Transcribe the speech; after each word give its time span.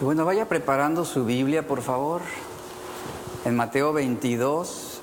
Y 0.00 0.04
bueno, 0.04 0.24
vaya 0.24 0.48
preparando 0.48 1.04
su 1.04 1.24
Biblia, 1.24 1.66
por 1.66 1.82
favor, 1.82 2.20
en 3.44 3.56
Mateo 3.56 3.92
22, 3.92 5.00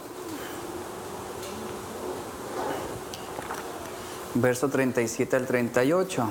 verso 4.35 4.69
37 4.69 5.35
al 5.35 5.45
38. 5.45 6.27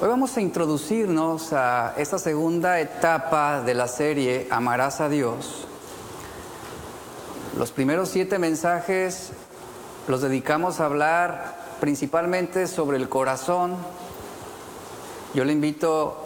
Hoy 0.00 0.08
vamos 0.08 0.36
a 0.36 0.40
introducirnos 0.40 1.52
a 1.52 1.94
esta 1.96 2.20
segunda 2.20 2.78
etapa 2.78 3.62
de 3.62 3.74
la 3.74 3.88
serie 3.88 4.46
Amarás 4.52 5.00
a 5.00 5.08
Dios. 5.08 5.66
Los 7.56 7.72
primeros 7.72 8.10
siete 8.10 8.38
mensajes 8.38 9.30
los 10.06 10.22
dedicamos 10.22 10.78
a 10.78 10.84
hablar 10.84 11.67
principalmente 11.80 12.66
sobre 12.66 12.96
el 12.96 13.08
corazón. 13.08 13.76
Yo 15.34 15.44
le 15.44 15.52
invito 15.52 16.16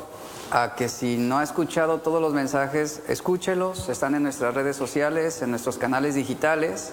a 0.51 0.75
que 0.75 0.89
si 0.89 1.17
no 1.17 1.39
ha 1.39 1.43
escuchado 1.43 1.99
todos 1.99 2.21
los 2.21 2.35
mensajes, 2.35 3.03
escúchelos, 3.09 3.89
están 3.89 4.15
en 4.15 4.23
nuestras 4.23 4.55
redes 4.55 4.77
sociales, 4.77 5.43
en 5.43 5.51
nuestros 5.51 5.79
canales 5.79 6.15
digitales. 6.15 6.93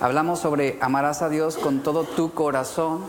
Hablamos 0.00 0.38
sobre 0.40 0.78
amarás 0.80 1.22
a 1.22 1.28
Dios 1.28 1.56
con 1.56 1.82
todo 1.82 2.04
tu 2.04 2.32
corazón 2.32 3.02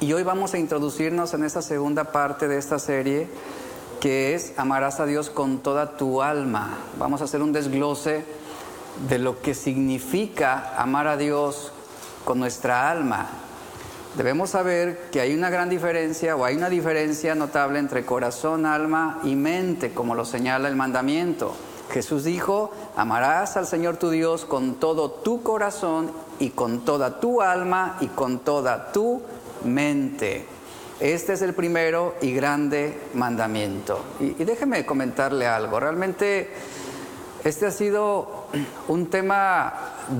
y 0.00 0.12
hoy 0.12 0.22
vamos 0.22 0.54
a 0.54 0.58
introducirnos 0.58 1.34
en 1.34 1.44
esta 1.44 1.62
segunda 1.62 2.04
parte 2.04 2.48
de 2.48 2.58
esta 2.58 2.78
serie 2.78 3.28
que 4.00 4.34
es 4.34 4.54
amarás 4.56 4.98
a 4.98 5.06
Dios 5.06 5.30
con 5.30 5.58
toda 5.58 5.96
tu 5.96 6.22
alma. 6.22 6.76
Vamos 6.98 7.20
a 7.20 7.24
hacer 7.24 7.40
un 7.40 7.52
desglose 7.52 8.24
de 9.08 9.18
lo 9.18 9.40
que 9.40 9.54
significa 9.54 10.74
amar 10.76 11.06
a 11.06 11.16
Dios 11.16 11.72
con 12.24 12.38
nuestra 12.38 12.90
alma. 12.90 13.28
Debemos 14.16 14.50
saber 14.50 15.08
que 15.10 15.20
hay 15.20 15.34
una 15.34 15.48
gran 15.48 15.70
diferencia 15.70 16.36
o 16.36 16.44
hay 16.44 16.56
una 16.56 16.68
diferencia 16.68 17.34
notable 17.34 17.78
entre 17.78 18.04
corazón, 18.04 18.66
alma 18.66 19.20
y 19.24 19.36
mente, 19.36 19.94
como 19.94 20.14
lo 20.14 20.24
señala 20.24 20.68
el 20.68 20.76
mandamiento. 20.76 21.54
Jesús 21.90 22.24
dijo, 22.24 22.72
amarás 22.96 23.56
al 23.56 23.66
Señor 23.66 23.96
tu 23.96 24.10
Dios 24.10 24.44
con 24.44 24.74
todo 24.74 25.10
tu 25.10 25.42
corazón 25.42 26.10
y 26.38 26.50
con 26.50 26.84
toda 26.84 27.20
tu 27.20 27.40
alma 27.40 27.96
y 28.00 28.08
con 28.08 28.40
toda 28.40 28.92
tu 28.92 29.22
mente. 29.64 30.46
Este 31.00 31.32
es 31.32 31.42
el 31.42 31.52
primero 31.52 32.14
y 32.22 32.32
grande 32.32 32.98
mandamiento. 33.14 34.00
Y, 34.20 34.44
déjeme 34.44 34.86
comentarle 34.86 35.46
algo. 35.46 35.80
Realmente 35.80 36.48
este 37.44 37.66
ha 37.66 37.70
sido 37.70 38.41
un 38.88 39.06
tema 39.06 39.72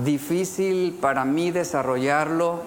difícil 0.03 0.97
para 0.99 1.25
mí 1.25 1.51
desarrollarlo, 1.51 2.61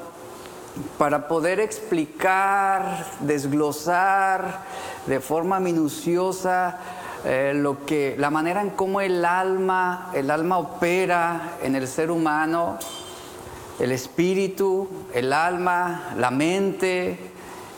para 0.98 1.28
poder 1.28 1.60
explicar, 1.60 3.06
desglosar 3.20 4.62
de 5.06 5.20
forma 5.20 5.58
minuciosa 5.60 6.78
eh, 7.24 7.52
lo 7.54 7.84
que, 7.86 8.14
la 8.18 8.30
manera 8.30 8.60
en 8.60 8.70
cómo 8.70 9.00
el 9.00 9.24
alma, 9.24 10.10
el 10.14 10.30
alma 10.30 10.58
opera 10.58 11.56
en 11.62 11.74
el 11.74 11.88
ser 11.88 12.10
humano 12.10 12.78
el 13.78 13.92
espíritu, 13.92 14.88
el 15.12 15.32
alma, 15.32 16.14
la 16.16 16.30
mente. 16.30 17.18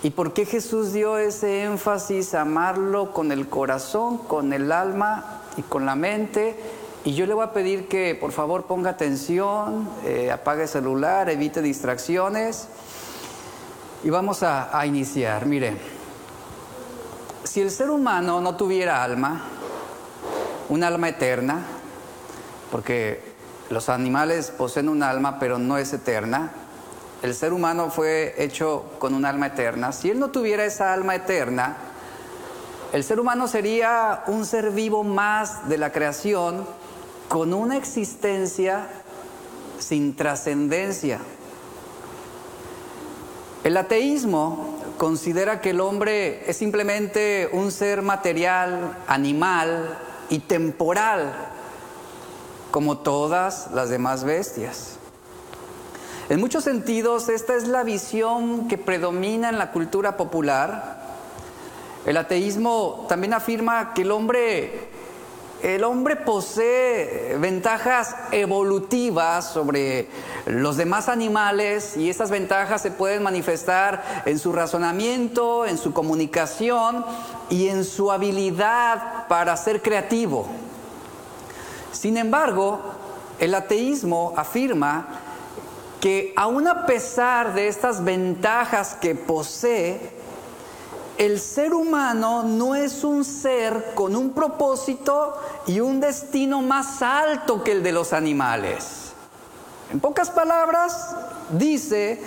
¿Y 0.02 0.10
por 0.10 0.32
qué 0.32 0.46
Jesús 0.46 0.92
dio 0.92 1.18
ese 1.18 1.64
énfasis 1.64 2.34
a 2.34 2.42
amarlo 2.42 3.12
con 3.12 3.32
el 3.32 3.48
corazón, 3.48 4.18
con 4.18 4.52
el 4.52 4.70
alma 4.70 5.42
y 5.56 5.62
con 5.62 5.86
la 5.86 5.96
mente? 5.96 6.56
Y 7.04 7.14
yo 7.14 7.26
le 7.26 7.34
voy 7.34 7.44
a 7.44 7.52
pedir 7.52 7.88
que 7.88 8.14
por 8.14 8.32
favor 8.32 8.64
ponga 8.66 8.90
atención, 8.90 9.88
eh, 10.04 10.30
apague 10.30 10.62
el 10.62 10.68
celular, 10.68 11.30
evite 11.30 11.62
distracciones. 11.62 12.68
Y 14.04 14.10
vamos 14.10 14.42
a, 14.42 14.76
a 14.76 14.84
iniciar. 14.86 15.46
Mire, 15.46 15.76
si 17.44 17.60
el 17.60 17.70
ser 17.70 17.90
humano 17.90 18.40
no 18.40 18.56
tuviera 18.56 19.02
alma, 19.02 19.42
un 20.68 20.84
alma 20.84 21.08
eterna, 21.08 21.62
porque 22.70 23.22
los 23.70 23.88
animales 23.88 24.50
poseen 24.50 24.88
un 24.88 25.02
alma, 25.02 25.38
pero 25.38 25.58
no 25.58 25.78
es 25.78 25.92
eterna. 25.92 26.52
El 27.22 27.34
ser 27.34 27.52
humano 27.52 27.90
fue 27.90 28.34
hecho 28.38 28.84
con 28.98 29.14
un 29.14 29.24
alma 29.24 29.48
eterna. 29.48 29.92
Si 29.92 30.10
él 30.10 30.18
no 30.18 30.30
tuviera 30.30 30.64
esa 30.64 30.92
alma 30.92 31.14
eterna, 31.14 31.76
el 32.92 33.04
ser 33.04 33.20
humano 33.20 33.48
sería 33.48 34.22
un 34.26 34.46
ser 34.46 34.70
vivo 34.70 35.04
más 35.04 35.68
de 35.68 35.78
la 35.78 35.92
creación 35.92 36.66
con 37.28 37.54
una 37.54 37.76
existencia 37.76 38.88
sin 39.78 40.16
trascendencia. 40.16 41.20
El 43.64 43.76
ateísmo 43.76 44.78
considera 44.96 45.60
que 45.60 45.70
el 45.70 45.80
hombre 45.80 46.48
es 46.50 46.56
simplemente 46.56 47.48
un 47.52 47.70
ser 47.70 48.02
material, 48.02 48.98
animal 49.06 49.98
y 50.30 50.40
temporal 50.40 51.32
como 52.70 52.98
todas 52.98 53.70
las 53.72 53.90
demás 53.90 54.24
bestias. 54.24 54.98
En 56.28 56.40
muchos 56.40 56.64
sentidos, 56.64 57.28
esta 57.30 57.56
es 57.56 57.66
la 57.68 57.84
visión 57.84 58.68
que 58.68 58.76
predomina 58.76 59.48
en 59.48 59.56
la 59.56 59.72
cultura 59.72 60.16
popular. 60.16 60.98
El 62.04 62.16
ateísmo 62.18 63.06
también 63.08 63.32
afirma 63.32 63.94
que 63.94 64.02
el 64.02 64.10
hombre, 64.10 64.90
el 65.62 65.82
hombre 65.82 66.16
posee 66.16 67.36
ventajas 67.38 68.14
evolutivas 68.30 69.50
sobre 69.50 70.08
los 70.46 70.76
demás 70.76 71.08
animales 71.08 71.96
y 71.96 72.08
estas 72.10 72.30
ventajas 72.30 72.80
se 72.80 72.90
pueden 72.90 73.22
manifestar 73.22 74.22
en 74.24 74.38
su 74.38 74.52
razonamiento, 74.52 75.66
en 75.66 75.76
su 75.76 75.92
comunicación 75.92 77.04
y 77.50 77.68
en 77.68 77.84
su 77.84 78.12
habilidad 78.12 79.26
para 79.26 79.56
ser 79.56 79.82
creativo. 79.82 80.46
Sin 81.92 82.16
embargo, 82.16 82.80
el 83.40 83.54
ateísmo 83.54 84.34
afirma 84.36 85.08
que 86.00 86.32
aun 86.36 86.68
a 86.68 86.86
pesar 86.86 87.54
de 87.54 87.66
estas 87.66 88.04
ventajas 88.04 88.94
que 88.94 89.16
posee, 89.16 90.17
el 91.18 91.40
ser 91.40 91.74
humano 91.74 92.44
no 92.44 92.76
es 92.76 93.02
un 93.02 93.24
ser 93.24 93.92
con 93.94 94.14
un 94.14 94.30
propósito 94.30 95.36
y 95.66 95.80
un 95.80 95.98
destino 96.00 96.62
más 96.62 97.02
alto 97.02 97.64
que 97.64 97.72
el 97.72 97.82
de 97.82 97.90
los 97.90 98.12
animales. 98.12 99.12
En 99.90 99.98
pocas 99.98 100.30
palabras, 100.30 101.16
dice 101.50 102.22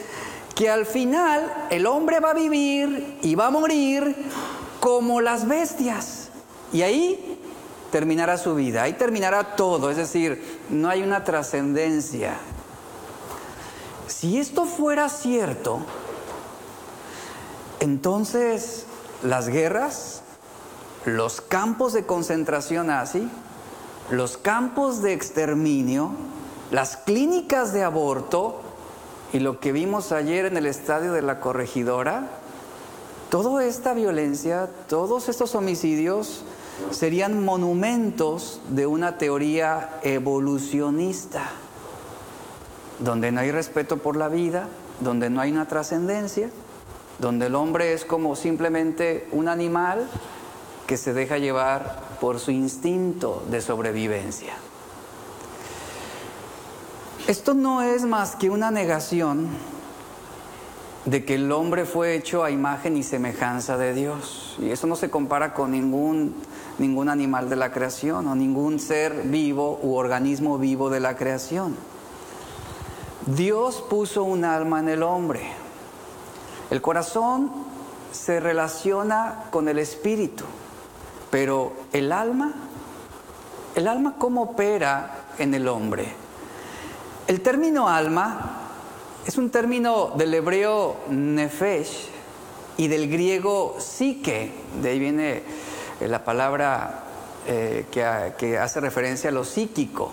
que 0.55 0.69
al 0.69 0.85
final 0.85 1.67
el 1.69 1.85
hombre 1.85 2.19
va 2.19 2.31
a 2.31 2.33
vivir 2.33 3.17
y 3.21 3.33
va 3.35 3.47
a 3.47 3.51
morir 3.51 4.13
como 4.81 5.21
las 5.21 5.47
bestias. 5.47 6.29
Y 6.73 6.81
ahí 6.81 7.39
terminará 7.91 8.37
su 8.37 8.55
vida, 8.55 8.83
ahí 8.83 8.93
terminará 8.93 9.55
todo, 9.55 9.89
es 9.89 9.97
decir, 9.97 10.59
no 10.69 10.89
hay 10.89 11.01
una 11.01 11.23
trascendencia. 11.23 12.35
Si 14.07 14.37
esto 14.37 14.65
fuera 14.65 15.07
cierto, 15.07 15.79
entonces 17.81 18.85
las 19.23 19.49
guerras, 19.49 20.21
los 21.05 21.41
campos 21.41 21.93
de 21.93 22.05
concentración 22.05 22.87
nazi, 22.87 23.27
los 24.11 24.37
campos 24.37 25.01
de 25.01 25.13
exterminio, 25.13 26.11
las 26.69 26.95
clínicas 26.95 27.73
de 27.73 27.83
aborto 27.83 28.61
y 29.33 29.39
lo 29.39 29.59
que 29.59 29.71
vimos 29.71 30.11
ayer 30.11 30.45
en 30.45 30.57
el 30.57 30.67
estadio 30.67 31.11
de 31.11 31.23
la 31.23 31.39
corregidora, 31.39 32.27
toda 33.29 33.65
esta 33.65 33.93
violencia, 33.93 34.69
todos 34.87 35.27
estos 35.27 35.55
homicidios, 35.55 36.43
serían 36.91 37.43
monumentos 37.43 38.61
de 38.69 38.85
una 38.85 39.17
teoría 39.17 39.97
evolucionista, 40.03 41.49
donde 42.99 43.31
no 43.31 43.41
hay 43.41 43.51
respeto 43.51 43.97
por 43.97 44.17
la 44.17 44.27
vida, 44.27 44.67
donde 44.99 45.31
no 45.31 45.41
hay 45.41 45.51
una 45.51 45.67
trascendencia, 45.67 46.51
donde 47.21 47.45
el 47.45 47.55
hombre 47.55 47.93
es 47.93 48.03
como 48.03 48.35
simplemente 48.35 49.27
un 49.31 49.47
animal 49.47 50.09
que 50.87 50.97
se 50.97 51.13
deja 51.13 51.37
llevar 51.37 52.17
por 52.19 52.39
su 52.39 52.51
instinto 52.51 53.43
de 53.49 53.61
sobrevivencia. 53.61 54.53
Esto 57.27 57.53
no 57.53 57.81
es 57.81 58.03
más 58.03 58.35
que 58.35 58.49
una 58.49 58.71
negación 58.71 59.47
de 61.05 61.23
que 61.23 61.35
el 61.35 61.51
hombre 61.51 61.85
fue 61.85 62.15
hecho 62.15 62.43
a 62.43 62.51
imagen 62.51 62.97
y 62.97 63.03
semejanza 63.03 63.77
de 63.77 63.93
Dios. 63.93 64.57
Y 64.59 64.71
eso 64.71 64.87
no 64.87 64.95
se 64.95 65.09
compara 65.09 65.53
con 65.53 65.71
ningún 65.71 66.35
ningún 66.81 67.09
animal 67.09 67.49
de 67.49 67.55
la 67.55 67.71
creación 67.71 68.27
o 68.27 68.35
ningún 68.35 68.79
ser 68.79 69.23
vivo 69.25 69.79
u 69.83 69.95
organismo 69.95 70.57
vivo 70.57 70.89
de 70.89 70.99
la 70.99 71.15
creación. 71.15 71.75
Dios 73.27 73.83
puso 73.89 74.23
un 74.23 74.43
alma 74.43 74.79
en 74.79 74.89
el 74.89 75.03
hombre. 75.03 75.60
El 76.71 76.81
corazón 76.81 77.51
se 78.13 78.39
relaciona 78.39 79.43
con 79.51 79.67
el 79.67 79.77
espíritu, 79.77 80.45
pero 81.29 81.73
el 81.91 82.13
alma, 82.13 82.53
el 83.75 83.89
alma 83.89 84.15
cómo 84.17 84.43
opera 84.43 85.25
en 85.37 85.53
el 85.53 85.67
hombre. 85.67 86.13
El 87.27 87.41
término 87.41 87.89
alma 87.89 88.59
es 89.25 89.37
un 89.37 89.49
término 89.49 90.13
del 90.15 90.33
hebreo 90.33 90.95
nefesh 91.09 92.07
y 92.77 92.87
del 92.87 93.11
griego 93.11 93.75
psique, 93.77 94.53
de 94.81 94.89
ahí 94.91 94.99
viene 94.99 95.43
eh, 95.99 96.07
la 96.07 96.23
palabra 96.23 97.03
eh, 97.47 97.87
que, 97.91 98.33
que 98.37 98.57
hace 98.57 98.79
referencia 98.79 99.29
a 99.29 99.33
lo 99.33 99.43
psíquico. 99.43 100.09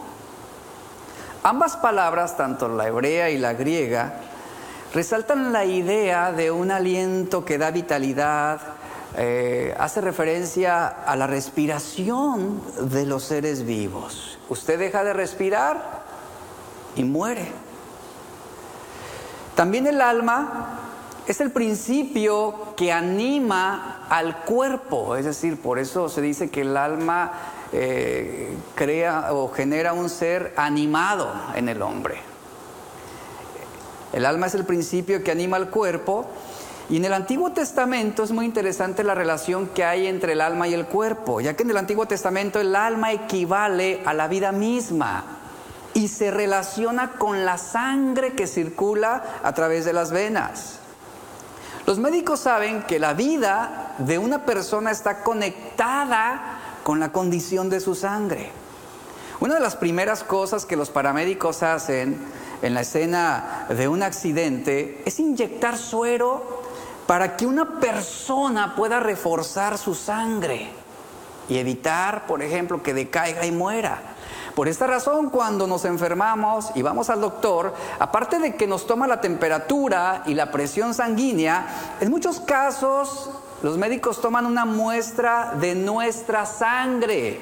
Ambas 1.45 1.77
palabras, 1.77 2.37
tanto 2.37 2.69
la 2.69 2.89
hebrea 2.89 3.31
y 3.31 3.39
la 3.39 3.53
griega, 3.53 4.28
resaltan 4.95 5.53
la 5.53 5.65
idea 5.65 6.33
de 6.33 6.51
un 6.51 6.71
aliento 6.71 7.45
que 7.45 7.59
da 7.59 7.71
vitalidad, 7.71 8.61
eh, 9.17 9.75
hace 9.79 10.01
referencia 10.01 10.87
a 10.87 11.17
la 11.17 11.27
respiración 11.27 12.63
de 12.91 13.07
los 13.07 13.25
seres 13.25 13.65
vivos. 13.65 14.39
Usted 14.49 14.79
deja 14.79 15.05
de 15.05 15.13
respirar 15.13 16.03
y 16.95 17.05
muere. 17.05 17.51
También 19.55 19.87
el 19.87 20.01
alma 20.01 20.79
es 21.27 21.41
el 21.41 21.51
principio 21.51 22.75
que 22.77 22.93
anima 22.93 24.07
al 24.09 24.45
cuerpo, 24.45 25.17
es 25.17 25.25
decir, 25.25 25.61
por 25.61 25.79
eso 25.79 26.09
se 26.09 26.23
dice 26.23 26.49
que 26.49 26.63
el 26.63 26.77
alma 26.77 27.33
eh, 27.73 28.57
crea 28.75 29.33
o 29.33 29.49
genera 29.53 29.93
un 29.93 30.09
ser 30.09 30.55
animado 30.57 31.31
en 31.55 31.69
el 31.69 31.83
hombre. 31.83 32.38
El 34.13 34.27
alma 34.27 34.47
es 34.47 34.55
el 34.55 34.65
principio 34.65 35.23
que 35.23 35.31
anima 35.31 35.57
al 35.57 35.71
cuerpo 35.71 36.27
y 36.91 36.97
en 36.97 37.05
el 37.05 37.13
Antiguo 37.13 37.53
Testamento 37.53 38.23
es 38.23 38.31
muy 38.31 38.47
interesante 38.47 39.05
la 39.05 39.15
relación 39.15 39.67
que 39.69 39.85
hay 39.85 40.07
entre 40.07 40.33
el 40.33 40.41
alma 40.41 40.69
y 40.69 40.75
el 40.75 40.87
cuerpo, 40.87 41.41
ya 41.41 41.55
que 41.55 41.63
en 41.63 41.71
el 41.71 41.77
Antiguo 41.77 42.07
Testamento 42.07 42.61
el 42.61 42.75
alma 42.75 43.13
equivale 43.13 44.03
a 44.07 44.15
la 44.15 44.27
vida 44.27 44.53
misma 44.53 45.25
y 45.93 46.09
se 46.09 46.31
relaciona 46.31 47.13
con 47.13 47.45
la 47.45 47.59
sangre 47.59 48.33
que 48.33 48.47
circula 48.47 49.23
a 49.43 49.53
través 49.53 49.85
de 49.85 49.93
las 49.93 50.13
venas. 50.13 50.79
Los 51.85 51.99
médicos 51.99 52.41
saben 52.41 52.83
que 52.85 52.99
la 52.99 53.13
vida 53.13 53.95
de 53.99 54.19
una 54.19 54.45
persona 54.45 54.91
está 54.91 55.23
conectada 55.23 56.59
con 56.85 57.01
la 57.01 57.13
condición 57.13 57.69
de 57.69 57.81
su 57.81 57.95
sangre. 57.95 58.51
Una 59.41 59.55
de 59.55 59.61
las 59.61 59.77
primeras 59.77 60.25
cosas 60.25 60.65
que 60.65 60.77
los 60.77 60.91
paramédicos 60.91 61.63
hacen 61.63 62.19
en 62.63 62.75
la 62.75 62.81
escena 62.81 63.67
de 63.69 63.89
un 63.89 64.03
accidente 64.03 65.03
es 65.05 65.21
inyectar 65.21 65.77
suero 65.77 66.63
para 67.07 67.37
que 67.37 67.47
una 67.47 67.81
persona 67.81 68.75
pueda 68.75 69.01
reforzar 69.01 69.79
su 69.79 69.95
sangre 69.95 70.71
y 71.49 71.59
evitar, 71.59 72.27
por 72.27 72.43
ejemplo, 72.43 72.83
que 72.83 72.93
decaiga 72.93 73.47
y 73.47 73.53
muera. 73.53 73.99
Por 74.55 74.69
esta 74.69 74.87
razón, 74.87 75.31
cuando 75.31 75.67
nos 75.67 75.85
enfermamos 75.85 76.73
y 76.75 76.83
vamos 76.83 77.11
al 77.11 77.21
doctor, 77.21 77.73
aparte 77.99 78.39
de 78.41 78.57
que 78.57 78.67
nos 78.67 78.87
toma 78.87 79.07
la 79.07 79.21
temperatura 79.21 80.23
y 80.27 80.35
la 80.35 80.51
presión 80.51 80.95
sanguínea, 80.95 81.95
en 82.01 82.11
muchos 82.11 82.41
casos 82.41 83.31
los 83.63 83.79
médicos 83.79 84.21
toman 84.21 84.47
una 84.47 84.65
muestra 84.65 85.55
de 85.59 85.75
nuestra 85.75 86.45
sangre. 86.45 87.41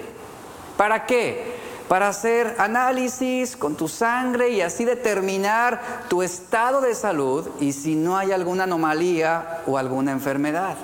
¿Para 0.76 1.06
qué? 1.06 1.65
Para 1.88 2.08
hacer 2.08 2.56
análisis 2.58 3.56
con 3.56 3.76
tu 3.76 3.88
sangre 3.88 4.50
y 4.50 4.60
así 4.60 4.84
determinar 4.84 6.06
tu 6.08 6.22
estado 6.22 6.80
de 6.80 6.94
salud 6.94 7.48
y 7.60 7.72
si 7.72 7.94
no 7.94 8.16
hay 8.16 8.32
alguna 8.32 8.64
anomalía 8.64 9.62
o 9.66 9.78
alguna 9.78 10.12
enfermedad. 10.12 10.76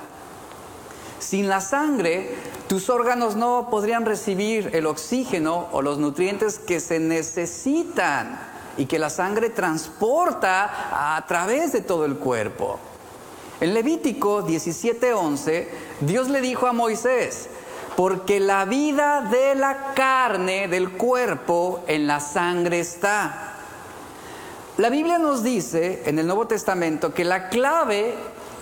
Sin 1.18 1.48
la 1.48 1.60
sangre, 1.60 2.34
tus 2.68 2.90
órganos 2.90 3.36
no 3.36 3.68
podrían 3.70 4.04
recibir 4.04 4.70
el 4.74 4.86
oxígeno 4.86 5.68
o 5.72 5.82
los 5.82 5.98
nutrientes 5.98 6.58
que 6.58 6.80
se 6.80 6.98
necesitan 6.98 8.38
y 8.76 8.86
que 8.86 8.98
la 8.98 9.10
sangre 9.10 9.50
transporta 9.50 11.16
a 11.16 11.26
través 11.26 11.72
de 11.72 11.80
todo 11.80 12.04
el 12.04 12.16
cuerpo. 12.16 12.78
En 13.60 13.74
Levítico 13.74 14.42
17:11, 14.42 15.68
Dios 16.00 16.28
le 16.28 16.40
dijo 16.40 16.66
a 16.66 16.72
Moisés, 16.72 17.48
porque 17.96 18.40
la 18.40 18.64
vida 18.64 19.22
de 19.22 19.54
la 19.54 19.92
carne, 19.94 20.68
del 20.68 20.92
cuerpo, 20.92 21.84
en 21.86 22.06
la 22.06 22.20
sangre 22.20 22.80
está. 22.80 23.52
La 24.78 24.88
Biblia 24.88 25.18
nos 25.18 25.42
dice 25.42 26.02
en 26.06 26.18
el 26.18 26.26
Nuevo 26.26 26.46
Testamento 26.46 27.12
que 27.12 27.24
la 27.24 27.48
clave 27.50 28.14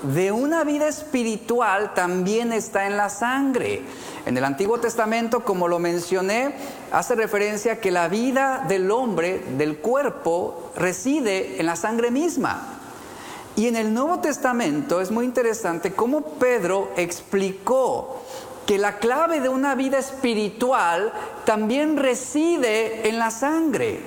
de 0.02 0.32
una 0.32 0.64
vida 0.64 0.88
espiritual 0.88 1.94
también 1.94 2.52
está 2.52 2.86
en 2.86 2.96
la 2.96 3.08
sangre. 3.08 3.82
En 4.26 4.36
el 4.36 4.44
Antiguo 4.44 4.80
Testamento, 4.80 5.44
como 5.44 5.68
lo 5.68 5.78
mencioné, 5.78 6.54
hace 6.90 7.14
referencia 7.14 7.74
a 7.74 7.76
que 7.76 7.90
la 7.90 8.08
vida 8.08 8.64
del 8.66 8.90
hombre, 8.90 9.44
del 9.56 9.78
cuerpo, 9.78 10.72
reside 10.76 11.60
en 11.60 11.66
la 11.66 11.76
sangre 11.76 12.10
misma. 12.10 12.80
Y 13.56 13.66
en 13.66 13.76
el 13.76 13.92
Nuevo 13.92 14.20
Testamento 14.20 15.00
es 15.00 15.10
muy 15.10 15.24
interesante 15.24 15.92
cómo 15.92 16.22
Pedro 16.22 16.90
explicó 16.96 18.22
que 18.70 18.78
la 18.78 18.98
clave 18.98 19.40
de 19.40 19.48
una 19.48 19.74
vida 19.74 19.98
espiritual 19.98 21.12
también 21.44 21.96
reside 21.96 23.08
en 23.08 23.18
la 23.18 23.32
sangre. 23.32 23.98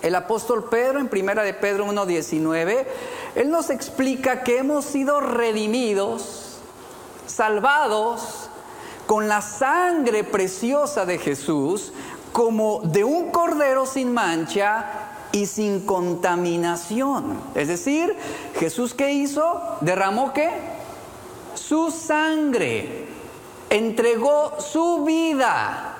El 0.00 0.14
apóstol 0.14 0.70
Pedro 0.70 1.00
en 1.00 1.08
primera 1.08 1.42
de 1.42 1.52
Pedro 1.52 1.84
1:19, 1.84 2.86
él 3.34 3.50
nos 3.50 3.68
explica 3.68 4.42
que 4.42 4.56
hemos 4.56 4.86
sido 4.86 5.20
redimidos, 5.20 6.60
salvados 7.26 8.48
con 9.04 9.28
la 9.28 9.42
sangre 9.42 10.24
preciosa 10.24 11.04
de 11.04 11.18
Jesús, 11.18 11.92
como 12.32 12.80
de 12.84 13.04
un 13.04 13.30
cordero 13.30 13.84
sin 13.84 14.14
mancha 14.14 14.86
y 15.30 15.44
sin 15.44 15.84
contaminación. 15.84 17.38
Es 17.54 17.68
decir, 17.68 18.16
Jesús 18.58 18.94
qué 18.94 19.12
hizo? 19.12 19.60
Derramó 19.82 20.32
qué? 20.32 20.48
Su 21.54 21.90
sangre 21.90 23.09
entregó 23.70 24.60
su 24.60 25.04
vida 25.04 25.94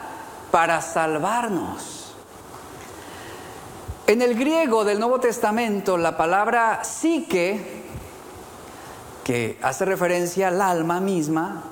para 0.50 0.82
salvarnos. 0.82 2.14
En 4.08 4.22
el 4.22 4.34
griego 4.34 4.84
del 4.84 4.98
Nuevo 4.98 5.20
Testamento, 5.20 5.96
la 5.96 6.16
palabra 6.16 6.82
psique, 6.82 7.84
que 9.22 9.56
hace 9.62 9.84
referencia 9.84 10.48
al 10.48 10.60
alma 10.60 11.00
misma, 11.00 11.62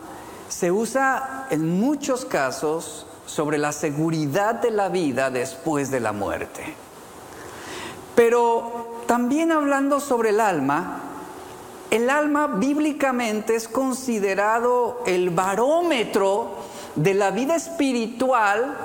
se 0.49 0.71
usa 0.71 1.49
en 1.51 1.81
muchos 1.81 2.25
casos 2.25 3.07
sobre 3.27 3.59
la 3.59 3.73
seguridad 3.73 4.55
de 4.55 4.71
la 4.71 4.89
vida 4.89 5.31
después 5.31 5.91
de 5.91 5.99
la 5.99 6.13
muerte. 6.13 6.75
Pero 8.15 9.03
también 9.07 9.51
hablando 9.51 9.99
sobre 9.99 10.31
el 10.31 10.41
alma, 10.41 11.08
el 11.91 12.11
alma 12.11 12.47
bíblicamente 12.47 13.55
es 13.55 13.69
considerado 13.69 15.03
el 15.07 15.31
barómetro 15.31 16.51
de 16.95 17.15
la 17.15 17.31
vida 17.31 17.57
espiritual, 17.57 18.77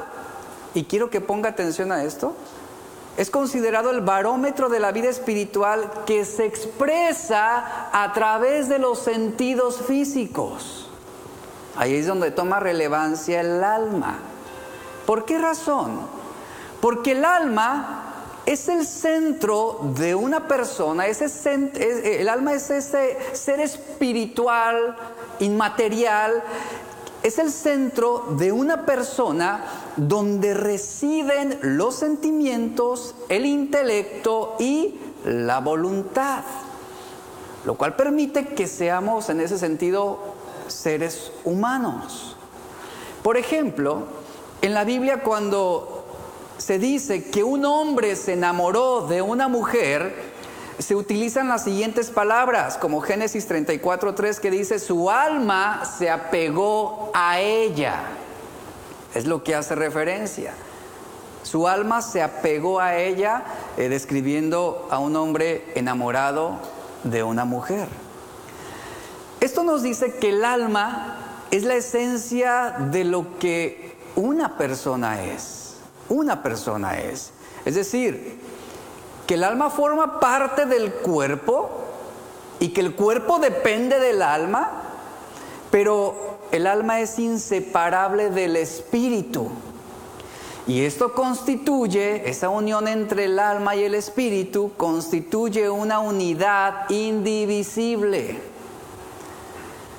y 0.74 0.86
quiero 0.86 1.10
que 1.10 1.22
ponga 1.22 1.50
atención 1.50 1.92
a 1.92 2.04
esto, 2.04 2.36
es 3.18 3.30
considerado 3.30 3.92
el 3.92 4.02
barómetro 4.02 4.70
de 4.70 4.80
la 4.80 4.92
vida 4.92 5.10
espiritual 5.10 5.90
que 6.06 6.26
se 6.26 6.46
expresa 6.46 7.90
a 7.92 8.12
través 8.14 8.70
de 8.70 8.80
los 8.80 9.00
sentidos 9.00 9.82
físicos. 9.86 10.90
Ahí 11.76 11.96
es 11.96 12.08
donde 12.08 12.32
toma 12.32 12.60
relevancia 12.60 13.42
el 13.42 13.64
alma. 13.64 14.18
¿Por 15.06 15.26
qué 15.26 15.38
razón? 15.38 16.00
Porque 16.82 17.12
el 17.12 17.26
alma 17.26 18.03
es 18.46 18.68
el 18.68 18.86
centro 18.86 19.80
de 19.96 20.16
una 20.16 20.48
persona, 20.48 21.08
ese 21.08 21.28
el 22.22 22.28
alma 22.28 22.54
es 22.54 22.70
ese 22.70 23.18
ser 23.32 23.60
espiritual, 23.60 24.98
inmaterial, 25.40 26.44
es 27.24 27.40
el 27.40 27.52
centro 27.52 28.36
de 28.38 28.52
una 28.52 28.86
persona 28.86 29.64
donde 29.96 30.54
residen 30.54 31.58
los 31.62 31.96
sentimientos, 31.96 33.16
el 33.30 33.46
intelecto 33.46 34.58
y 34.60 35.00
la 35.24 35.60
voluntad, 35.60 36.44
lo 37.64 37.76
cual 37.76 37.96
permite 37.96 38.48
que 38.48 38.68
seamos 38.68 39.30
en 39.30 39.40
ese 39.40 39.58
sentido 39.58 40.20
seres 40.68 41.32
humanos. 41.46 42.36
Por 43.24 43.38
ejemplo, 43.38 44.04
en 44.62 44.74
la 44.74 44.84
Biblia 44.84 45.24
cuando 45.24 46.03
se 46.64 46.80
dice 46.80 47.26
que 47.26 47.44
un 47.44 47.66
hombre 47.66 48.16
se 48.16 48.34
enamoró 48.34 49.06
de 49.06 49.22
una 49.22 49.50
mujer, 49.50 50.16
se 50.80 50.96
utilizan 50.96 51.50
las 51.50 51.66
siguientes 51.66 52.10
palabras, 52.10 52.78
como 52.78 53.02
Génesis 53.02 53.50
34.3 53.50 54.40
que 54.40 54.50
dice, 54.50 54.80
su 54.80 55.12
alma 55.12 55.84
se 55.84 56.10
apegó 56.10 57.12
a 57.14 57.42
ella. 57.42 58.04
Es 59.14 59.26
lo 59.26 59.44
que 59.44 59.56
hace 59.56 59.76
referencia. 59.76 60.54
Su 61.44 61.68
alma 61.68 62.02
se 62.02 62.22
apegó 62.22 62.80
a 62.80 62.96
ella, 62.96 63.44
eh, 63.76 63.90
describiendo 63.90 64.88
a 64.90 65.00
un 65.00 65.18
hombre 65.18 65.66
enamorado 65.76 66.60
de 67.04 67.24
una 67.24 67.44
mujer. 67.44 67.90
Esto 69.42 69.66
nos 69.66 69.84
dice 69.84 70.16
que 70.16 70.30
el 70.30 70.46
alma 70.46 71.18
es 71.52 71.64
la 71.64 71.76
esencia 71.76 72.74
de 72.90 73.04
lo 73.04 73.38
que 73.38 73.98
una 74.16 74.58
persona 74.58 75.22
es 75.22 75.63
una 76.14 76.44
persona 76.44 77.00
es. 77.00 77.32
Es 77.66 77.76
decir, 77.76 78.40
que 79.28 79.34
el 79.34 79.44
alma 79.44 79.70
forma 79.70 80.20
parte 80.20 80.66
del 80.66 80.94
cuerpo 80.94 81.70
y 82.60 82.70
que 82.70 82.82
el 82.82 82.96
cuerpo 82.96 83.40
depende 83.40 84.00
del 84.00 84.22
alma, 84.22 84.72
pero 85.72 86.38
el 86.52 86.68
alma 86.68 87.00
es 87.00 87.18
inseparable 87.20 88.30
del 88.30 88.56
espíritu. 88.56 89.50
Y 90.68 90.86
esto 90.86 91.14
constituye, 91.14 92.30
esa 92.30 92.50
unión 92.50 92.88
entre 92.88 93.26
el 93.26 93.40
alma 93.40 93.76
y 93.76 93.84
el 93.84 93.96
espíritu, 93.96 94.72
constituye 94.78 95.70
una 95.70 96.00
unidad 96.00 96.90
indivisible. 96.90 98.40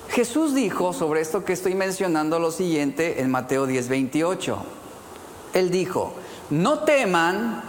Jesús 0.09 0.55
dijo 0.55 0.93
sobre 0.93 1.21
esto 1.21 1.45
que 1.45 1.53
estoy 1.53 1.75
mencionando 1.75 2.39
lo 2.39 2.51
siguiente 2.51 3.21
en 3.21 3.31
Mateo 3.31 3.67
10, 3.67 3.89
28. 3.89 4.84
Él 5.55 5.71
dijo, 5.71 6.13
no 6.51 6.81
teman 6.81 7.63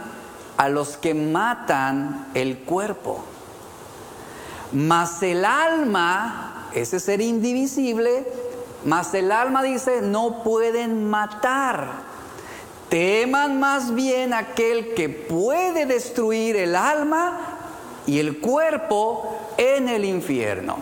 a 0.58 0.70
los 0.70 0.98
que 0.98 1.14
matan 1.14 2.28
el 2.34 2.58
cuerpo, 2.60 3.24
mas 4.74 5.22
el 5.24 5.46
alma, 5.46 6.70
ese 6.74 7.00
ser 7.00 7.22
indivisible, 7.22 8.26
mas 8.84 9.14
el 9.14 9.32
alma 9.32 9.64
dice, 9.64 10.02
no 10.02 10.44
pueden 10.44 11.10
matar. 11.10 12.16
Teman 12.90 13.60
más 13.60 13.94
bien 13.94 14.34
aquel 14.34 14.94
que 14.94 15.10
puede 15.10 15.86
destruir 15.86 16.56
el 16.56 16.76
alma 16.76 17.40
y 18.06 18.20
el 18.20 18.40
cuerpo 18.40 19.38
en 19.58 19.90
el 19.90 20.06
infierno. 20.06 20.78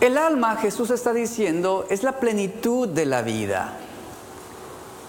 El 0.00 0.18
alma, 0.18 0.56
Jesús 0.56 0.90
está 0.90 1.12
diciendo, 1.12 1.86
es 1.90 2.02
la 2.02 2.20
plenitud 2.20 2.88
de 2.88 3.06
la 3.06 3.22
vida. 3.22 3.78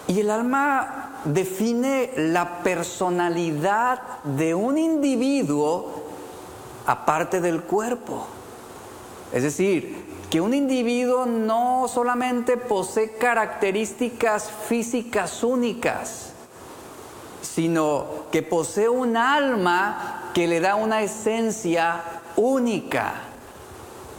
Y 0.08 0.20
el 0.20 0.30
alma 0.30 1.20
define 1.24 2.12
la 2.16 2.62
personalidad 2.62 4.00
de 4.24 4.54
un 4.54 4.78
individuo 4.78 6.02
aparte 6.86 7.40
del 7.40 7.62
cuerpo. 7.62 8.26
Es 9.32 9.42
decir, 9.42 10.06
que 10.30 10.40
un 10.40 10.54
individuo 10.54 11.26
no 11.26 11.86
solamente 11.88 12.56
posee 12.56 13.12
características 13.12 14.50
físicas 14.50 15.44
únicas, 15.44 16.32
sino 17.42 18.06
que 18.32 18.42
posee 18.42 18.88
un 18.88 19.16
alma 19.16 20.30
que 20.32 20.46
le 20.46 20.60
da 20.60 20.74
una 20.74 21.02
esencia 21.02 22.02
única. 22.36 23.14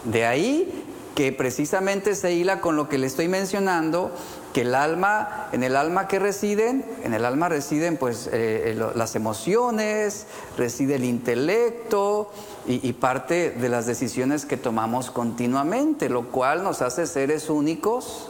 De 0.03 0.25
ahí 0.25 0.85
que 1.15 1.31
precisamente 1.33 2.15
se 2.15 2.33
hila 2.33 2.61
con 2.61 2.75
lo 2.75 2.87
que 2.87 2.97
le 2.97 3.07
estoy 3.07 3.27
mencionando, 3.27 4.11
el 4.59 4.75
alma, 4.75 5.47
en 5.51 5.63
el 5.63 5.75
alma 5.75 6.07
que 6.07 6.19
residen, 6.19 6.85
en 7.03 7.13
el 7.13 7.25
alma 7.25 7.49
residen 7.49 7.97
pues 7.97 8.27
eh, 8.27 8.71
eh, 8.71 8.91
las 8.95 9.15
emociones, 9.15 10.25
reside 10.57 10.95
el 10.95 11.03
intelecto 11.03 12.31
y, 12.67 12.93
parte 12.93 13.51
de 13.51 13.69
las 13.69 13.87
decisiones 13.87 14.45
que 14.45 14.57
tomamos 14.57 15.09
continuamente, 15.09 16.09
lo 16.09 16.27
cual 16.27 16.63
nos 16.63 16.81
hace 16.81 17.07
seres 17.07 17.49
únicos 17.49 18.29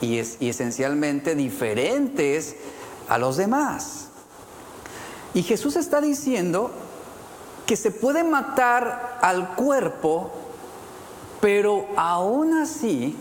y, 0.00 0.18
es, 0.18 0.36
y 0.40 0.50
esencialmente 0.50 1.34
diferentes 1.34 2.56
a 3.08 3.18
los 3.18 3.36
demás. 3.36 4.08
Y 5.34 5.42
Jesús 5.42 5.76
está 5.76 6.00
diciendo 6.00 6.70
que 7.66 7.76
se 7.76 7.90
puede 7.90 8.22
matar 8.22 9.18
al 9.20 9.54
cuerpo, 9.54 10.30
pero 11.40 11.86
aún 11.96 12.54
así 12.54 13.16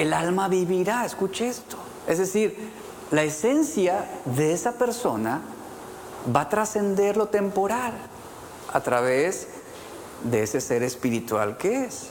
el 0.00 0.14
alma 0.14 0.48
vivirá, 0.48 1.04
escuche 1.04 1.48
esto. 1.48 1.76
Es 2.06 2.18
decir, 2.18 2.70
la 3.10 3.22
esencia 3.22 4.06
de 4.24 4.54
esa 4.54 4.72
persona 4.72 5.42
va 6.34 6.42
a 6.42 6.48
trascender 6.48 7.18
lo 7.18 7.26
temporal 7.26 7.92
a 8.72 8.80
través 8.80 9.48
de 10.24 10.42
ese 10.42 10.62
ser 10.62 10.82
espiritual 10.82 11.58
que 11.58 11.84
es. 11.84 12.08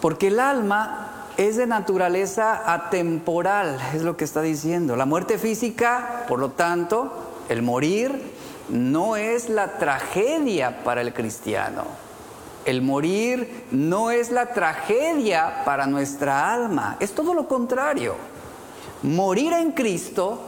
Porque 0.00 0.28
el 0.28 0.40
alma 0.40 1.26
es 1.36 1.56
de 1.56 1.66
naturaleza 1.66 2.72
atemporal, 2.72 3.78
es 3.94 4.02
lo 4.02 4.16
que 4.16 4.24
está 4.24 4.42
diciendo. 4.42 4.96
La 4.96 5.06
muerte 5.06 5.38
física, 5.38 6.24
por 6.26 6.40
lo 6.40 6.50
tanto, 6.50 7.12
el 7.48 7.62
morir, 7.62 8.34
no 8.68 9.16
es 9.16 9.48
la 9.48 9.78
tragedia 9.78 10.82
para 10.82 11.02
el 11.02 11.14
cristiano. 11.14 12.09
El 12.64 12.82
morir 12.82 13.64
no 13.70 14.10
es 14.10 14.30
la 14.30 14.52
tragedia 14.52 15.62
para 15.64 15.86
nuestra 15.86 16.52
alma, 16.52 16.96
es 17.00 17.12
todo 17.12 17.32
lo 17.34 17.48
contrario. 17.48 18.14
Morir 19.02 19.54
en 19.54 19.72
Cristo 19.72 20.40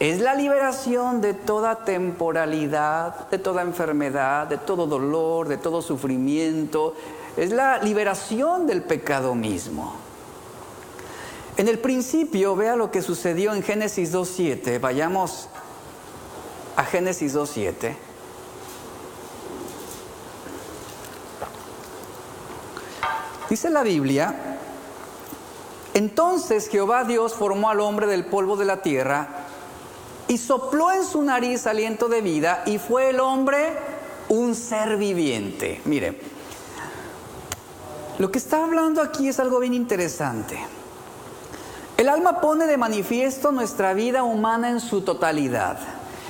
es 0.00 0.20
la 0.20 0.34
liberación 0.34 1.20
de 1.20 1.34
toda 1.34 1.84
temporalidad, 1.84 3.28
de 3.30 3.38
toda 3.38 3.62
enfermedad, 3.62 4.46
de 4.46 4.58
todo 4.58 4.86
dolor, 4.86 5.48
de 5.48 5.56
todo 5.56 5.82
sufrimiento. 5.82 6.94
Es 7.36 7.50
la 7.52 7.78
liberación 7.78 8.66
del 8.66 8.82
pecado 8.82 9.34
mismo. 9.34 9.94
En 11.56 11.66
el 11.66 11.80
principio, 11.80 12.54
vea 12.54 12.76
lo 12.76 12.92
que 12.92 13.02
sucedió 13.02 13.52
en 13.52 13.62
Génesis 13.64 14.12
2.7. 14.12 14.80
Vayamos 14.80 15.48
a 16.76 16.84
Génesis 16.84 17.34
2.7. 17.34 18.07
Dice 23.48 23.70
la 23.70 23.82
Biblia, 23.82 24.34
entonces 25.94 26.68
Jehová 26.68 27.04
Dios 27.04 27.34
formó 27.34 27.70
al 27.70 27.80
hombre 27.80 28.06
del 28.06 28.26
polvo 28.26 28.56
de 28.56 28.66
la 28.66 28.82
tierra 28.82 29.28
y 30.28 30.36
sopló 30.36 30.92
en 30.92 31.04
su 31.04 31.22
nariz 31.22 31.66
aliento 31.66 32.08
de 32.08 32.20
vida 32.20 32.62
y 32.66 32.78
fue 32.78 33.10
el 33.10 33.20
hombre 33.20 33.72
un 34.28 34.54
ser 34.54 34.98
viviente. 34.98 35.80
Mire, 35.86 36.20
lo 38.18 38.30
que 38.30 38.38
está 38.38 38.62
hablando 38.64 39.00
aquí 39.00 39.28
es 39.28 39.40
algo 39.40 39.60
bien 39.60 39.74
interesante. 39.74 40.58
El 41.96 42.08
alma 42.08 42.40
pone 42.40 42.66
de 42.66 42.76
manifiesto 42.76 43.50
nuestra 43.50 43.94
vida 43.94 44.22
humana 44.22 44.70
en 44.70 44.80
su 44.80 45.00
totalidad. 45.00 45.78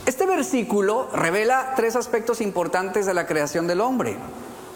Este 0.07 0.25
versículo 0.25 1.09
revela 1.13 1.75
tres 1.77 1.97
aspectos 1.97 2.41
importantes 2.41 3.05
de 3.05 3.13
la 3.13 3.27
creación 3.27 3.67
del 3.67 3.81
hombre. 3.81 4.17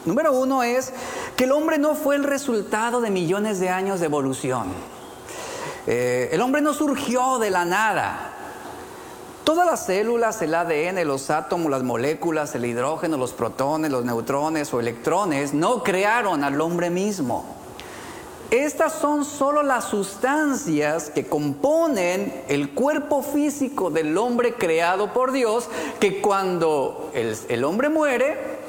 Número 0.05 0.33
uno 0.33 0.63
es 0.65 0.93
que 1.37 1.45
el 1.45 1.53
hombre 1.53 1.79
no 1.79 1.95
fue 1.95 2.17
el 2.17 2.25
resultado 2.25 3.01
de 3.01 3.11
millones 3.11 3.61
de 3.61 3.69
años 3.69 4.01
de 4.01 4.07
evolución. 4.07 4.73
Eh, 5.87 6.31
el 6.33 6.41
hombre 6.41 6.61
no 6.61 6.75
surgió 6.75 7.39
de 7.39 7.51
la 7.51 7.65
nada. 7.65 8.33
Todas 9.45 9.67
las 9.67 9.87
células, 9.87 10.41
el 10.43 10.55
ADN, 10.55 11.07
los 11.07 11.31
átomos, 11.31 11.71
las 11.71 11.83
moléculas, 11.83 12.55
el 12.55 12.65
hidrógeno, 12.65 13.17
los 13.17 13.33
protones, 13.33 13.91
los 13.91 14.05
neutrones 14.05 14.73
o 14.73 14.81
electrones 14.81 15.53
no 15.53 15.83
crearon 15.83 16.45
al 16.45 16.61
hombre 16.61 16.91
mismo. 16.91 17.45
Estas 18.51 18.93
son 18.93 19.25
solo 19.25 19.63
las 19.63 19.85
sustancias 19.85 21.11
que 21.11 21.27
componen 21.27 22.45
el 22.49 22.71
cuerpo 22.71 23.23
físico 23.23 23.91
del 23.91 24.17
hombre 24.19 24.55
creado 24.55 25.13
por 25.13 25.33
Dios, 25.33 25.69
que 25.99 26.21
cuando 26.21 27.11
el, 27.15 27.37
el 27.49 27.65
hombre 27.65 27.89
muere, 27.89 28.62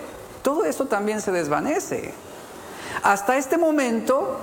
todo 0.43 0.65
eso 0.65 0.85
también 0.85 1.21
se 1.21 1.31
desvanece. 1.31 2.13
Hasta 3.01 3.37
este 3.37 3.57
momento, 3.57 4.37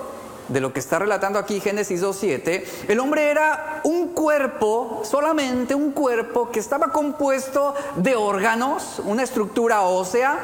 de 0.49 0.61
lo 0.61 0.73
que 0.73 0.81
está 0.81 0.99
relatando 0.99 1.39
aquí 1.39 1.61
Génesis 1.61 2.03
2.7, 2.03 2.65
el 2.89 2.99
hombre 2.99 3.31
era 3.31 3.81
un 3.85 4.09
cuerpo, 4.09 5.03
solamente 5.05 5.75
un 5.77 5.93
cuerpo 5.93 6.51
que 6.51 6.59
estaba 6.59 6.91
compuesto 6.91 7.75
de 7.97 8.17
órganos, 8.17 9.01
una 9.05 9.23
estructura 9.23 9.83
ósea, 9.83 10.39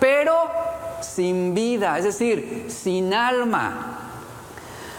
pero 0.00 0.34
sin 1.00 1.54
vida, 1.54 1.96
es 1.98 2.04
decir, 2.04 2.66
sin 2.68 3.14
alma. 3.14 4.07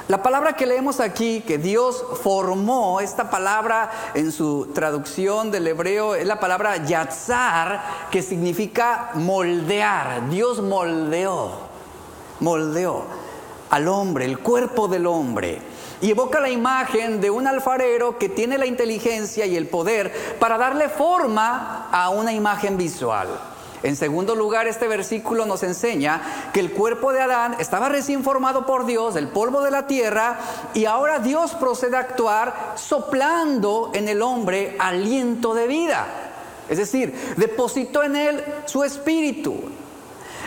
La 0.09 0.23
palabra 0.23 0.53
que 0.53 0.65
leemos 0.65 0.99
aquí, 0.99 1.41
que 1.41 1.59
Dios 1.59 2.03
formó, 2.23 2.99
esta 2.99 3.29
palabra 3.29 3.91
en 4.15 4.31
su 4.31 4.71
traducción 4.73 5.51
del 5.51 5.67
hebreo 5.67 6.15
es 6.15 6.25
la 6.25 6.39
palabra 6.39 6.83
yatzar, 6.83 8.07
que 8.09 8.23
significa 8.23 9.11
moldear. 9.13 10.27
Dios 10.27 10.63
moldeó, 10.63 11.51
moldeó 12.39 13.03
al 13.69 13.87
hombre, 13.87 14.25
el 14.25 14.39
cuerpo 14.39 14.87
del 14.87 15.05
hombre. 15.05 15.61
Y 16.01 16.09
evoca 16.09 16.39
la 16.39 16.49
imagen 16.49 17.21
de 17.21 17.29
un 17.29 17.45
alfarero 17.45 18.17
que 18.17 18.29
tiene 18.29 18.57
la 18.57 18.65
inteligencia 18.65 19.45
y 19.45 19.55
el 19.55 19.67
poder 19.67 20.11
para 20.39 20.57
darle 20.57 20.89
forma 20.89 21.87
a 21.91 22.09
una 22.09 22.33
imagen 22.33 22.77
visual. 22.77 23.27
En 23.81 23.95
segundo 23.95 24.35
lugar, 24.35 24.67
este 24.67 24.87
versículo 24.87 25.45
nos 25.45 25.63
enseña 25.63 26.51
que 26.53 26.59
el 26.59 26.71
cuerpo 26.71 27.13
de 27.13 27.21
Adán 27.21 27.55
estaba 27.59 27.87
recién 27.87 28.23
formado 28.23 28.65
por 28.65 28.85
Dios, 28.85 29.13
del 29.13 29.29
polvo 29.29 29.61
de 29.61 29.71
la 29.71 29.87
tierra, 29.87 30.39
y 30.73 30.85
ahora 30.85 31.19
Dios 31.19 31.51
procede 31.51 31.95
a 31.95 32.01
actuar 32.01 32.73
soplando 32.75 33.91
en 33.93 34.09
el 34.09 34.21
hombre 34.21 34.75
aliento 34.79 35.53
de 35.53 35.67
vida. 35.67 36.07
Es 36.67 36.77
decir, 36.77 37.13
depositó 37.37 38.03
en 38.03 38.15
él 38.15 38.43
su 38.65 38.83
espíritu. 38.83 39.55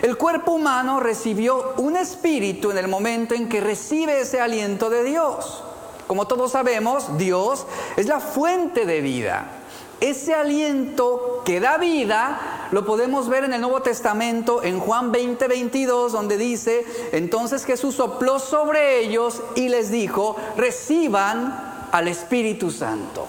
El 0.02 0.16
cuerpo 0.16 0.52
humano 0.52 1.00
recibió 1.00 1.74
un 1.78 1.96
espíritu 1.96 2.70
en 2.70 2.78
el 2.78 2.88
momento 2.88 3.34
en 3.34 3.48
que 3.48 3.60
recibe 3.60 4.20
ese 4.20 4.40
aliento 4.40 4.90
de 4.90 5.04
Dios. 5.04 5.64
Como 6.06 6.26
todos 6.26 6.52
sabemos, 6.52 7.16
Dios 7.16 7.66
es 7.96 8.06
la 8.06 8.20
fuente 8.20 8.84
de 8.84 9.00
vida. 9.00 9.61
Ese 10.02 10.34
aliento 10.34 11.42
que 11.44 11.60
da 11.60 11.78
vida 11.78 12.68
lo 12.72 12.84
podemos 12.84 13.28
ver 13.28 13.44
en 13.44 13.52
el 13.52 13.60
Nuevo 13.60 13.82
Testamento, 13.82 14.64
en 14.64 14.80
Juan 14.80 15.12
20, 15.12 15.46
22, 15.46 16.10
donde 16.10 16.36
dice, 16.36 16.84
entonces 17.12 17.64
Jesús 17.64 17.94
sopló 17.94 18.40
sobre 18.40 18.98
ellos 18.98 19.40
y 19.54 19.68
les 19.68 19.92
dijo, 19.92 20.34
reciban 20.56 21.86
al 21.92 22.08
Espíritu 22.08 22.72
Santo. 22.72 23.28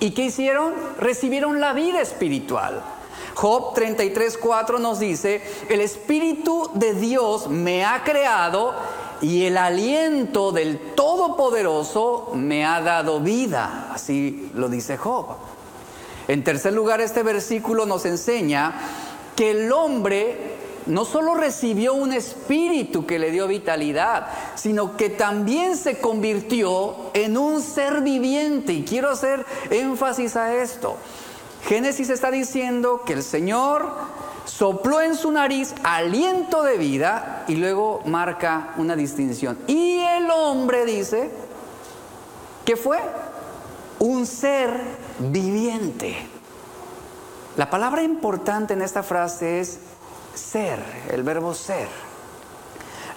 ¿Y 0.00 0.10
qué 0.10 0.24
hicieron? 0.24 0.74
Recibieron 0.98 1.60
la 1.60 1.72
vida 1.74 2.00
espiritual. 2.00 2.82
Job 3.36 3.72
33:4 3.76 4.80
nos 4.80 4.98
dice, 4.98 5.42
el 5.68 5.80
Espíritu 5.80 6.72
de 6.74 6.94
Dios 6.94 7.46
me 7.46 7.84
ha 7.84 8.02
creado 8.02 8.74
y 9.20 9.44
el 9.44 9.56
aliento 9.56 10.50
del 10.50 10.80
Todopoderoso 10.96 12.32
me 12.34 12.66
ha 12.66 12.80
dado 12.80 13.20
vida. 13.20 13.90
Así 13.92 14.50
lo 14.54 14.68
dice 14.68 14.96
Job. 14.96 15.57
En 16.28 16.44
tercer 16.44 16.74
lugar, 16.74 17.00
este 17.00 17.22
versículo 17.22 17.86
nos 17.86 18.04
enseña 18.04 18.74
que 19.34 19.50
el 19.52 19.72
hombre 19.72 20.56
no 20.84 21.04
solo 21.04 21.34
recibió 21.34 21.94
un 21.94 22.12
espíritu 22.12 23.06
que 23.06 23.18
le 23.18 23.30
dio 23.30 23.46
vitalidad, 23.46 24.28
sino 24.54 24.96
que 24.96 25.10
también 25.10 25.76
se 25.76 26.00
convirtió 26.00 27.10
en 27.14 27.36
un 27.36 27.62
ser 27.62 28.02
viviente. 28.02 28.72
Y 28.72 28.84
quiero 28.84 29.10
hacer 29.10 29.44
énfasis 29.70 30.36
a 30.36 30.54
esto. 30.54 30.96
Génesis 31.66 32.10
está 32.10 32.30
diciendo 32.30 33.02
que 33.04 33.14
el 33.14 33.22
Señor 33.22 33.90
sopló 34.44 35.02
en 35.02 35.14
su 35.14 35.30
nariz 35.30 35.74
aliento 35.82 36.62
de 36.62 36.78
vida 36.78 37.44
y 37.48 37.56
luego 37.56 38.00
marca 38.06 38.74
una 38.76 38.96
distinción. 38.96 39.58
Y 39.66 39.98
el 39.98 40.30
hombre 40.30 40.86
dice, 40.86 41.30
¿qué 42.64 42.76
fue? 42.76 42.98
Un 44.00 44.26
ser 44.26 44.70
viviente. 45.18 46.16
La 47.56 47.68
palabra 47.68 48.02
importante 48.02 48.74
en 48.74 48.82
esta 48.82 49.02
frase 49.02 49.60
es 49.60 49.78
ser, 50.34 50.78
el 51.10 51.22
verbo 51.24 51.54
ser. 51.54 51.88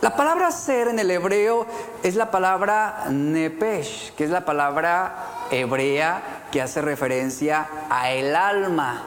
La 0.01 0.15
palabra 0.15 0.49
ser 0.49 0.87
en 0.87 0.97
el 0.97 1.11
hebreo 1.11 1.67
es 2.01 2.15
la 2.15 2.31
palabra 2.31 3.05
nepesh, 3.11 4.15
que 4.15 4.23
es 4.23 4.31
la 4.31 4.43
palabra 4.45 5.45
hebrea 5.51 6.47
que 6.51 6.59
hace 6.59 6.81
referencia 6.81 7.67
a 7.87 8.09
el 8.09 8.35
alma. 8.35 9.03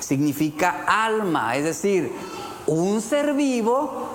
Significa 0.00 0.84
alma, 0.88 1.54
es 1.54 1.62
decir, 1.62 2.12
un 2.66 3.00
ser 3.00 3.34
vivo, 3.34 4.08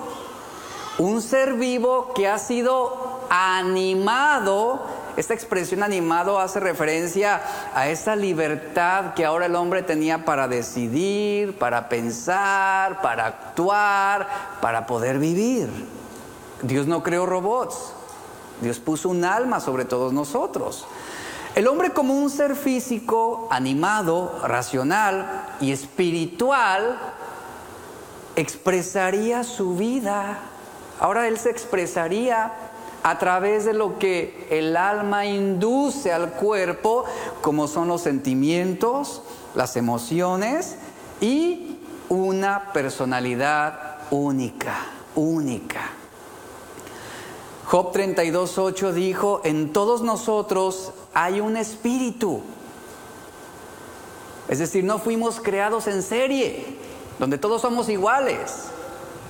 un 0.98 1.22
ser 1.22 1.54
vivo 1.54 2.12
que 2.14 2.28
ha 2.28 2.38
sido 2.38 3.22
animado 3.30 4.82
esta 5.16 5.32
expresión 5.32 5.82
animado 5.82 6.38
hace 6.38 6.60
referencia 6.60 7.40
a 7.74 7.88
esa 7.88 8.16
libertad 8.16 9.14
que 9.14 9.24
ahora 9.24 9.46
el 9.46 9.56
hombre 9.56 9.82
tenía 9.82 10.24
para 10.24 10.46
decidir, 10.46 11.58
para 11.58 11.88
pensar, 11.88 13.00
para 13.00 13.26
actuar, 13.26 14.28
para 14.60 14.86
poder 14.86 15.18
vivir. 15.18 15.70
Dios 16.62 16.86
no 16.86 17.02
creó 17.02 17.24
robots. 17.24 17.92
Dios 18.60 18.78
puso 18.78 19.08
un 19.08 19.24
alma 19.24 19.60
sobre 19.60 19.84
todos 19.86 20.12
nosotros. 20.12 20.86
El 21.54 21.66
hombre 21.68 21.90
como 21.90 22.14
un 22.14 22.28
ser 22.28 22.54
físico, 22.54 23.48
animado, 23.50 24.38
racional 24.44 25.46
y 25.60 25.72
espiritual, 25.72 26.98
expresaría 28.36 29.42
su 29.44 29.76
vida. 29.76 30.38
Ahora 31.00 31.26
él 31.28 31.38
se 31.38 31.50
expresaría 31.50 32.52
a 33.06 33.18
través 33.18 33.64
de 33.64 33.72
lo 33.72 34.00
que 34.00 34.48
el 34.50 34.76
alma 34.76 35.26
induce 35.26 36.12
al 36.12 36.32
cuerpo, 36.32 37.04
como 37.40 37.68
son 37.68 37.86
los 37.86 38.00
sentimientos, 38.00 39.22
las 39.54 39.76
emociones 39.76 40.74
y 41.20 41.78
una 42.08 42.72
personalidad 42.72 43.98
única, 44.10 44.86
única. 45.14 45.82
Job 47.66 47.92
32.8 47.92 48.90
dijo, 48.90 49.40
en 49.44 49.72
todos 49.72 50.02
nosotros 50.02 50.90
hay 51.14 51.38
un 51.40 51.56
espíritu. 51.56 52.42
Es 54.48 54.58
decir, 54.58 54.82
no 54.82 54.98
fuimos 54.98 55.38
creados 55.38 55.86
en 55.86 56.02
serie, 56.02 56.76
donde 57.20 57.38
todos 57.38 57.62
somos 57.62 57.88
iguales 57.88 58.72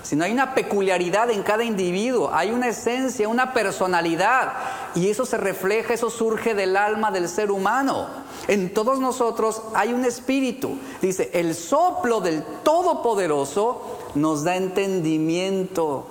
sino 0.06 0.24
hay 0.24 0.30
una 0.30 0.54
peculiaridad 0.54 1.30
en 1.30 1.42
cada 1.42 1.64
individuo, 1.64 2.30
hay 2.32 2.52
una 2.52 2.68
esencia, 2.68 3.28
una 3.28 3.52
personalidad, 3.52 4.52
y 4.94 5.10
eso 5.10 5.26
se 5.26 5.36
refleja, 5.36 5.94
eso 5.94 6.10
surge 6.10 6.54
del 6.54 6.76
alma 6.76 7.10
del 7.10 7.28
ser 7.28 7.50
humano. 7.50 8.06
En 8.46 8.72
todos 8.72 9.00
nosotros 9.00 9.62
hay 9.74 9.92
un 9.92 10.04
espíritu. 10.04 10.78
Dice, 11.02 11.30
el 11.34 11.56
soplo 11.56 12.20
del 12.20 12.44
Todopoderoso 12.62 14.12
nos 14.14 14.44
da 14.44 14.54
entendimiento, 14.54 16.06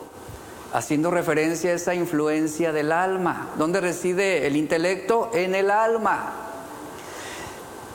haciendo 0.73 1.09
referencia 1.09 1.71
a 1.71 1.75
esa 1.75 1.95
influencia 1.95 2.73
del 2.73 2.91
alma. 2.91 3.51
¿Dónde 3.57 3.79
reside 3.79 4.45
el 4.45 4.57
intelecto? 4.57 5.31
En 5.33 5.55
el 5.55 5.71
alma. 5.71 6.44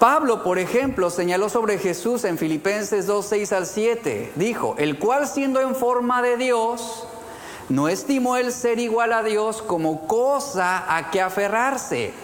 Pablo, 0.00 0.42
por 0.42 0.58
ejemplo, 0.58 1.10
señaló 1.10 1.50
sobre 1.50 1.76
Jesús 1.76 2.24
en 2.24 2.38
Filipenses 2.38 3.06
2, 3.06 3.26
6 3.26 3.52
al 3.52 3.66
7. 3.66 4.32
Dijo, 4.34 4.74
el 4.78 4.98
cual 4.98 5.28
siendo 5.28 5.60
en 5.60 5.74
forma 5.74 6.22
de 6.22 6.38
Dios, 6.38 7.06
no 7.68 7.86
estimó 7.86 8.38
el 8.38 8.50
ser 8.50 8.78
igual 8.78 9.12
a 9.12 9.22
Dios 9.22 9.60
como 9.60 10.06
cosa 10.06 10.96
a 10.96 11.10
que 11.10 11.20
aferrarse. 11.20 12.14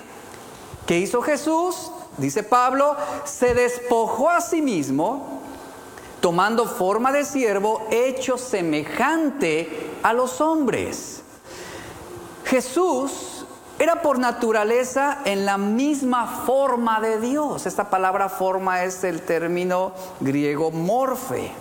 ¿Qué 0.86 1.00
hizo 1.00 1.20
Jesús? 1.20 1.92
Dice 2.16 2.42
Pablo, 2.42 2.96
se 3.26 3.52
despojó 3.52 4.30
a 4.30 4.40
sí 4.40 4.62
mismo, 4.62 5.42
tomando 6.22 6.64
forma 6.64 7.12
de 7.12 7.26
siervo, 7.26 7.86
hecho 7.90 8.38
semejante 8.38 9.90
a 10.02 10.14
los 10.14 10.40
hombres. 10.40 11.20
Jesús 12.46 13.35
era 13.78 14.00
por 14.00 14.18
naturaleza 14.18 15.18
en 15.24 15.44
la 15.44 15.58
misma 15.58 16.26
forma 16.26 17.00
de 17.00 17.20
Dios. 17.20 17.66
Esta 17.66 17.90
palabra 17.90 18.28
forma 18.28 18.84
es 18.84 19.04
el 19.04 19.20
término 19.22 19.92
griego 20.20 20.70
morfe. 20.70 21.52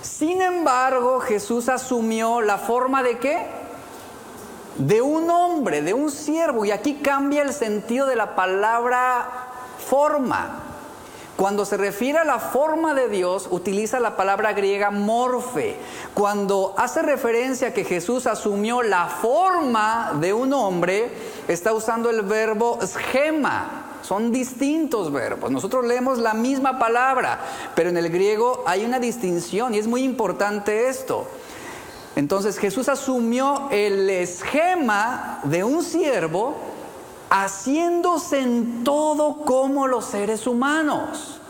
Sin 0.00 0.40
embargo, 0.40 1.20
Jesús 1.20 1.68
asumió 1.68 2.40
la 2.40 2.56
forma 2.56 3.02
de 3.02 3.18
qué? 3.18 3.46
De 4.76 5.02
un 5.02 5.28
hombre, 5.28 5.82
de 5.82 5.92
un 5.92 6.10
siervo. 6.10 6.64
Y 6.64 6.70
aquí 6.70 6.94
cambia 7.02 7.42
el 7.42 7.52
sentido 7.52 8.06
de 8.06 8.16
la 8.16 8.34
palabra 8.34 9.28
forma. 9.86 10.67
Cuando 11.38 11.64
se 11.64 11.76
refiere 11.76 12.18
a 12.18 12.24
la 12.24 12.40
forma 12.40 12.94
de 12.94 13.08
Dios, 13.08 13.46
utiliza 13.52 14.00
la 14.00 14.16
palabra 14.16 14.54
griega 14.54 14.90
morfe. 14.90 15.76
Cuando 16.12 16.74
hace 16.76 17.00
referencia 17.00 17.68
a 17.68 17.72
que 17.72 17.84
Jesús 17.84 18.26
asumió 18.26 18.82
la 18.82 19.06
forma 19.06 20.14
de 20.20 20.32
un 20.32 20.52
hombre, 20.52 21.12
está 21.46 21.72
usando 21.72 22.10
el 22.10 22.22
verbo 22.22 22.80
schema. 22.84 23.84
Son 24.02 24.32
distintos 24.32 25.12
verbos. 25.12 25.52
Nosotros 25.52 25.86
leemos 25.86 26.18
la 26.18 26.34
misma 26.34 26.76
palabra, 26.76 27.38
pero 27.76 27.90
en 27.90 27.98
el 27.98 28.10
griego 28.10 28.64
hay 28.66 28.84
una 28.84 28.98
distinción 28.98 29.74
y 29.74 29.78
es 29.78 29.86
muy 29.86 30.02
importante 30.02 30.88
esto. 30.88 31.28
Entonces 32.16 32.58
Jesús 32.58 32.88
asumió 32.88 33.68
el 33.70 34.10
esquema 34.10 35.38
de 35.44 35.62
un 35.62 35.84
siervo 35.84 36.56
haciéndose 37.30 38.40
en 38.40 38.84
todo 38.84 39.38
como 39.44 39.86
los 39.86 40.04
seres 40.06 40.46
humanos. 40.46 41.40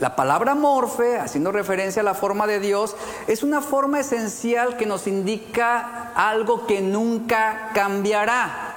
La 0.00 0.16
palabra 0.16 0.54
morfe, 0.54 1.18
haciendo 1.18 1.52
referencia 1.52 2.02
a 2.02 2.04
la 2.04 2.14
forma 2.14 2.46
de 2.46 2.58
Dios, 2.58 2.96
es 3.28 3.42
una 3.42 3.60
forma 3.60 4.00
esencial 4.00 4.76
que 4.76 4.86
nos 4.86 5.06
indica 5.06 6.12
algo 6.14 6.66
que 6.66 6.80
nunca 6.80 7.70
cambiará. 7.74 8.74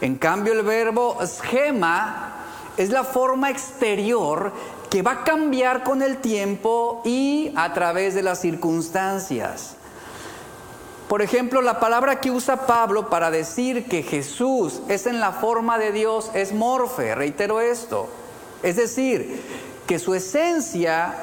En 0.00 0.16
cambio, 0.16 0.52
el 0.52 0.62
verbo 0.62 1.16
schema 1.24 2.34
es 2.76 2.90
la 2.90 3.04
forma 3.04 3.50
exterior 3.50 4.52
que 4.90 5.02
va 5.02 5.12
a 5.12 5.24
cambiar 5.24 5.84
con 5.84 6.02
el 6.02 6.18
tiempo 6.18 7.02
y 7.04 7.52
a 7.56 7.72
través 7.72 8.14
de 8.14 8.22
las 8.22 8.40
circunstancias. 8.40 9.77
Por 11.08 11.22
ejemplo, 11.22 11.62
la 11.62 11.80
palabra 11.80 12.20
que 12.20 12.30
usa 12.30 12.66
Pablo 12.66 13.08
para 13.08 13.30
decir 13.30 13.86
que 13.86 14.02
Jesús 14.02 14.82
es 14.88 15.06
en 15.06 15.20
la 15.20 15.32
forma 15.32 15.78
de 15.78 15.90
Dios 15.90 16.30
es 16.34 16.52
morfe, 16.52 17.14
reitero 17.14 17.62
esto. 17.62 18.08
Es 18.62 18.76
decir, 18.76 19.40
que 19.86 19.98
su 19.98 20.14
esencia, 20.14 21.14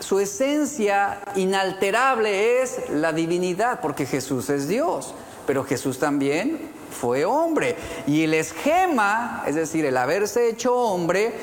su 0.00 0.18
esencia 0.18 1.20
inalterable 1.36 2.62
es 2.62 2.88
la 2.90 3.12
divinidad, 3.12 3.80
porque 3.80 4.06
Jesús 4.06 4.48
es 4.48 4.66
Dios, 4.66 5.14
pero 5.46 5.62
Jesús 5.62 5.98
también 5.98 6.70
fue 6.90 7.26
hombre. 7.26 7.76
Y 8.06 8.24
el 8.24 8.32
esquema, 8.32 9.44
es 9.46 9.56
decir, 9.56 9.84
el 9.84 9.98
haberse 9.98 10.48
hecho 10.48 10.74
hombre, 10.74 11.34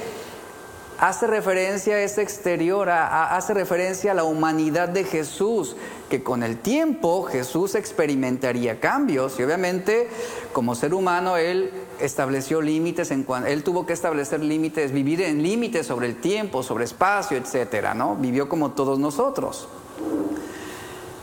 hace 0.99 1.27
referencia 1.27 1.95
a 1.95 2.01
ese 2.01 2.21
exterior, 2.21 2.89
hace 2.89 3.53
referencia 3.53 4.11
a 4.11 4.15
la 4.15 4.23
humanidad 4.23 4.89
de 4.89 5.03
Jesús, 5.03 5.75
que 6.09 6.23
con 6.23 6.43
el 6.43 6.57
tiempo 6.57 7.23
Jesús 7.23 7.75
experimentaría 7.75 8.79
cambios 8.79 9.39
y 9.39 9.43
obviamente 9.43 10.09
como 10.51 10.75
ser 10.75 10.93
humano 10.93 11.37
él 11.37 11.71
estableció 11.99 12.61
límites, 12.61 13.11
en 13.11 13.25
él 13.47 13.63
tuvo 13.63 13.85
que 13.85 13.93
establecer 13.93 14.41
límites, 14.41 14.91
vivir 14.91 15.21
en 15.21 15.41
límites 15.41 15.87
sobre 15.87 16.07
el 16.07 16.19
tiempo, 16.19 16.63
sobre 16.63 16.85
espacio, 16.85 17.37
etcétera, 17.37 17.93
¿no? 17.93 18.15
Vivió 18.15 18.49
como 18.49 18.71
todos 18.71 18.99
nosotros. 18.99 19.67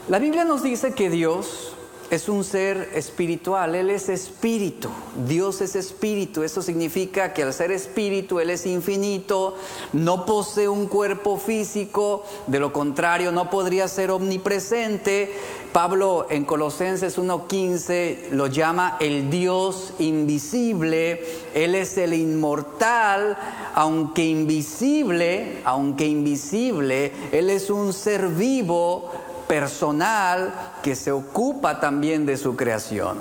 La 0.09 0.19
Biblia 0.19 0.45
nos 0.45 0.63
dice 0.63 0.95
que 0.95 1.11
Dios 1.11 1.76
es 2.11 2.29
un 2.29 2.45
ser 2.45 2.91
espiritual, 2.95 3.75
Él 3.75 3.91
es 3.91 4.09
espíritu, 4.09 4.89
Dios 5.27 5.61
es 5.61 5.75
espíritu, 5.75 6.43
eso 6.43 6.63
significa 6.63 7.33
que 7.33 7.43
al 7.43 7.53
ser 7.53 7.73
espíritu 7.73 8.39
Él 8.39 8.51
es 8.51 8.67
infinito, 8.67 9.57
no 9.93 10.25
posee 10.25 10.69
un 10.69 10.87
cuerpo 10.87 11.37
físico, 11.37 12.25
de 12.47 12.61
lo 12.61 12.73
contrario 12.73 13.33
no 13.33 13.51
podría 13.51 13.89
ser 13.89 14.11
omnipresente. 14.11 15.33
Pablo 15.73 16.27
en 16.31 16.47
Colosenses 16.47 17.19
1.15 17.19 18.31
lo 18.31 18.47
llama 18.47 18.97
el 18.99 19.29
Dios 19.29 19.93
invisible, 19.99 21.23
Él 21.55 21.75
es 21.75 21.99
el 21.99 22.15
inmortal, 22.15 23.37
aunque 23.75 24.25
invisible, 24.25 25.61
aunque 25.65 26.07
invisible, 26.07 27.13
Él 27.33 27.51
es 27.51 27.69
un 27.69 27.93
ser 27.93 28.29
vivo 28.29 29.11
personal 29.49 30.53
que 30.83 30.95
se 30.95 31.13
ocupa 31.13 31.81
también 31.81 32.27
de 32.27 32.37
su 32.37 32.57
creación. 32.57 33.21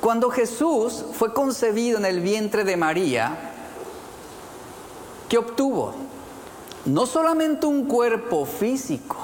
Cuando 0.00 0.30
Jesús 0.30 1.04
fue 1.12 1.32
concebido 1.32 1.98
en 1.98 2.06
el 2.06 2.20
vientre 2.20 2.64
de 2.64 2.76
María, 2.76 3.36
¿qué 5.28 5.38
obtuvo? 5.38 5.94
No 6.86 7.06
solamente 7.06 7.66
un 7.66 7.84
cuerpo 7.84 8.46
físico, 8.46 9.16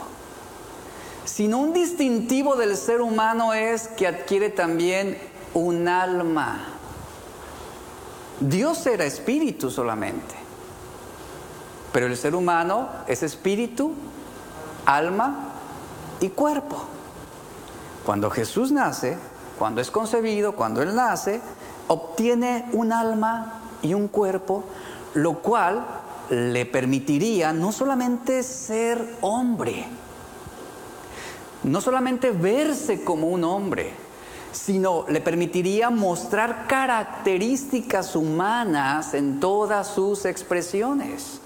sino 1.24 1.58
un 1.58 1.72
distintivo 1.72 2.56
del 2.56 2.76
ser 2.76 3.00
humano 3.00 3.54
es 3.54 3.88
que 3.88 4.06
adquiere 4.06 4.50
también 4.50 5.18
un 5.54 5.88
alma. 5.88 6.74
Dios 8.38 8.86
era 8.86 9.06
espíritu 9.06 9.70
solamente, 9.70 10.34
pero 11.92 12.06
el 12.06 12.16
ser 12.18 12.34
humano 12.34 12.90
es 13.06 13.22
espíritu, 13.22 13.94
alma 14.84 15.45
y 16.20 16.28
cuerpo. 16.30 16.76
Cuando 18.04 18.30
Jesús 18.30 18.70
nace, 18.72 19.16
cuando 19.58 19.80
es 19.80 19.90
concebido, 19.90 20.54
cuando 20.54 20.82
Él 20.82 20.94
nace, 20.94 21.40
obtiene 21.88 22.66
un 22.72 22.92
alma 22.92 23.60
y 23.82 23.94
un 23.94 24.08
cuerpo, 24.08 24.64
lo 25.14 25.38
cual 25.38 25.84
le 26.30 26.66
permitiría 26.66 27.52
no 27.52 27.72
solamente 27.72 28.42
ser 28.42 29.16
hombre, 29.20 29.86
no 31.64 31.80
solamente 31.80 32.30
verse 32.30 33.02
como 33.02 33.28
un 33.28 33.44
hombre, 33.44 33.92
sino 34.52 35.04
le 35.08 35.20
permitiría 35.20 35.90
mostrar 35.90 36.66
características 36.66 38.16
humanas 38.16 39.14
en 39.14 39.40
todas 39.40 39.88
sus 39.88 40.24
expresiones 40.24 41.40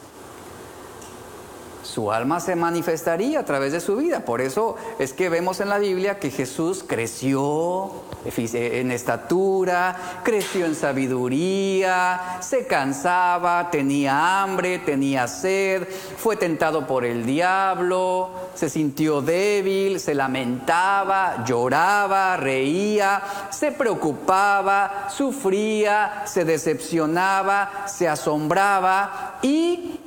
su 1.90 2.12
alma 2.12 2.38
se 2.38 2.54
manifestaría 2.54 3.40
a 3.40 3.44
través 3.44 3.72
de 3.72 3.80
su 3.80 3.96
vida. 3.96 4.24
Por 4.24 4.40
eso 4.40 4.76
es 4.98 5.12
que 5.12 5.28
vemos 5.28 5.60
en 5.60 5.68
la 5.68 5.78
Biblia 5.78 6.20
que 6.20 6.30
Jesús 6.30 6.84
creció 6.86 7.90
en 8.24 8.92
estatura, 8.92 10.20
creció 10.22 10.66
en 10.66 10.76
sabiduría, 10.76 12.38
se 12.40 12.66
cansaba, 12.66 13.70
tenía 13.70 14.40
hambre, 14.40 14.78
tenía 14.78 15.26
sed, 15.26 15.88
fue 16.16 16.36
tentado 16.36 16.86
por 16.86 17.04
el 17.04 17.26
diablo, 17.26 18.30
se 18.54 18.70
sintió 18.70 19.20
débil, 19.20 19.98
se 19.98 20.14
lamentaba, 20.14 21.44
lloraba, 21.44 22.36
reía, 22.36 23.22
se 23.50 23.72
preocupaba, 23.72 25.08
sufría, 25.10 26.22
se 26.26 26.44
decepcionaba, 26.44 27.84
se 27.86 28.08
asombraba 28.08 29.38
y 29.42 29.99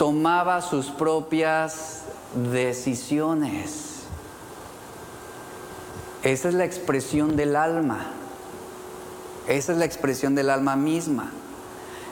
tomaba 0.00 0.62
sus 0.62 0.86
propias 0.86 2.04
decisiones. 2.50 4.04
Esa 6.22 6.48
es 6.48 6.54
la 6.54 6.64
expresión 6.64 7.36
del 7.36 7.54
alma. 7.54 8.06
Esa 9.46 9.72
es 9.72 9.78
la 9.78 9.84
expresión 9.84 10.34
del 10.34 10.48
alma 10.48 10.74
misma. 10.74 11.30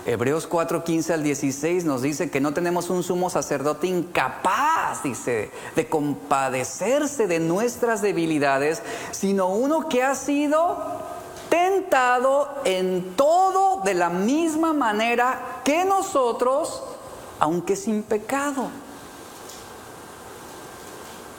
Hebreos 0.04 0.46
4, 0.46 0.84
15 0.84 1.14
al 1.14 1.22
16 1.22 1.86
nos 1.86 2.02
dice 2.02 2.28
que 2.28 2.42
no 2.42 2.52
tenemos 2.52 2.90
un 2.90 3.02
sumo 3.02 3.30
sacerdote 3.30 3.86
incapaz, 3.86 5.02
dice, 5.02 5.50
de 5.74 5.88
compadecerse 5.88 7.26
de 7.26 7.40
nuestras 7.40 8.02
debilidades, 8.02 8.82
sino 9.12 9.48
uno 9.48 9.88
que 9.88 10.02
ha 10.02 10.14
sido 10.14 10.76
tentado 11.48 12.50
en 12.66 13.14
todo 13.16 13.80
de 13.82 13.94
la 13.94 14.10
misma 14.10 14.74
manera 14.74 15.60
que 15.64 15.86
nosotros, 15.86 16.82
aunque 17.38 17.76
sin 17.76 18.02
pecado. 18.02 18.68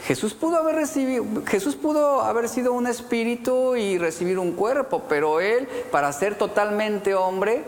Jesús 0.03 0.33
pudo 0.33 0.57
haber 0.57 0.75
recibido, 0.75 1.23
Jesús 1.45 1.75
pudo 1.75 2.21
haber 2.21 2.49
sido 2.49 2.73
un 2.73 2.87
espíritu 2.87 3.75
y 3.75 3.97
recibir 3.97 4.39
un 4.39 4.53
cuerpo, 4.53 5.03
pero 5.07 5.39
él, 5.39 5.67
para 5.91 6.11
ser 6.13 6.35
totalmente 6.35 7.13
hombre, 7.13 7.63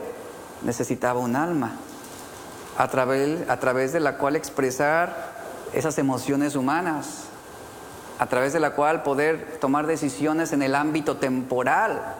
necesitaba 0.63 1.20
un 1.20 1.36
alma, 1.36 1.74
a 2.78 2.88
través, 2.88 3.48
a 3.48 3.60
través 3.60 3.94
de 3.94 4.00
la 4.00 4.17
cual 4.17 4.36
expresar 4.36 5.34
esas 5.74 5.98
emociones 6.00 6.56
humanas, 6.56 7.26
a 8.17 8.26
través 8.28 8.54
de 8.54 8.60
la 8.60 8.72
cual 8.72 9.04
poder 9.04 9.58
tomar 9.60 9.86
decisiones 9.86 10.52
en 10.52 10.63
el 10.63 10.74
ámbito 10.74 11.17
temporal. 11.17 12.15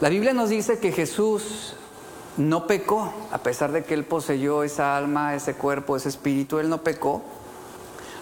La 0.00 0.08
Biblia 0.08 0.32
nos 0.32 0.48
dice 0.48 0.78
que 0.78 0.90
Jesús 0.90 1.76
no 2.36 2.66
pecó, 2.66 3.12
a 3.30 3.38
pesar 3.38 3.72
de 3.72 3.84
que 3.84 3.94
él 3.94 4.04
poseyó 4.04 4.64
esa 4.64 4.96
alma, 4.96 5.34
ese 5.34 5.54
cuerpo, 5.54 5.96
ese 5.96 6.08
espíritu, 6.08 6.58
él 6.58 6.68
no 6.68 6.82
pecó. 6.82 7.22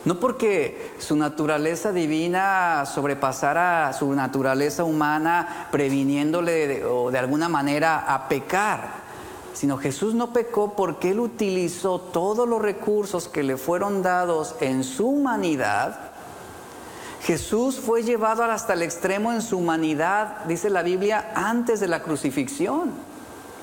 No 0.05 0.19
porque 0.19 0.95
su 0.99 1.17
naturaleza 1.17 1.93
divina 1.93 2.85
sobrepasara 2.87 3.93
su 3.93 4.13
naturaleza 4.13 4.85
humana, 4.85 5.69
previniéndole 5.71 6.85
o 6.85 7.11
de 7.11 7.19
alguna 7.19 7.49
manera 7.49 8.01
a 8.13 8.29
pecar, 8.29 9.03
sino 9.55 9.79
Jesús 9.79 10.15
no 10.15 10.33
pecó 10.33 10.75
porque 10.75 11.11
él 11.11 11.21
utilizó 11.21 12.01
todos 12.01 12.49
los 12.49 12.61
recursos 12.61 13.29
que 13.29 13.45
le 13.45 13.57
fueron 13.57 14.03
dados 14.03 14.57
en 14.61 14.83
su 14.83 15.07
humanidad. 15.07 16.01
Jesús 17.23 17.79
fue 17.79 18.03
llevado 18.03 18.43
hasta 18.43 18.73
el 18.73 18.83
extremo 18.83 19.33
en 19.33 19.41
su 19.41 19.59
humanidad, 19.59 20.45
dice 20.47 20.69
la 20.69 20.83
Biblia, 20.83 21.31
antes 21.37 21.79
de 21.79 21.87
la 21.87 22.03
crucifixión 22.03 23.12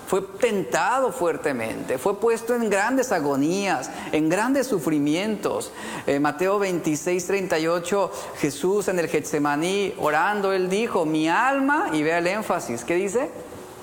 fue 0.10 0.24
tentado 0.24 1.12
fuertemente, 1.12 2.00
fue 2.00 2.20
puesto 2.20 2.56
en 2.56 2.68
grandes 2.68 3.12
agonías, 3.12 3.92
en 4.12 4.28
grandes 4.28 4.66
sufrimientos. 4.66 5.72
Eh, 6.08 6.20
Mateo 6.20 6.58
26, 6.58 7.28
38, 7.28 8.12
Jesús 8.40 8.88
en 8.88 8.98
el 8.98 9.08
Getsemaní 9.08 9.94
orando, 10.00 10.52
él 10.52 10.68
dijo, 10.68 11.06
mi 11.06 11.30
alma, 11.30 11.92
y 11.94 12.02
vea 12.02 12.18
el 12.18 12.26
énfasis, 12.26 12.84
¿qué 12.86 12.96
dice? 12.96 13.30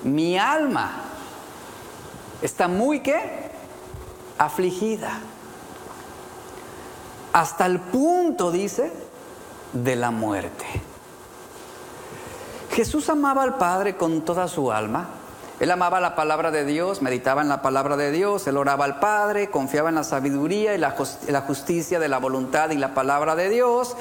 Mi 0.03 0.37
alma 0.37 1.01
está 2.41 2.67
muy 2.67 2.99
qué? 2.99 3.49
Afligida. 4.37 5.21
Hasta 7.31 7.67
el 7.67 7.79
punto, 7.79 8.51
dice, 8.51 8.91
de 9.71 9.95
la 9.95 10.11
muerte. 10.11 10.65
Jesús 12.73 13.07
amaba 13.07 13.43
al 13.43 13.55
Padre 13.55 13.95
con 13.95 14.25
toda 14.25 14.49
su 14.49 14.73
alma 14.73 15.16
él 15.59 15.71
amaba 15.71 15.99
la 15.99 16.15
palabra 16.15 16.51
de 16.51 16.65
Dios, 16.65 17.01
meditaba 17.01 17.41
en 17.41 17.49
la 17.49 17.61
palabra 17.61 17.97
de 17.97 18.11
Dios, 18.11 18.45
él 18.47 18.57
oraba 18.57 18.85
al 18.85 18.99
Padre, 18.99 19.49
confiaba 19.49 19.89
en 19.89 19.95
la 19.95 20.03
sabiduría 20.03 20.75
y 20.75 20.77
la 20.77 21.41
justicia 21.41 21.99
de 21.99 22.07
la 22.07 22.19
voluntad 22.19 22.69
y 22.69 22.77
la 22.77 22.93
palabra 22.93 23.35
de 23.35 23.49
Dios, 23.49 23.95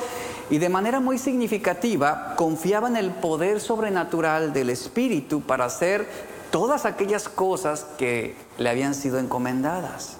y 0.50 0.58
de 0.58 0.68
manera 0.68 1.00
muy 1.00 1.18
significativa 1.18 2.34
confiaba 2.36 2.88
en 2.88 2.96
el 2.96 3.10
poder 3.10 3.60
sobrenatural 3.60 4.52
del 4.52 4.70
Espíritu 4.70 5.40
para 5.40 5.64
hacer 5.64 6.06
todas 6.50 6.84
aquellas 6.84 7.28
cosas 7.28 7.86
que 7.98 8.36
le 8.58 8.68
habían 8.68 8.94
sido 8.94 9.18
encomendadas. 9.18 10.18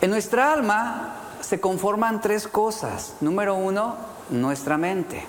En 0.00 0.10
nuestra 0.10 0.52
alma 0.52 1.14
se 1.40 1.60
conforman 1.60 2.20
tres 2.20 2.46
cosas. 2.48 3.14
Número 3.20 3.54
uno, 3.54 3.96
nuestra 4.30 4.76
mente. 4.76 5.24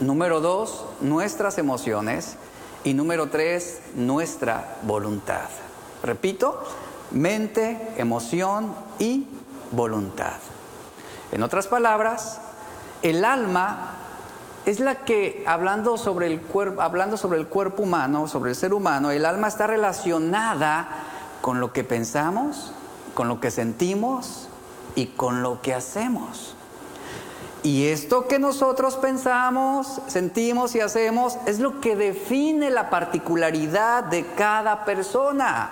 Número 0.00 0.40
dos, 0.40 0.86
nuestras 1.00 1.58
emociones. 1.58 2.36
Y 2.84 2.92
número 2.92 3.30
tres, 3.30 3.80
nuestra 3.94 4.76
voluntad. 4.82 5.48
Repito, 6.02 6.62
mente, 7.12 7.94
emoción 7.96 8.74
y 8.98 9.26
voluntad. 9.70 10.34
En 11.32 11.42
otras 11.42 11.66
palabras, 11.66 12.40
el 13.00 13.24
alma 13.24 13.94
es 14.66 14.80
la 14.80 15.04
que, 15.06 15.42
hablando 15.46 15.96
sobre 15.96 16.26
el 16.26 16.42
cuerpo, 16.42 16.82
hablando 16.82 17.16
sobre 17.16 17.38
el 17.38 17.46
cuerpo 17.46 17.84
humano, 17.84 18.28
sobre 18.28 18.50
el 18.50 18.56
ser 18.56 18.74
humano, 18.74 19.10
el 19.10 19.24
alma 19.24 19.48
está 19.48 19.66
relacionada 19.66 20.88
con 21.40 21.60
lo 21.60 21.72
que 21.72 21.84
pensamos, 21.84 22.72
con 23.14 23.28
lo 23.28 23.40
que 23.40 23.50
sentimos 23.50 24.48
y 24.94 25.06
con 25.06 25.42
lo 25.42 25.62
que 25.62 25.72
hacemos. 25.72 26.53
Y 27.64 27.86
esto 27.86 28.28
que 28.28 28.38
nosotros 28.38 28.96
pensamos, 28.96 30.02
sentimos 30.06 30.74
y 30.74 30.80
hacemos 30.80 31.38
es 31.46 31.60
lo 31.60 31.80
que 31.80 31.96
define 31.96 32.68
la 32.68 32.90
particularidad 32.90 34.04
de 34.04 34.26
cada 34.36 34.84
persona. 34.84 35.70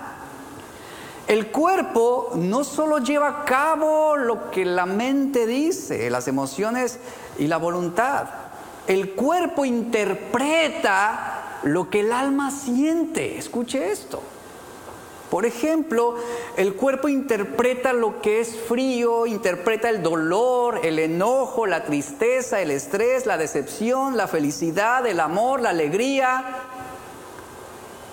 El 1.27 1.51
cuerpo 1.51 2.31
no 2.33 2.63
solo 2.63 2.97
lleva 2.97 3.27
a 3.27 3.45
cabo 3.45 4.17
lo 4.17 4.49
que 4.49 4.65
la 4.65 4.87
mente 4.87 5.45
dice, 5.45 6.09
las 6.09 6.27
emociones 6.27 6.97
y 7.37 7.45
la 7.45 7.57
voluntad. 7.57 8.25
El 8.87 9.11
cuerpo 9.11 9.63
interpreta 9.63 11.59
lo 11.61 11.91
que 11.91 11.99
el 11.99 12.11
alma 12.11 12.49
siente. 12.49 13.37
Escuche 13.37 13.91
esto. 13.91 14.32
Por 15.33 15.47
ejemplo, 15.47 16.13
el 16.57 16.75
cuerpo 16.75 17.09
interpreta 17.09 17.91
lo 17.91 18.21
que 18.21 18.39
es 18.39 18.55
frío, 18.55 19.25
interpreta 19.25 19.89
el 19.89 20.03
dolor, 20.03 20.81
el 20.83 20.99
enojo, 20.99 21.65
la 21.65 21.85
tristeza, 21.85 22.61
el 22.61 22.69
estrés, 22.69 23.25
la 23.25 23.39
decepción, 23.39 24.15
la 24.15 24.27
felicidad, 24.27 25.07
el 25.07 25.19
amor, 25.19 25.59
la 25.59 25.71
alegría. 25.71 26.45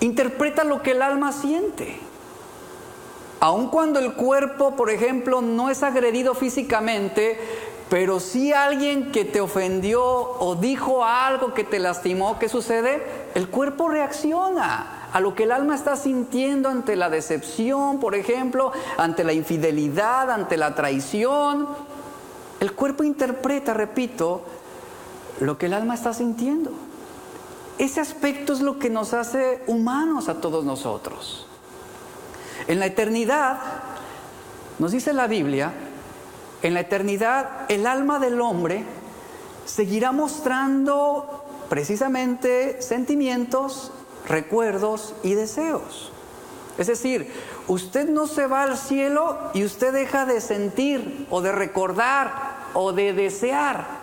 Interpreta 0.00 0.64
lo 0.64 0.80
que 0.80 0.92
el 0.92 1.02
alma 1.02 1.32
siente. 1.32 2.00
Aun 3.40 3.68
cuando 3.68 3.98
el 3.98 4.14
cuerpo, 4.14 4.74
por 4.74 4.88
ejemplo, 4.88 5.42
no 5.42 5.68
es 5.68 5.82
agredido 5.82 6.34
físicamente, 6.34 7.38
pero 7.90 8.18
si 8.18 8.54
alguien 8.54 9.12
que 9.12 9.26
te 9.26 9.42
ofendió 9.42 10.02
o 10.02 10.54
dijo 10.54 11.04
algo 11.04 11.52
que 11.52 11.64
te 11.64 11.80
lastimó, 11.80 12.38
¿qué 12.38 12.48
sucede? 12.48 13.02
El 13.34 13.50
cuerpo 13.50 13.90
reacciona 13.90 14.99
a 15.12 15.20
lo 15.20 15.34
que 15.34 15.44
el 15.44 15.52
alma 15.52 15.74
está 15.74 15.96
sintiendo 15.96 16.68
ante 16.68 16.96
la 16.96 17.10
decepción, 17.10 17.98
por 18.00 18.14
ejemplo, 18.14 18.72
ante 18.96 19.24
la 19.24 19.32
infidelidad, 19.32 20.30
ante 20.30 20.56
la 20.56 20.74
traición. 20.74 21.68
El 22.60 22.72
cuerpo 22.72 23.02
interpreta, 23.02 23.74
repito, 23.74 24.42
lo 25.40 25.58
que 25.58 25.66
el 25.66 25.74
alma 25.74 25.94
está 25.94 26.14
sintiendo. 26.14 26.72
Ese 27.78 28.00
aspecto 28.00 28.52
es 28.52 28.60
lo 28.60 28.78
que 28.78 28.90
nos 28.90 29.14
hace 29.14 29.62
humanos 29.66 30.28
a 30.28 30.40
todos 30.40 30.64
nosotros. 30.64 31.46
En 32.68 32.78
la 32.78 32.86
eternidad, 32.86 33.58
nos 34.78 34.92
dice 34.92 35.12
la 35.12 35.26
Biblia, 35.26 35.72
en 36.62 36.74
la 36.74 36.80
eternidad 36.80 37.48
el 37.68 37.86
alma 37.86 38.18
del 38.18 38.40
hombre 38.40 38.84
seguirá 39.64 40.12
mostrando 40.12 41.44
precisamente 41.70 42.82
sentimientos 42.82 43.92
recuerdos 44.30 45.14
y 45.22 45.34
deseos. 45.34 46.10
Es 46.78 46.86
decir, 46.86 47.30
usted 47.68 48.08
no 48.08 48.26
se 48.26 48.46
va 48.46 48.62
al 48.62 48.78
cielo 48.78 49.36
y 49.52 49.64
usted 49.64 49.92
deja 49.92 50.24
de 50.24 50.40
sentir 50.40 51.26
o 51.28 51.42
de 51.42 51.52
recordar 51.52 52.56
o 52.72 52.92
de 52.92 53.12
desear. 53.12 54.00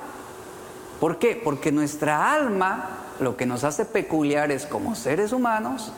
¿Por 1.00 1.18
qué? 1.18 1.40
Porque 1.42 1.72
nuestra 1.72 2.34
alma, 2.34 2.90
lo 3.20 3.36
que 3.38 3.46
nos 3.46 3.64
hace 3.64 3.86
peculiares 3.86 4.66
como 4.66 4.96
seres 4.96 5.32
humanos, 5.32 5.92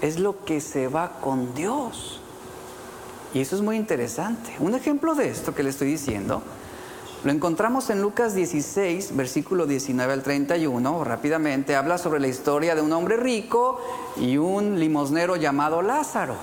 es 0.00 0.18
lo 0.18 0.44
que 0.44 0.60
se 0.60 0.88
va 0.88 1.12
con 1.20 1.54
Dios. 1.54 2.20
Y 3.34 3.40
eso 3.40 3.56
es 3.56 3.62
muy 3.62 3.76
interesante. 3.76 4.54
Un 4.58 4.74
ejemplo 4.74 5.14
de 5.14 5.28
esto 5.28 5.54
que 5.54 5.62
le 5.62 5.70
estoy 5.70 5.88
diciendo 5.88 6.42
lo 7.22 7.30
encontramos 7.30 7.90
en 7.90 8.00
Lucas 8.00 8.34
16, 8.34 9.14
versículo 9.14 9.66
19 9.66 10.12
al 10.12 10.22
31, 10.22 11.04
rápidamente, 11.04 11.76
habla 11.76 11.98
sobre 11.98 12.20
la 12.20 12.28
historia 12.28 12.74
de 12.74 12.80
un 12.80 12.92
hombre 12.92 13.16
rico 13.16 13.80
y 14.16 14.38
un 14.38 14.80
limosnero 14.80 15.36
llamado 15.36 15.82
Lázaro. 15.82 16.36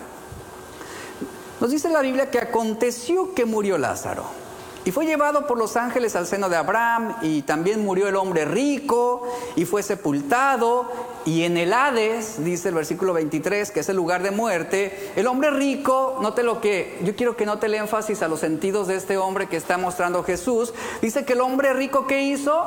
Nos 1.59 1.71
dice 1.71 1.89
la 1.89 2.01
Biblia 2.01 2.29
que 2.29 2.37
aconteció 2.37 3.33
que 3.33 3.45
murió 3.45 3.77
Lázaro 3.77 4.46
y 4.87 4.91
fue 4.93 5.05
llevado 5.05 5.45
por 5.47 5.57
los 5.57 5.75
ángeles 5.75 6.15
al 6.15 6.27
seno 6.27 6.47
de 6.47 6.55
Abraham 6.55 7.17
y 7.21 7.41
también 7.41 7.83
murió 7.83 8.07
el 8.07 8.15
hombre 8.15 8.45
rico 8.45 9.21
y 9.57 9.65
fue 9.65 9.83
sepultado. 9.83 10.89
Y 11.25 11.43
en 11.43 11.57
el 11.57 11.73
Hades, 11.73 12.41
dice 12.41 12.69
el 12.69 12.75
versículo 12.75 13.11
23, 13.11 13.71
que 13.71 13.81
es 13.81 13.89
el 13.89 13.97
lugar 13.97 14.23
de 14.23 14.31
muerte, 14.31 15.11
el 15.17 15.27
hombre 15.27 15.51
rico, 15.51 16.19
note 16.21 16.41
lo 16.41 16.61
que, 16.61 16.99
yo 17.03 17.17
quiero 17.17 17.35
que 17.35 17.45
note 17.45 17.65
el 17.65 17.73
énfasis 17.73 18.21
a 18.21 18.29
los 18.29 18.39
sentidos 18.39 18.87
de 18.87 18.95
este 18.95 19.17
hombre 19.17 19.49
que 19.49 19.57
está 19.57 19.77
mostrando 19.77 20.23
Jesús, 20.23 20.73
dice 21.01 21.25
que 21.25 21.33
el 21.33 21.41
hombre 21.41 21.73
rico 21.73 22.07
que 22.07 22.21
hizo, 22.21 22.57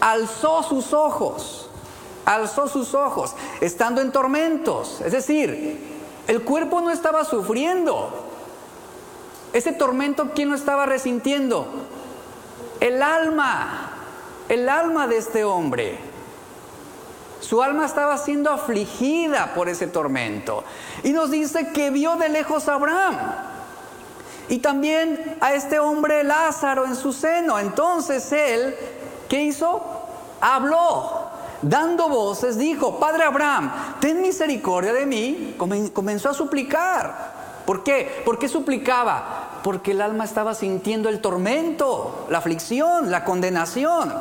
alzó 0.00 0.62
sus 0.62 0.94
ojos, 0.94 1.68
alzó 2.24 2.68
sus 2.68 2.94
ojos, 2.94 3.34
estando 3.60 4.00
en 4.00 4.12
tormentos, 4.12 5.02
es 5.04 5.12
decir, 5.12 5.78
el 6.26 6.40
cuerpo 6.40 6.80
no 6.80 6.90
estaba 6.90 7.22
sufriendo, 7.26 8.29
ese 9.52 9.72
tormento, 9.72 10.30
¿quién 10.34 10.50
lo 10.50 10.54
estaba 10.54 10.86
resintiendo? 10.86 11.66
El 12.78 13.02
alma, 13.02 13.90
el 14.48 14.68
alma 14.68 15.06
de 15.06 15.18
este 15.18 15.44
hombre. 15.44 15.98
Su 17.40 17.62
alma 17.62 17.86
estaba 17.86 18.16
siendo 18.18 18.50
afligida 18.50 19.54
por 19.54 19.68
ese 19.68 19.86
tormento. 19.86 20.62
Y 21.02 21.12
nos 21.12 21.30
dice 21.30 21.68
que 21.72 21.90
vio 21.90 22.16
de 22.16 22.28
lejos 22.28 22.68
a 22.68 22.74
Abraham. 22.74 23.16
Y 24.48 24.58
también 24.58 25.36
a 25.40 25.54
este 25.54 25.78
hombre 25.78 26.22
Lázaro 26.22 26.84
en 26.84 26.94
su 26.94 27.12
seno. 27.12 27.58
Entonces 27.58 28.30
él, 28.32 28.76
¿qué 29.28 29.42
hizo? 29.42 29.82
Habló. 30.40 31.28
Dando 31.62 32.08
voces, 32.08 32.56
dijo, 32.56 32.98
Padre 32.98 33.24
Abraham, 33.24 33.70
ten 34.00 34.22
misericordia 34.22 34.92
de 34.92 35.06
mí. 35.06 35.56
Comenzó 35.92 36.30
a 36.30 36.34
suplicar. 36.34 37.39
¿Por 37.70 37.84
qué? 37.84 38.22
¿Por 38.24 38.36
qué 38.36 38.48
suplicaba? 38.48 39.60
Porque 39.62 39.92
el 39.92 40.00
alma 40.00 40.24
estaba 40.24 40.54
sintiendo 40.54 41.08
el 41.08 41.20
tormento, 41.20 42.26
la 42.28 42.38
aflicción, 42.38 43.12
la 43.12 43.22
condenación. 43.24 44.12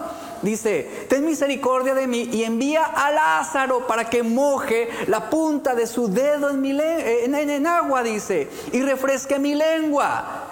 Dice, 0.44 1.08
ten 1.10 1.26
misericordia 1.26 1.96
de 1.96 2.06
mí 2.06 2.30
y 2.32 2.44
envía 2.44 2.84
a 2.84 3.10
Lázaro 3.10 3.88
para 3.88 4.08
que 4.08 4.22
moje 4.22 4.92
la 5.08 5.32
punta 5.32 5.74
de 5.74 5.88
su 5.88 6.10
dedo 6.10 6.52
en, 6.52 6.62
mi 6.62 6.78
en, 6.80 7.66
agua, 7.66 8.04
dice, 8.04 8.48
y 8.72 8.84
refresque 8.84 9.40
mi 9.40 9.56
lengua. 9.56 10.44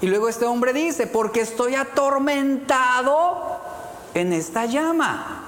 Y 0.00 0.08
luego 0.08 0.28
este 0.28 0.44
hombre 0.44 0.72
dice, 0.72 1.06
porque 1.06 1.42
estoy 1.42 1.76
atormentado 1.76 3.60
en 4.14 4.32
esta 4.32 4.66
llama. 4.66 5.44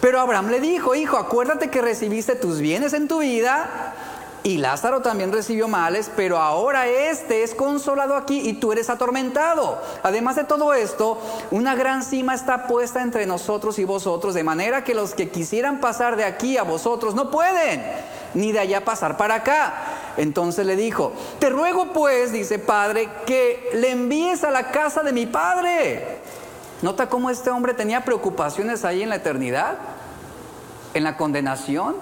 Pero 0.00 0.18
Abraham 0.18 0.48
le 0.48 0.60
dijo, 0.60 0.94
hijo, 0.94 1.18
acuérdate 1.18 1.68
que 1.68 1.82
recibiste 1.82 2.36
tus 2.36 2.58
bienes 2.58 2.94
en 2.94 3.06
tu 3.06 3.18
vida 3.18 3.94
y 4.44 4.58
Lázaro 4.58 5.02
también 5.02 5.32
recibió 5.32 5.68
males, 5.68 6.10
pero 6.14 6.38
ahora 6.38 6.86
este 6.86 7.42
es 7.42 7.54
consolado 7.54 8.16
aquí 8.16 8.48
y 8.48 8.54
tú 8.54 8.72
eres 8.72 8.88
atormentado. 8.88 9.82
Además 10.02 10.36
de 10.36 10.44
todo 10.44 10.74
esto, 10.74 11.20
una 11.50 11.74
gran 11.74 12.02
cima 12.04 12.34
está 12.34 12.66
puesta 12.66 13.02
entre 13.02 13.26
nosotros 13.26 13.78
y 13.78 13.84
vosotros, 13.84 14.34
de 14.34 14.44
manera 14.44 14.84
que 14.84 14.94
los 14.94 15.14
que 15.14 15.28
quisieran 15.28 15.80
pasar 15.80 16.16
de 16.16 16.24
aquí 16.24 16.56
a 16.56 16.62
vosotros 16.62 17.14
no 17.14 17.30
pueden, 17.30 17.84
ni 18.34 18.52
de 18.52 18.60
allá 18.60 18.84
pasar 18.84 19.16
para 19.16 19.36
acá. 19.36 19.74
Entonces 20.16 20.64
le 20.64 20.76
dijo, 20.76 21.12
te 21.40 21.50
ruego 21.50 21.92
pues, 21.92 22.32
dice 22.32 22.58
Padre, 22.58 23.08
que 23.26 23.70
le 23.74 23.90
envíes 23.90 24.44
a 24.44 24.50
la 24.50 24.70
casa 24.70 25.02
de 25.02 25.12
mi 25.12 25.26
Padre. 25.26 26.18
¿Nota 26.80 27.08
cómo 27.08 27.28
este 27.28 27.50
hombre 27.50 27.74
tenía 27.74 28.04
preocupaciones 28.04 28.84
ahí 28.84 29.02
en 29.02 29.08
la 29.08 29.16
eternidad? 29.16 29.78
¿En 30.94 31.02
la 31.02 31.16
condenación? 31.16 31.96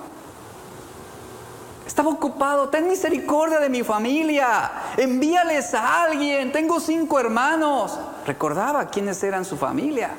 Estaba 1.87 2.11
ocupado, 2.11 2.69
ten 2.69 2.89
misericordia 2.89 3.61
de 3.61 3.69
mi 3.69 3.85
familia, 3.85 4.73
envíales 4.97 5.73
a 5.73 6.03
alguien, 6.03 6.51
tengo 6.51 6.81
cinco 6.81 7.21
hermanos. 7.21 7.97
Recordaba 8.27 8.87
quiénes 8.87 9.23
eran 9.23 9.45
su 9.45 9.57
familia. 9.57 10.11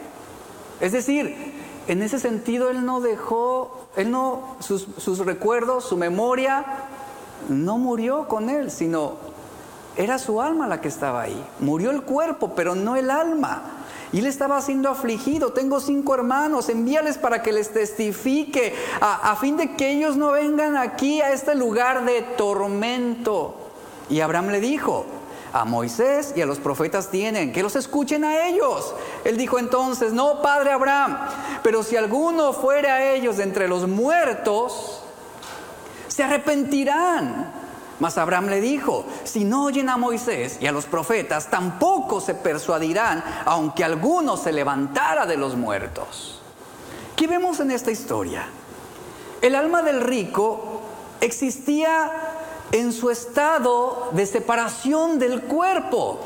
Es 0.80 0.94
decir, 0.94 1.54
en 1.88 2.02
ese 2.02 2.20
sentido 2.20 2.70
él 2.70 2.86
no 2.86 3.02
dejó, 3.02 3.90
él 3.98 4.12
no, 4.12 4.56
sus, 4.60 5.20
recuerdos, 5.20 5.84
su 5.84 5.98
memoria, 5.98 6.66
no 7.50 7.78
murió 7.78 8.30
con 8.30 8.50
él, 8.50 8.72
sino 8.72 9.16
era 9.98 10.20
su 10.20 10.42
alma 10.42 10.68
la 10.68 10.80
que 10.80 10.88
estaba 10.88 11.22
ahí. 11.22 11.46
Murió 11.60 11.92
el 11.92 12.04
cuerpo, 12.04 12.54
pero 12.56 12.76
no 12.76 12.96
el 12.96 13.12
alma. 13.12 13.77
Y 14.14 14.20
él 14.20 14.26
estaba 14.26 14.62
siendo 14.62 14.90
afligido. 14.90 15.52
Tengo 15.54 15.80
cinco 15.80 16.14
hermanos, 16.14 16.70
envíales 16.70 17.18
para 17.18 17.44
que 17.44 17.52
les 17.52 17.72
testifique, 17.72 18.74
a, 19.02 19.32
a, 19.32 19.36
fin 19.36 19.58
de 19.58 19.76
que 19.76 19.92
ellos 19.92 20.16
no 20.16 20.32
vengan 20.32 20.78
aquí 20.78 21.22
a 21.22 21.32
este 21.32 21.56
lugar 21.56 22.06
de 22.06 22.22
tormento. 22.22 23.56
Y 24.10 24.22
Abraham 24.22 24.50
le 24.50 24.62
dijo, 24.62 25.06
a 25.54 25.66
Moisés 25.66 26.34
y 26.36 26.42
a 26.42 26.46
los 26.46 26.60
profetas 26.60 27.10
tienen, 27.10 27.52
que 27.52 27.64
los 27.64 27.76
escuchen 27.76 28.24
a 28.24 28.48
ellos. 28.48 28.94
Él 29.24 29.38
dijo 29.38 29.60
entonces, 29.60 30.14
no, 30.14 30.42
padre 30.42 30.72
Abraham, 30.72 31.18
pero 31.64 31.84
si 31.84 31.96
alguno 31.96 32.54
fuere 32.54 32.90
a 32.90 33.14
ellos 33.14 33.38
de 33.38 33.44
entre 33.44 33.68
los 33.68 33.88
muertos, 33.88 35.02
se 36.08 36.24
arrepentirán. 36.24 37.67
Mas 38.00 38.18
Abraham 38.18 38.48
le 38.48 38.62
dijo, 38.62 39.06
si 39.24 39.44
no 39.44 39.66
oyen 39.66 39.90
a 39.90 39.98
Moisés 39.98 40.58
y 40.60 40.68
a 40.68 40.72
los 40.72 40.86
profetas, 40.86 41.50
tampoco 41.50 42.22
se 42.22 42.36
persuadirán, 42.36 43.24
aunque 43.46 43.84
alguno 43.84 44.38
se 44.38 44.52
levantara 44.52 45.26
de 45.26 45.38
los 45.38 45.56
muertos. 45.56 46.42
¿Qué 47.16 47.26
vemos 47.26 47.60
en 47.60 47.72
esta 47.72 47.90
historia? 47.90 48.48
El 49.42 49.56
alma 49.56 49.82
del 49.82 50.02
rico 50.02 50.82
existía 51.22 52.12
en 52.72 52.94
su 52.94 53.10
estado 53.10 54.10
de 54.12 54.28
separación 54.28 55.18
del 55.18 55.42
cuerpo. 55.44 56.20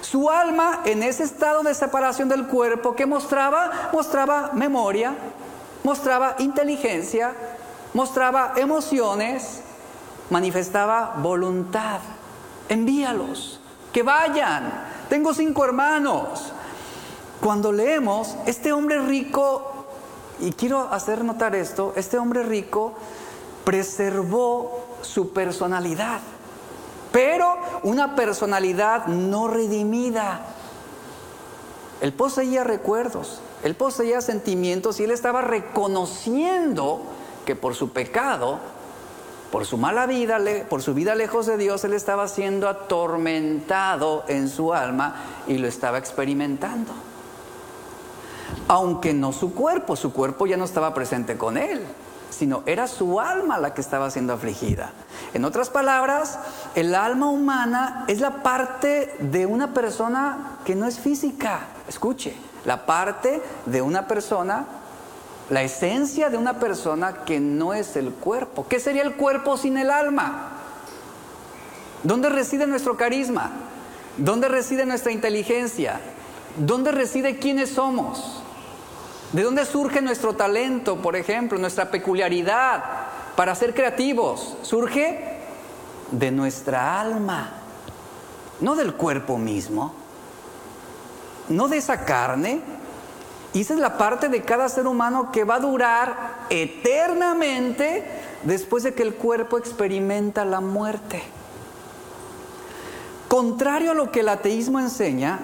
Su 0.00 0.30
alma 0.30 0.82
en 0.84 1.02
ese 1.02 1.24
estado 1.24 1.64
de 1.64 1.74
separación 1.74 2.28
del 2.28 2.46
cuerpo 2.46 2.94
que 2.94 3.06
mostraba, 3.06 3.90
mostraba 3.92 4.50
memoria, 4.52 5.14
mostraba 5.82 6.36
inteligencia, 6.38 7.32
mostraba 7.94 8.52
emociones, 8.56 9.63
manifestaba 10.30 11.14
voluntad. 11.18 12.00
Envíalos, 12.68 13.60
que 13.92 14.02
vayan. 14.02 14.72
Tengo 15.08 15.34
cinco 15.34 15.64
hermanos. 15.64 16.52
Cuando 17.40 17.72
leemos, 17.72 18.36
este 18.46 18.72
hombre 18.72 19.00
rico, 19.00 19.86
y 20.40 20.52
quiero 20.52 20.80
hacer 20.80 21.24
notar 21.24 21.54
esto, 21.54 21.92
este 21.96 22.18
hombre 22.18 22.42
rico 22.42 22.94
preservó 23.64 24.86
su 25.02 25.32
personalidad, 25.32 26.20
pero 27.12 27.56
una 27.82 28.16
personalidad 28.16 29.06
no 29.06 29.48
redimida. 29.48 30.40
Él 32.00 32.12
poseía 32.12 32.64
recuerdos, 32.64 33.40
él 33.62 33.74
poseía 33.74 34.20
sentimientos 34.20 35.00
y 35.00 35.04
él 35.04 35.10
estaba 35.10 35.42
reconociendo 35.42 37.02
que 37.46 37.56
por 37.56 37.74
su 37.74 37.90
pecado, 37.90 38.58
por 39.54 39.66
su 39.66 39.78
mala 39.78 40.06
vida, 40.06 40.40
por 40.68 40.82
su 40.82 40.94
vida 40.94 41.14
lejos 41.14 41.46
de 41.46 41.56
Dios, 41.56 41.84
él 41.84 41.92
estaba 41.92 42.26
siendo 42.26 42.68
atormentado 42.68 44.24
en 44.26 44.48
su 44.48 44.74
alma 44.74 45.14
y 45.46 45.58
lo 45.58 45.68
estaba 45.68 45.98
experimentando. 45.98 46.92
Aunque 48.66 49.14
no 49.14 49.32
su 49.32 49.54
cuerpo, 49.54 49.94
su 49.94 50.12
cuerpo 50.12 50.48
ya 50.48 50.56
no 50.56 50.64
estaba 50.64 50.92
presente 50.92 51.36
con 51.36 51.56
él, 51.56 51.86
sino 52.30 52.64
era 52.66 52.88
su 52.88 53.20
alma 53.20 53.56
la 53.58 53.74
que 53.74 53.80
estaba 53.80 54.10
siendo 54.10 54.32
afligida. 54.32 54.90
En 55.34 55.44
otras 55.44 55.70
palabras, 55.70 56.36
el 56.74 56.92
alma 56.92 57.30
humana 57.30 58.06
es 58.08 58.20
la 58.20 58.42
parte 58.42 59.14
de 59.20 59.46
una 59.46 59.72
persona 59.72 60.58
que 60.64 60.74
no 60.74 60.84
es 60.84 60.98
física. 60.98 61.60
Escuche, 61.86 62.34
la 62.64 62.86
parte 62.86 63.40
de 63.66 63.82
una 63.82 64.08
persona 64.08 64.66
la 65.50 65.62
esencia 65.62 66.30
de 66.30 66.36
una 66.36 66.58
persona 66.58 67.24
que 67.24 67.40
no 67.40 67.74
es 67.74 67.96
el 67.96 68.10
cuerpo. 68.10 68.66
¿Qué 68.68 68.80
sería 68.80 69.02
el 69.02 69.14
cuerpo 69.14 69.56
sin 69.56 69.76
el 69.76 69.90
alma? 69.90 70.52
¿Dónde 72.02 72.28
reside 72.28 72.66
nuestro 72.66 72.96
carisma? 72.96 73.50
¿Dónde 74.16 74.48
reside 74.48 74.86
nuestra 74.86 75.12
inteligencia? 75.12 76.00
¿Dónde 76.56 76.92
reside 76.92 77.38
quiénes 77.38 77.70
somos? 77.70 78.42
¿De 79.32 79.42
dónde 79.42 79.66
surge 79.66 80.00
nuestro 80.00 80.34
talento, 80.34 80.96
por 80.96 81.16
ejemplo, 81.16 81.58
nuestra 81.58 81.90
peculiaridad 81.90 82.84
para 83.36 83.54
ser 83.54 83.74
creativos? 83.74 84.56
Surge 84.62 85.40
de 86.10 86.30
nuestra 86.30 87.00
alma, 87.00 87.54
no 88.60 88.76
del 88.76 88.94
cuerpo 88.94 89.36
mismo, 89.36 89.94
no 91.48 91.66
de 91.68 91.78
esa 91.78 92.04
carne, 92.04 92.60
y 93.54 93.60
esa 93.60 93.74
es 93.74 93.80
la 93.80 93.96
parte 93.96 94.28
de 94.28 94.42
cada 94.42 94.68
ser 94.68 94.88
humano 94.88 95.30
que 95.30 95.44
va 95.44 95.54
a 95.54 95.60
durar 95.60 96.46
eternamente 96.50 98.04
después 98.42 98.82
de 98.82 98.94
que 98.94 99.04
el 99.04 99.14
cuerpo 99.14 99.58
experimenta 99.58 100.44
la 100.44 100.60
muerte. 100.60 101.22
Contrario 103.28 103.92
a 103.92 103.94
lo 103.94 104.10
que 104.10 104.20
el 104.20 104.28
ateísmo 104.28 104.80
enseña, 104.80 105.38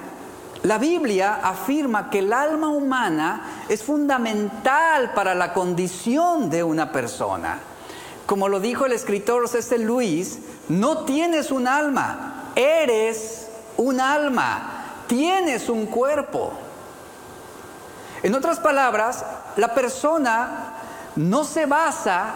la 0.64 0.79
Biblia 0.79 1.38
afirma 1.42 2.11
que 2.11 2.18
el 2.18 2.33
alma 2.33 2.68
humana 2.68 3.64
es 3.68 3.85
fundamental 3.85 5.12
para 5.14 5.37
la 5.37 5.53
condición 5.53 6.51
de 6.51 6.64
una 6.64 6.90
persona. 6.90 7.61
Como 8.27 8.49
lo 8.49 8.59
dijo 8.59 8.87
el 8.87 8.92
escritor 8.92 9.49
C.S. 9.49 9.79
Luis, 9.79 10.40
no 10.68 11.05
tienes 11.05 11.53
un 11.53 11.68
alma, 11.68 12.51
eres 12.57 13.46
un 13.77 14.01
alma, 14.01 15.05
tienes 15.07 15.68
un 15.68 15.87
cuerpo. 15.87 16.53
En 18.22 18.35
otras 18.35 18.61
palabras, 18.61 19.24
la 19.56 19.74
persona 19.74 20.74
no 21.16 21.44
se 21.44 21.66
basa 21.66 22.35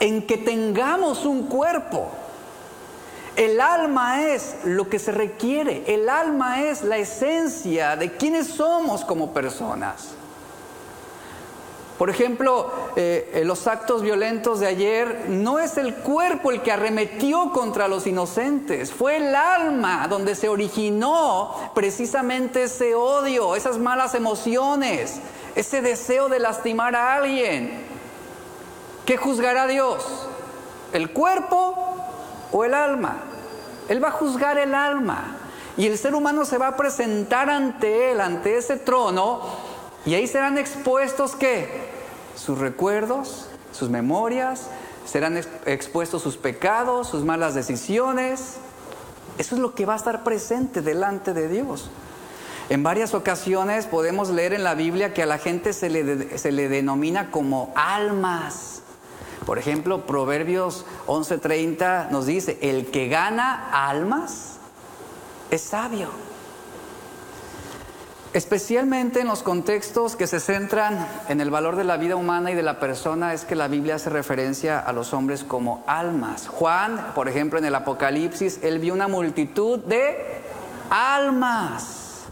en 0.00 0.26
que 0.26 0.36
tengamos 0.36 1.24
un 1.24 1.46
cuerpo. 1.46 2.10
El 3.36 3.60
alma 3.60 4.26
es 4.26 4.56
lo 4.64 4.88
que 4.88 4.98
se 4.98 5.12
requiere, 5.12 5.84
el 5.94 6.08
alma 6.08 6.62
es 6.62 6.82
la 6.82 6.96
esencia 6.96 7.96
de 7.96 8.16
quienes 8.16 8.48
somos 8.48 9.04
como 9.04 9.32
personas. 9.32 10.17
Por 11.98 12.10
ejemplo, 12.10 12.70
eh, 12.94 13.42
los 13.44 13.66
actos 13.66 14.02
violentos 14.02 14.60
de 14.60 14.68
ayer 14.68 15.26
no 15.28 15.58
es 15.58 15.76
el 15.76 15.96
cuerpo 15.96 16.52
el 16.52 16.62
que 16.62 16.70
arremetió 16.70 17.50
contra 17.50 17.88
los 17.88 18.06
inocentes, 18.06 18.92
fue 18.92 19.16
el 19.16 19.34
alma 19.34 20.06
donde 20.08 20.36
se 20.36 20.48
originó 20.48 21.72
precisamente 21.74 22.62
ese 22.62 22.94
odio, 22.94 23.56
esas 23.56 23.78
malas 23.78 24.14
emociones, 24.14 25.16
ese 25.56 25.82
deseo 25.82 26.28
de 26.28 26.38
lastimar 26.38 26.94
a 26.94 27.16
alguien. 27.16 27.84
¿Qué 29.04 29.16
juzgará 29.16 29.66
Dios? 29.66 30.28
¿El 30.92 31.10
cuerpo 31.10 31.96
o 32.52 32.64
el 32.64 32.74
alma? 32.74 33.24
Él 33.88 34.02
va 34.02 34.08
a 34.08 34.12
juzgar 34.12 34.56
el 34.58 34.72
alma. 34.72 35.36
Y 35.76 35.86
el 35.86 35.98
ser 35.98 36.14
humano 36.14 36.44
se 36.44 36.58
va 36.58 36.68
a 36.68 36.76
presentar 36.76 37.50
ante 37.50 38.12
Él, 38.12 38.20
ante 38.20 38.56
ese 38.56 38.76
trono, 38.76 39.40
y 40.06 40.14
ahí 40.14 40.26
serán 40.26 40.58
expuestos 40.58 41.34
qué? 41.34 41.98
sus 42.38 42.58
recuerdos, 42.58 43.46
sus 43.72 43.90
memorias, 43.90 44.68
serán 45.04 45.36
expuestos 45.66 46.22
sus 46.22 46.36
pecados, 46.36 47.08
sus 47.08 47.24
malas 47.24 47.54
decisiones. 47.54 48.56
Eso 49.38 49.54
es 49.54 49.60
lo 49.60 49.74
que 49.74 49.86
va 49.86 49.94
a 49.94 49.96
estar 49.96 50.24
presente 50.24 50.80
delante 50.80 51.34
de 51.34 51.48
Dios. 51.48 51.90
En 52.70 52.82
varias 52.82 53.14
ocasiones 53.14 53.86
podemos 53.86 54.30
leer 54.30 54.52
en 54.52 54.62
la 54.62 54.74
Biblia 54.74 55.14
que 55.14 55.22
a 55.22 55.26
la 55.26 55.38
gente 55.38 55.72
se 55.72 55.88
le, 55.88 56.38
se 56.38 56.52
le 56.52 56.68
denomina 56.68 57.30
como 57.30 57.72
almas. 57.74 58.82
Por 59.46 59.58
ejemplo, 59.58 60.06
Proverbios 60.06 60.84
11:30 61.06 62.10
nos 62.10 62.26
dice, 62.26 62.58
el 62.60 62.90
que 62.90 63.08
gana 63.08 63.70
almas 63.72 64.58
es 65.50 65.62
sabio. 65.62 66.27
Especialmente 68.38 69.18
en 69.18 69.26
los 69.26 69.42
contextos 69.42 70.14
que 70.14 70.28
se 70.28 70.38
centran 70.38 71.08
en 71.28 71.40
el 71.40 71.50
valor 71.50 71.74
de 71.74 71.82
la 71.82 71.96
vida 71.96 72.14
humana 72.14 72.52
y 72.52 72.54
de 72.54 72.62
la 72.62 72.78
persona 72.78 73.34
es 73.34 73.44
que 73.44 73.56
la 73.56 73.66
Biblia 73.66 73.96
hace 73.96 74.10
referencia 74.10 74.78
a 74.78 74.92
los 74.92 75.12
hombres 75.12 75.42
como 75.42 75.82
almas. 75.88 76.46
Juan, 76.46 77.14
por 77.16 77.28
ejemplo, 77.28 77.58
en 77.58 77.64
el 77.64 77.74
Apocalipsis, 77.74 78.60
él 78.62 78.78
vio 78.78 78.94
una 78.94 79.08
multitud 79.08 79.80
de 79.80 80.40
almas. 80.88 82.26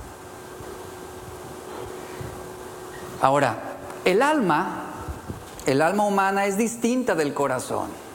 Ahora, 3.21 3.57
el 4.05 4.23
alma, 4.23 4.85
el 5.67 5.83
alma 5.83 6.07
humana 6.07 6.47
es 6.47 6.57
distinta 6.57 7.17
del 7.17 7.35
corazón. 7.35 8.06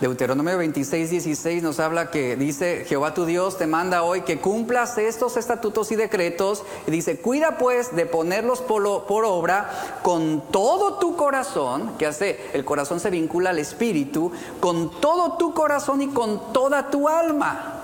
Deuteronomio 0.00 0.56
26, 0.58 1.10
16 1.10 1.60
nos 1.64 1.80
habla 1.80 2.12
que 2.12 2.36
dice, 2.36 2.84
Jehová 2.86 3.14
tu 3.14 3.24
Dios 3.26 3.58
te 3.58 3.66
manda 3.66 4.04
hoy 4.04 4.20
que 4.20 4.38
cumplas 4.38 4.96
estos 4.96 5.36
estatutos 5.36 5.90
y 5.90 5.96
decretos. 5.96 6.62
Y 6.86 6.92
dice, 6.92 7.18
cuida 7.18 7.58
pues 7.58 7.96
de 7.96 8.06
ponerlos 8.06 8.60
por, 8.60 9.06
por 9.06 9.24
obra 9.24 9.98
con 10.02 10.52
todo 10.52 10.98
tu 10.98 11.16
corazón, 11.16 11.94
que 11.98 12.06
hace, 12.06 12.38
el 12.52 12.64
corazón 12.64 13.00
se 13.00 13.10
vincula 13.10 13.50
al 13.50 13.58
espíritu, 13.58 14.30
con 14.60 15.00
todo 15.00 15.36
tu 15.36 15.52
corazón 15.52 16.00
y 16.00 16.08
con 16.08 16.52
toda 16.52 16.90
tu 16.90 17.08
alma. 17.08 17.74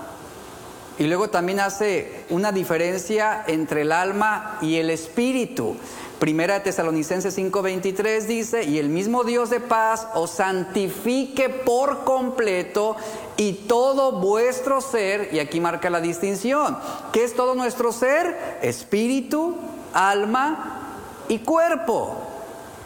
Y 0.97 1.07
luego 1.07 1.29
también 1.29 1.59
hace 1.59 2.23
una 2.29 2.53
diferencia 2.53 3.43
entre 3.47 3.81
el 3.81 3.91
alma 3.91 4.57
y 4.61 4.77
el 4.77 4.89
espíritu. 4.89 5.75
Primera 6.19 6.63
Tesalonicenses 6.63 7.37
5:23 7.37 8.25
dice, 8.25 8.63
y 8.63 8.79
el 8.79 8.89
mismo 8.89 9.23
Dios 9.23 9.49
de 9.49 9.59
paz 9.59 10.07
os 10.13 10.31
santifique 10.31 11.49
por 11.49 12.03
completo 12.05 12.95
y 13.37 13.53
todo 13.67 14.13
vuestro 14.21 14.79
ser, 14.79 15.29
y 15.33 15.39
aquí 15.39 15.59
marca 15.59 15.89
la 15.89 15.99
distinción, 15.99 16.77
¿qué 17.11 17.23
es 17.23 17.35
todo 17.35 17.53
nuestro 17.53 17.91
ser? 17.91 18.59
Espíritu, 18.61 19.55
alma 19.93 20.81
y 21.27 21.39
cuerpo. 21.39 22.15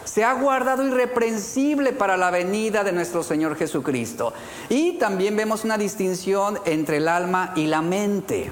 Se 0.05 0.23
ha 0.23 0.33
guardado 0.33 0.83
irreprensible 0.87 1.93
para 1.93 2.17
la 2.17 2.31
venida 2.31 2.83
de 2.83 2.91
nuestro 2.91 3.21
Señor 3.21 3.55
Jesucristo. 3.55 4.33
Y 4.67 4.93
también 4.93 5.35
vemos 5.35 5.63
una 5.63 5.77
distinción 5.77 6.59
entre 6.65 6.97
el 6.97 7.07
alma 7.07 7.53
y 7.55 7.67
la 7.67 7.83
mente. 7.83 8.51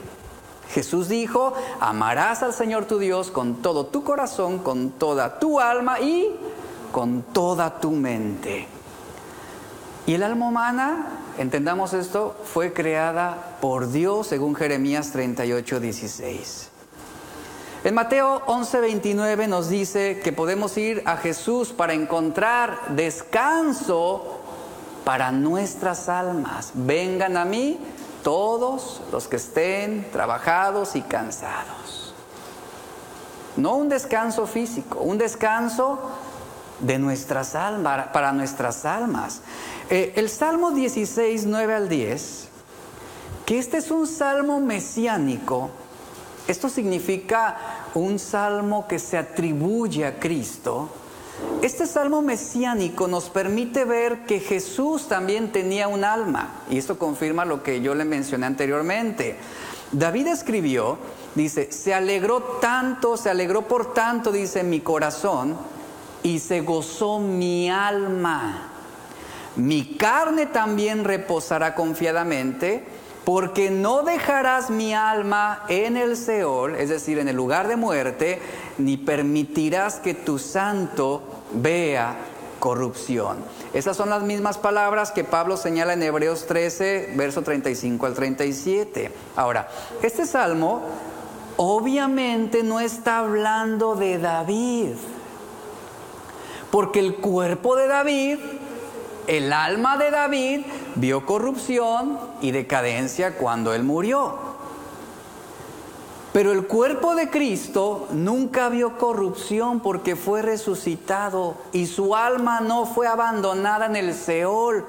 Jesús 0.74 1.08
dijo, 1.08 1.54
amarás 1.80 2.44
al 2.44 2.54
Señor 2.54 2.86
tu 2.86 3.00
Dios 3.00 3.32
con 3.32 3.62
todo 3.62 3.86
tu 3.86 4.04
corazón, 4.04 4.60
con 4.60 4.92
toda 4.92 5.40
tu 5.40 5.60
alma 5.60 6.00
y 6.00 6.36
con 6.92 7.22
toda 7.22 7.80
tu 7.80 7.92
mente. 7.92 8.68
Y 10.06 10.14
el 10.14 10.24
alma 10.24 10.48
humana, 10.48 11.08
entendamos 11.38 11.94
esto, 11.94 12.36
fue 12.44 12.74
creada 12.74 13.58
por 13.60 13.92
Dios 13.92 14.28
según 14.28 14.56
Jeremías 14.56 15.12
38, 15.12 15.80
16. 15.80 16.70
En 17.84 17.94
Mateo 17.94 18.42
11, 18.48 18.80
29 18.80 19.48
nos 19.48 19.70
dice 19.70 20.20
que 20.24 20.34
podemos 20.34 20.78
ir 20.78 21.04
a 21.06 21.18
Jesús 21.18 21.70
para 21.70 21.94
encontrar 21.94 22.96
descanso 22.96 24.40
para 25.06 25.32
nuestras 25.32 26.10
almas. 26.10 26.72
Vengan 26.74 27.38
a 27.38 27.46
mí 27.46 27.78
todos 28.28 29.00
los 29.10 29.30
que 29.30 29.38
estén 29.38 30.12
trabajados 30.12 30.98
y 30.98 31.02
cansados. 31.02 32.14
No 33.56 33.78
un 33.78 33.88
descanso 33.88 34.46
físico, 34.46 35.00
un 35.00 35.18
descanso 35.18 35.98
de 36.82 37.00
nuestras 37.00 37.56
almas, 37.56 38.10
para 38.10 38.34
nuestras 38.34 38.84
almas. 38.84 39.40
Eh, 39.90 40.12
el 40.18 40.30
Salmo 40.30 40.72
16, 40.72 41.46
9 41.46 41.74
al 41.74 41.88
10, 41.88 42.50
que 43.46 43.60
este 43.60 43.78
es 43.78 43.92
un 43.92 44.06
salmo 44.06 44.60
mesiánico, 44.60 45.70
esto 46.50 46.68
significa 46.68 47.56
un 47.94 48.20
salmo 48.20 48.90
que 48.90 49.00
se 49.00 49.18
atribuye 49.18 50.06
a 50.06 50.20
Cristo. 50.20 50.90
Este 51.62 51.88
salmo 51.88 52.22
mesiánico 52.22 53.08
nos 53.08 53.30
permite 53.30 53.84
ver 53.84 54.26
que 54.26 54.40
Jesús 54.40 55.08
también 55.08 55.52
tenía 55.52 55.88
un 55.88 56.04
alma, 56.04 56.62
y 56.70 56.78
esto 56.78 57.00
confirma 57.00 57.46
lo 57.46 57.64
que 57.64 57.82
yo 57.82 57.96
le 57.96 58.06
mencioné 58.06 58.46
anteriormente. 58.46 59.36
David 59.92 60.28
escribió, 60.28 60.98
dice, 61.34 61.72
se 61.72 61.94
alegró 61.94 62.42
tanto, 62.62 63.18
se 63.18 63.30
alegró 63.30 63.64
por 63.68 63.94
tanto, 63.94 64.32
dice 64.32 64.64
mi 64.64 64.82
corazón, 64.82 65.58
y 66.24 66.40
se 66.40 66.62
gozó 66.62 67.20
mi 67.20 67.70
alma. 67.70 68.72
Mi 69.56 69.96
carne 69.96 70.46
también 70.46 71.04
reposará 71.04 71.74
confiadamente, 71.74 72.86
porque 73.28 73.72
no 73.72 74.04
dejarás 74.04 74.70
mi 74.70 74.94
alma 74.94 75.66
en 75.68 75.98
el 75.98 76.16
Seol, 76.16 76.76
es 76.76 76.88
decir, 76.88 77.20
en 77.20 77.28
el 77.28 77.36
lugar 77.36 77.68
de 77.68 77.76
muerte, 77.76 78.42
ni 78.78 78.96
permitirás 78.96 79.96
que 79.96 80.14
tu 80.14 80.40
santo 80.40 81.22
vea 81.52 82.16
corrupción. 82.60 83.40
Esas 83.74 83.98
son 83.98 84.10
las 84.10 84.24
mismas 84.24 84.58
palabras 84.58 85.12
que 85.12 85.26
Pablo 85.26 85.58
señala 85.58 85.92
en 85.92 86.04
Hebreos 86.04 86.46
13, 86.48 87.16
verso 87.18 87.42
35 87.42 88.06
al 88.06 88.14
37. 88.14 89.12
Ahora, 89.36 89.68
este 90.02 90.26
salmo 90.26 90.84
obviamente 91.58 92.64
no 92.64 92.80
está 92.80 93.18
hablando 93.18 93.98
de 93.98 94.20
David, 94.20 94.94
porque 96.72 97.02
el 97.02 97.16
cuerpo 97.18 97.76
de 97.76 97.88
David 97.88 98.40
el 99.28 99.54
alma 99.54 99.98
de 99.98 100.10
David 100.10 100.62
vio 100.96 101.26
corrupción 101.26 102.18
y 102.42 102.52
decadencia 102.52 103.38
cuando 103.38 103.74
él 103.74 103.84
murió. 103.84 104.48
Pero 106.34 106.52
el 106.52 106.68
cuerpo 106.68 107.16
de 107.16 107.30
Cristo 107.30 108.08
nunca 108.12 108.70
vio 108.70 108.98
corrupción 108.98 109.80
porque 109.80 110.16
fue 110.16 110.42
resucitado 110.42 111.56
y 111.74 111.88
su 111.88 112.16
alma 112.16 112.62
no 112.62 112.86
fue 112.86 113.08
abandonada 113.08 113.88
en 113.88 113.96
el 113.96 114.14
Seol. 114.14 114.86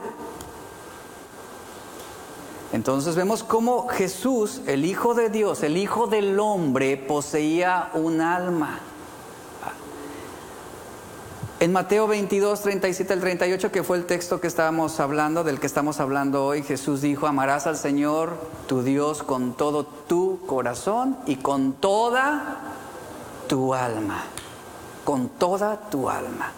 Entonces 2.72 3.16
vemos 3.16 3.42
cómo 3.42 3.88
Jesús, 3.88 4.60
el 4.66 4.84
Hijo 4.84 5.14
de 5.14 5.30
Dios, 5.30 5.62
el 5.62 5.78
Hijo 5.78 6.06
del 6.06 6.38
hombre, 6.38 6.98
poseía 6.98 7.90
un 7.94 8.20
alma. 8.20 8.80
En 11.60 11.72
Mateo 11.72 12.06
22, 12.06 12.60
37 12.60 13.12
al 13.14 13.20
38, 13.20 13.72
que 13.72 13.82
fue 13.82 13.96
el 13.96 14.06
texto 14.06 14.40
que 14.40 14.46
estábamos 14.46 15.00
hablando, 15.00 15.42
del 15.42 15.58
que 15.58 15.66
estamos 15.66 15.98
hablando 15.98 16.46
hoy, 16.46 16.62
Jesús 16.62 17.00
dijo, 17.00 17.26
amarás 17.26 17.66
al 17.66 17.76
Señor 17.76 18.38
tu 18.68 18.84
Dios 18.84 19.24
con 19.24 19.54
todo 19.54 19.84
tu 19.84 20.38
corazón 20.46 21.16
y 21.26 21.34
con 21.34 21.72
toda 21.72 22.60
tu 23.48 23.74
alma, 23.74 24.22
con 25.04 25.30
toda 25.30 25.90
tu 25.90 26.08
alma. 26.08 26.52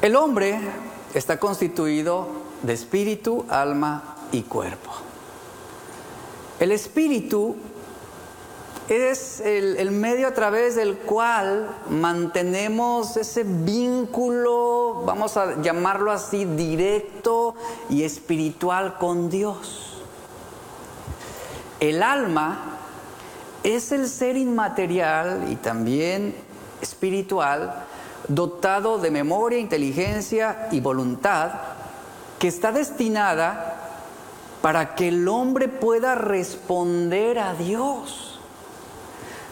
El 0.00 0.14
hombre 0.14 0.60
está 1.14 1.40
constituido 1.40 2.28
de 2.62 2.74
espíritu, 2.74 3.44
alma 3.48 4.18
y 4.30 4.42
cuerpo. 4.42 4.92
El 6.60 6.70
espíritu 6.70 7.56
es 8.88 9.40
el, 9.40 9.90
medio 9.92 10.28
a 10.28 10.34
través 10.34 10.76
del 10.76 10.98
cual 10.98 11.68
mantenemos 11.88 13.16
ese 13.16 13.42
vínculo, 13.44 15.02
vamos 15.06 15.36
a 15.36 15.60
llamarlo 15.62 16.12
así, 16.12 16.44
directo 16.44 17.54
y 17.88 18.02
espiritual 18.02 18.98
con 18.98 19.30
Dios. 19.30 20.02
El 21.80 22.02
alma 22.02 22.78
es 23.62 23.90
el 23.92 24.06
ser 24.06 24.36
inmaterial 24.36 25.46
y 25.50 25.56
también 25.56 26.34
espiritual, 26.82 27.86
dotado 28.28 28.98
de 28.98 29.10
memoria, 29.10 29.58
inteligencia 29.58 30.68
y 30.70 30.80
voluntad, 30.80 31.52
que 32.38 32.48
está 32.48 32.70
destinada 32.72 33.76
para 34.60 34.94
que 34.94 35.08
el 35.08 35.26
hombre 35.28 35.68
pueda 35.68 36.14
responder 36.14 37.38
a 37.38 37.54
Dios 37.54 38.33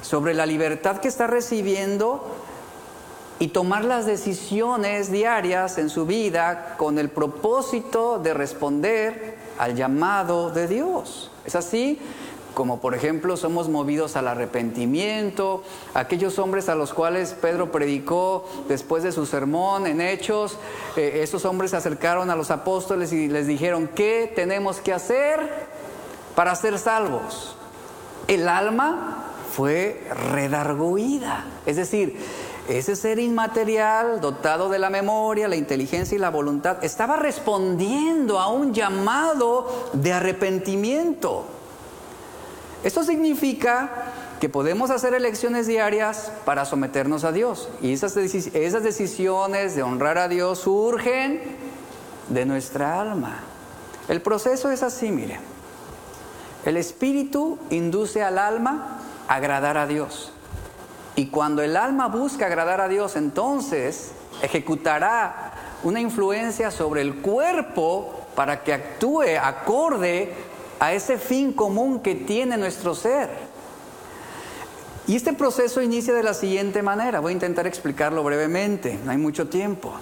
sobre 0.02 0.34
la 0.34 0.44
libertad 0.46 0.98
que 0.98 1.08
está 1.08 1.26
recibiendo 1.26 2.24
y 3.38 3.48
tomar 3.48 3.84
las 3.84 4.06
decisiones 4.06 5.10
diarias 5.10 5.78
en 5.78 5.88
su 5.88 6.06
vida 6.06 6.74
con 6.76 6.98
el 6.98 7.08
propósito 7.08 8.18
de 8.18 8.34
responder 8.34 9.36
al 9.58 9.74
llamado 9.74 10.50
de 10.50 10.68
Dios. 10.68 11.30
Es 11.44 11.56
así 11.56 11.98
como 12.54 12.80
por 12.80 12.94
ejemplo 12.94 13.36
somos 13.36 13.68
movidos 13.68 14.16
al 14.16 14.28
arrepentimiento, 14.28 15.62
aquellos 15.94 16.38
hombres 16.38 16.68
a 16.68 16.74
los 16.74 16.92
cuales 16.92 17.32
Pedro 17.32 17.72
predicó 17.72 18.46
después 18.68 19.02
de 19.02 19.12
su 19.12 19.26
sermón 19.26 19.86
en 19.86 20.00
Hechos, 20.00 20.58
eh, 20.96 21.20
esos 21.22 21.44
hombres 21.44 21.70
se 21.70 21.78
acercaron 21.78 22.30
a 22.30 22.36
los 22.36 22.50
apóstoles 22.50 23.12
y 23.12 23.28
les 23.28 23.46
dijeron, 23.46 23.88
¿qué 23.88 24.30
tenemos 24.34 24.80
que 24.80 24.92
hacer 24.92 25.40
para 26.34 26.54
ser 26.54 26.78
salvos? 26.78 27.56
El 28.28 28.48
alma 28.48 29.31
fue 29.52 30.02
redarguida. 30.32 31.44
Es 31.66 31.76
decir, 31.76 32.16
ese 32.68 32.96
ser 32.96 33.18
inmaterial, 33.18 34.20
dotado 34.20 34.68
de 34.68 34.78
la 34.78 34.88
memoria, 34.88 35.48
la 35.48 35.56
inteligencia 35.56 36.14
y 36.14 36.18
la 36.18 36.30
voluntad, 36.30 36.82
estaba 36.82 37.16
respondiendo 37.16 38.38
a 38.38 38.48
un 38.48 38.72
llamado 38.72 39.90
de 39.92 40.12
arrepentimiento. 40.12 41.44
Esto 42.82 43.04
significa 43.04 43.90
que 44.40 44.48
podemos 44.48 44.90
hacer 44.90 45.14
elecciones 45.14 45.66
diarias 45.66 46.32
para 46.44 46.64
someternos 46.64 47.24
a 47.24 47.30
Dios. 47.30 47.68
Y 47.80 47.92
esas, 47.92 48.14
decisiones 48.14 49.76
de 49.76 49.82
honrar 49.82 50.18
a 50.18 50.28
Dios 50.28 50.60
surgen 50.60 51.40
de 52.28 52.46
nuestra 52.46 53.00
alma. 53.00 53.40
El 54.08 54.20
proceso 54.20 54.70
es 54.70 54.82
así, 54.82 55.10
mire. 55.10 55.38
El 56.64 56.76
espíritu 56.76 57.58
induce 57.70 58.22
al 58.22 58.38
alma 58.38 59.01
agradar 59.34 59.76
a 59.76 59.86
Dios. 59.86 60.32
Y 61.16 61.26
cuando 61.26 61.62
el 61.62 61.76
alma 61.76 62.08
busca 62.08 62.46
agradar 62.46 62.80
a 62.80 62.88
Dios, 62.88 63.16
entonces 63.16 64.12
ejecutará 64.42 65.52
una 65.82 66.00
influencia 66.00 66.70
sobre 66.70 67.02
el 67.02 67.16
cuerpo 67.16 68.14
para 68.34 68.62
que 68.62 68.72
actúe 68.72 69.38
acorde 69.42 70.32
a 70.80 70.92
ese 70.92 71.18
fin 71.18 71.52
común 71.52 72.00
que 72.00 72.14
tiene 72.14 72.56
nuestro 72.56 72.94
ser. 72.94 73.30
Y 75.06 75.16
este 75.16 75.32
proceso 75.32 75.82
inicia 75.82 76.14
de 76.14 76.22
la 76.22 76.34
siguiente 76.34 76.82
manera, 76.82 77.20
voy 77.20 77.30
a 77.30 77.34
intentar 77.34 77.66
explicarlo 77.66 78.22
brevemente, 78.22 78.98
no 79.04 79.10
hay 79.10 79.18
mucho 79.18 79.48
tiempo. 79.48 79.92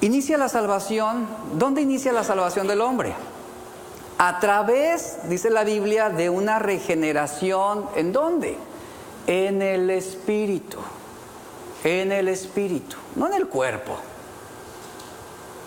Inicia 0.00 0.38
la 0.38 0.48
salvación, 0.48 1.26
¿dónde 1.54 1.82
inicia 1.82 2.12
la 2.12 2.22
salvación 2.22 2.68
del 2.68 2.80
hombre? 2.80 3.14
A 4.18 4.40
través, 4.40 5.18
dice 5.28 5.48
la 5.48 5.62
Biblia, 5.62 6.10
de 6.10 6.28
una 6.28 6.58
regeneración. 6.58 7.86
¿En 7.94 8.12
dónde? 8.12 8.56
En 9.28 9.62
el 9.62 9.88
espíritu. 9.90 10.78
En 11.84 12.10
el 12.10 12.26
espíritu, 12.26 12.96
no 13.14 13.28
en 13.28 13.34
el 13.34 13.46
cuerpo. 13.46 13.96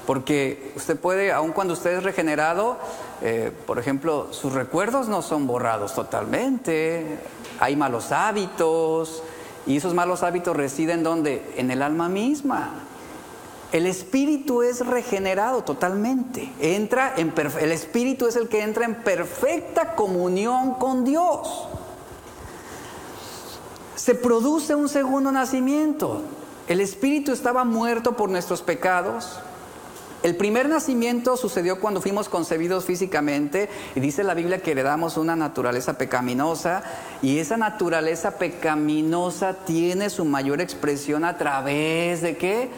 Porque 0.05 0.73
usted 0.75 0.99
puede, 0.99 1.31
aun 1.31 1.53
cuando 1.53 1.73
usted 1.73 1.97
es 1.97 2.03
regenerado, 2.03 2.77
eh, 3.21 3.51
por 3.65 3.79
ejemplo, 3.79 4.33
sus 4.33 4.51
recuerdos 4.51 5.07
no 5.07 5.21
son 5.21 5.47
borrados 5.47 5.93
totalmente. 5.93 7.19
Hay 7.61 7.77
malos 7.77 8.11
hábitos. 8.11 9.23
Y 9.65 9.77
esos 9.77 9.93
malos 9.93 10.23
hábitos 10.23 10.57
residen 10.57 11.03
donde? 11.03 11.53
En 11.55 11.71
el 11.71 11.81
alma 11.81 12.09
misma. 12.09 12.90
El 13.71 13.87
espíritu 13.87 14.63
es 14.63 14.85
regenerado 14.85 15.63
totalmente. 15.63 16.51
Entra 16.59 17.13
en 17.15 17.33
el 17.59 17.71
espíritu 17.71 18.27
es 18.27 18.35
el 18.35 18.49
que 18.49 18.61
entra 18.61 18.85
en 18.85 18.95
perfecta 18.95 19.95
comunión 19.95 20.73
con 20.73 21.05
Dios. 21.05 21.67
Se 23.95 24.13
produce 24.13 24.75
un 24.75 24.89
segundo 24.89 25.31
nacimiento. 25.31 26.21
El 26.67 26.81
espíritu 26.81 27.31
estaba 27.31 27.63
muerto 27.63 28.17
por 28.17 28.29
nuestros 28.29 28.61
pecados. 28.61 29.39
El 30.23 30.35
primer 30.35 30.69
nacimiento 30.69 31.35
sucedió 31.35 31.79
cuando 31.79 32.01
fuimos 32.01 32.29
concebidos 32.29 32.85
físicamente 32.85 33.69
y 33.95 33.99
dice 33.99 34.23
la 34.23 34.35
Biblia 34.35 34.61
que 34.61 34.71
heredamos 34.71 35.17
una 35.17 35.35
naturaleza 35.35 35.97
pecaminosa 35.97 36.83
y 37.23 37.39
esa 37.39 37.57
naturaleza 37.57 38.37
pecaminosa 38.37 39.53
tiene 39.65 40.11
su 40.11 40.23
mayor 40.25 40.61
expresión 40.61 41.25
a 41.25 41.39
través 41.39 42.21
de 42.21 42.37
qué? 42.37 42.69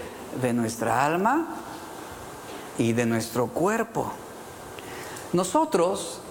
De 0.42 0.54
nuestra 0.54 1.06
alma 1.06 1.48
y 2.78 2.94
de 2.94 3.06
nuestro 3.06 3.48
cuerpo. 3.48 4.12
Nosotros 5.34 6.22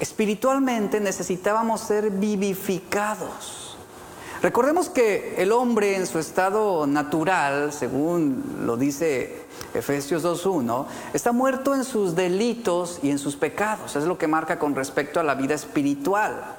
espiritualmente 0.00 1.00
necesitábamos 1.00 1.80
ser 1.80 2.10
vivificados. 2.10 3.76
Recordemos 4.42 4.90
que 4.90 5.36
el 5.38 5.52
hombre 5.52 5.96
en 5.96 6.06
su 6.06 6.18
estado 6.18 6.86
natural, 6.86 7.72
según 7.72 8.60
lo 8.66 8.76
dice 8.76 9.44
Efesios 9.72 10.22
2.1, 10.22 10.84
está 11.14 11.32
muerto 11.32 11.74
en 11.74 11.84
sus 11.84 12.14
delitos 12.14 12.98
y 13.02 13.10
en 13.10 13.18
sus 13.18 13.36
pecados. 13.36 13.96
Es 13.96 14.04
lo 14.04 14.18
que 14.18 14.26
marca 14.26 14.58
con 14.58 14.74
respecto 14.74 15.18
a 15.18 15.22
la 15.22 15.34
vida 15.34 15.54
espiritual. 15.54 16.56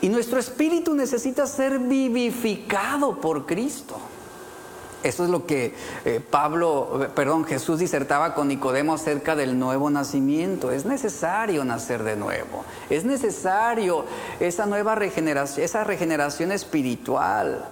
Y 0.00 0.08
nuestro 0.08 0.40
espíritu 0.40 0.94
necesita 0.94 1.46
ser 1.46 1.78
vivificado 1.78 3.20
por 3.20 3.46
Cristo. 3.46 3.96
Eso 5.02 5.24
es 5.24 5.30
lo 5.30 5.46
que 5.46 5.74
eh, 6.04 6.20
Pablo, 6.20 7.08
perdón, 7.14 7.44
Jesús 7.44 7.78
disertaba 7.78 8.34
con 8.34 8.48
Nicodemo 8.48 8.94
acerca 8.94 9.34
del 9.34 9.58
nuevo 9.58 9.88
nacimiento. 9.88 10.70
Es 10.70 10.84
necesario 10.84 11.64
nacer 11.64 12.02
de 12.02 12.16
nuevo. 12.16 12.64
Es 12.90 13.04
necesario 13.04 14.04
esa 14.40 14.66
nueva 14.66 14.94
regeneración, 14.94 15.64
esa 15.64 15.84
regeneración 15.84 16.52
espiritual. 16.52 17.64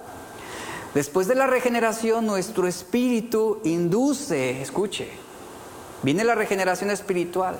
Después 0.95 1.27
de 1.27 1.35
la 1.35 1.45
regeneración, 1.45 2.25
nuestro 2.25 2.65
espíritu 2.65 3.59
induce, 3.63 4.59
escuche, 4.59 5.11
viene 6.01 6.23
la 6.23 6.33
regeneración 6.33 6.89
espiritual. 6.89 7.59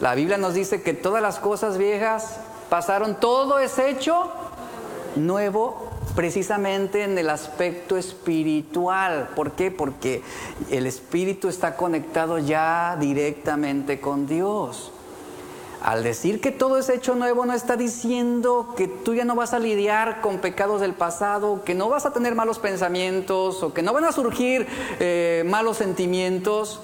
La 0.00 0.14
Biblia 0.14 0.38
nos 0.38 0.54
dice 0.54 0.80
que 0.80 0.94
todas 0.94 1.20
las 1.20 1.38
cosas 1.38 1.76
viejas 1.76 2.38
pasaron, 2.70 3.20
todo 3.20 3.58
es 3.58 3.78
hecho 3.78 4.32
nuevo 5.16 5.89
precisamente 6.14 7.04
en 7.04 7.16
el 7.18 7.30
aspecto 7.30 7.96
espiritual. 7.96 9.30
¿Por 9.34 9.52
qué? 9.52 9.70
Porque 9.70 10.22
el 10.70 10.86
espíritu 10.86 11.48
está 11.48 11.76
conectado 11.76 12.38
ya 12.38 12.96
directamente 12.98 14.00
con 14.00 14.26
Dios. 14.26 14.92
Al 15.82 16.02
decir 16.02 16.42
que 16.42 16.50
todo 16.50 16.76
es 16.78 16.90
hecho 16.90 17.14
nuevo, 17.14 17.46
no 17.46 17.54
está 17.54 17.76
diciendo 17.76 18.74
que 18.76 18.86
tú 18.86 19.14
ya 19.14 19.24
no 19.24 19.34
vas 19.34 19.54
a 19.54 19.58
lidiar 19.58 20.20
con 20.20 20.38
pecados 20.38 20.82
del 20.82 20.92
pasado, 20.92 21.62
que 21.64 21.74
no 21.74 21.88
vas 21.88 22.04
a 22.04 22.12
tener 22.12 22.34
malos 22.34 22.58
pensamientos 22.58 23.62
o 23.62 23.72
que 23.72 23.82
no 23.82 23.94
van 23.94 24.04
a 24.04 24.12
surgir 24.12 24.66
eh, 24.98 25.42
malos 25.46 25.78
sentimientos. 25.78 26.80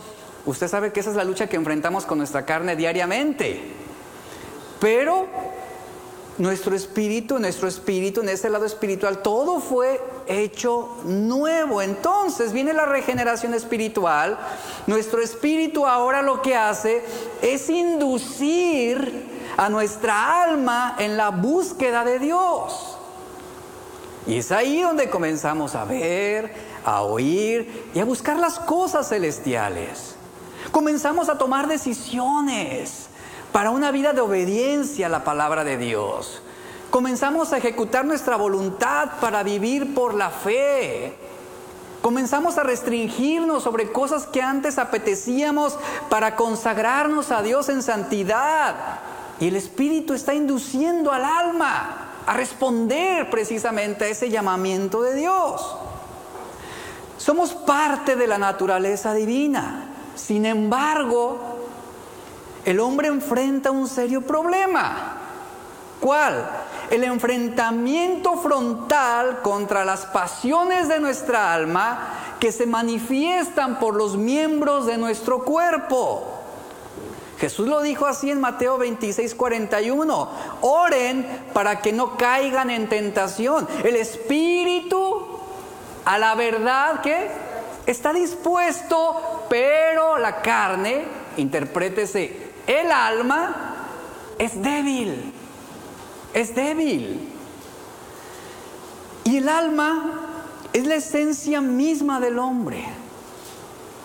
Usted 0.47 0.69
sabe 0.69 0.93
que 0.93 1.01
esa 1.01 1.11
es 1.11 1.17
la 1.17 1.25
lucha 1.25 1.47
que 1.47 1.57
enfrentamos 1.57 2.07
con 2.07 2.17
nuestra 2.17 2.47
carne 2.47 2.75
diariamente. 2.75 3.61
Pero 4.81 5.27
nuestro 6.39 6.77
espíritu, 6.77 7.39
nuestro 7.39 7.67
espíritu, 7.69 8.21
en 8.21 8.29
ese 8.29 8.51
lado 8.51 8.67
espiritual, 8.67 9.23
todo 9.23 9.61
fue 9.61 10.01
hecho 10.27 10.97
nuevo. 11.05 11.81
Entonces 11.81 12.53
viene 12.53 12.73
la 12.73 12.87
regeneración 12.87 13.55
espiritual. 13.55 14.39
Nuestro 14.87 15.23
espíritu 15.23 15.87
ahora 15.87 16.23
lo 16.23 16.43
que 16.43 16.55
hace 16.55 17.03
es 17.41 17.71
inducir 17.71 19.37
a 19.57 19.69
nuestra 19.69 20.43
alma 20.43 20.97
en 20.99 21.17
la 21.17 21.31
búsqueda 21.31 22.05
de 22.05 22.19
Dios. 22.19 22.99
Y 24.27 24.39
es 24.39 24.53
ahí 24.53 24.83
donde 24.83 25.09
comenzamos 25.09 25.75
a 25.75 25.85
ver, 25.85 26.53
a 26.85 27.03
oír 27.03 27.91
y 27.95 28.01
a 28.01 28.05
buscar 28.05 28.37
las 28.37 28.59
cosas 28.59 29.09
celestiales. 29.09 30.17
Comenzamos 30.73 31.29
a 31.29 31.39
tomar 31.39 31.69
decisiones 31.69 33.09
para 33.53 33.71
una 33.71 33.91
vida 33.91 34.13
de 34.13 34.21
obediencia 34.21 35.07
a 35.07 35.11
la 35.11 35.25
palabra 35.25 35.65
de 35.65 35.77
Dios. 35.77 36.43
Comenzamos 36.91 37.53
a 37.53 37.59
ejecutar 37.59 38.05
nuestra 38.05 38.37
voluntad 38.37 39.13
para 39.21 39.43
vivir 39.43 39.95
por 39.95 40.15
la 40.15 40.31
fe. 40.31 41.15
Comenzamos 42.01 42.57
a 42.59 42.63
restringirnos 42.63 43.63
sobre 43.63 43.91
cosas 43.91 44.27
que 44.27 44.41
antes 44.41 44.79
apetecíamos 44.79 45.79
para 46.09 46.37
consagrarnos 46.37 47.33
a 47.33 47.43
Dios 47.43 47.69
en 47.69 47.83
santidad. 47.83 48.75
Y 49.41 49.49
el 49.49 49.57
Espíritu 49.57 50.15
está 50.15 50.33
induciendo 50.33 51.13
al 51.13 51.25
alma 51.25 52.07
a 52.27 52.35
responder 52.35 53.29
precisamente 53.31 54.05
a 54.05 54.09
ese 54.09 54.31
llamamiento 54.31 55.03
de 55.03 55.15
Dios. 55.15 55.77
Somos 57.19 57.55
parte 57.55 58.17
de 58.17 58.27
la 58.27 58.39
naturaleza 58.39 59.15
divina. 59.15 59.87
Sin 60.15 60.47
embargo, 60.47 61.56
el 62.67 62.81
hombre 62.81 63.07
enfrenta 63.07 63.71
un 63.71 63.87
serio 63.87 64.23
problema. 64.23 65.19
¿Cuál? 66.01 66.51
El 66.91 67.05
enfrentamiento 67.05 68.37
frontal 68.39 69.41
contra 69.41 69.85
las 69.85 70.05
pasiones 70.07 70.89
de 70.89 70.99
nuestra 70.99 71.55
alma 71.55 72.35
que 72.41 72.51
se 72.51 72.67
manifiestan 72.67 73.79
por 73.79 73.95
los 73.95 74.17
miembros 74.17 74.85
de 74.87 74.99
nuestro 74.99 75.45
cuerpo. 75.45 76.25
Jesús 77.39 77.69
lo 77.69 77.83
dijo 77.83 78.05
así 78.05 78.33
en 78.33 78.41
Mateo 78.41 78.79
26, 78.79 79.37
41. 79.37 80.31
Oren 80.63 81.45
para 81.53 81.81
que 81.81 81.93
no 81.93 82.17
caigan 82.17 82.71
en 82.71 82.89
tentación. 82.89 83.69
El 83.85 83.95
espíritu 83.95 85.25
a 86.05 86.19
la 86.19 86.35
verdad 86.35 87.01
que 87.01 87.29
está 87.87 88.13
dispuesto, 88.13 89.47
pero 89.49 90.19
la 90.19 90.43
carne, 90.43 91.05
interprétese 91.37 92.46
el 92.67 92.91
alma 92.91 93.55
es 94.39 94.61
débil, 94.63 95.33
es 96.35 96.55
débil. 96.55 97.33
Y 99.25 99.39
el 99.39 99.49
alma 99.49 100.21
es 100.73 100.87
la 100.87 100.97
esencia 100.97 101.61
misma 101.61 102.21
del 102.21 102.39
hombre. 102.39 102.85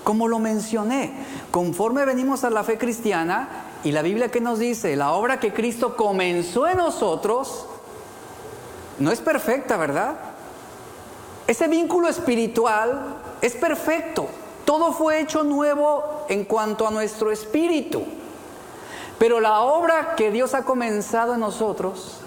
Como 0.03 0.27
lo 0.27 0.39
mencioné, 0.39 1.13
conforme 1.51 2.05
venimos 2.05 2.43
a 2.43 2.49
la 2.49 2.63
fe 2.63 2.77
cristiana 2.77 3.49
y 3.83 3.91
la 3.91 4.01
Biblia 4.01 4.31
que 4.31 4.41
nos 4.41 4.57
dice, 4.57 4.95
la 4.95 5.11
obra 5.11 5.39
que 5.39 5.53
Cristo 5.53 5.95
comenzó 5.95 6.67
en 6.67 6.77
nosotros, 6.77 7.67
no 8.99 9.11
es 9.11 9.19
perfecta, 9.19 9.77
¿verdad? 9.77 10.15
Ese 11.45 11.67
vínculo 11.67 12.07
espiritual 12.07 13.17
es 13.41 13.55
perfecto. 13.55 14.27
Todo 14.65 14.93
fue 14.93 15.19
hecho 15.19 15.43
nuevo 15.43 16.25
en 16.29 16.45
cuanto 16.45 16.87
a 16.87 16.91
nuestro 16.91 17.31
espíritu. 17.31 18.03
Pero 19.21 19.39
la 19.39 19.59
obra 19.59 20.15
que 20.15 20.31
Dios 20.31 20.55
ha 20.55 20.63
comenzado 20.63 21.35
en 21.35 21.41
nosotros, 21.41 22.21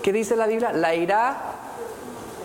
¿qué 0.00 0.12
dice 0.12 0.36
la 0.36 0.46
Biblia? 0.46 0.72
La 0.72 0.94
irá 0.94 1.36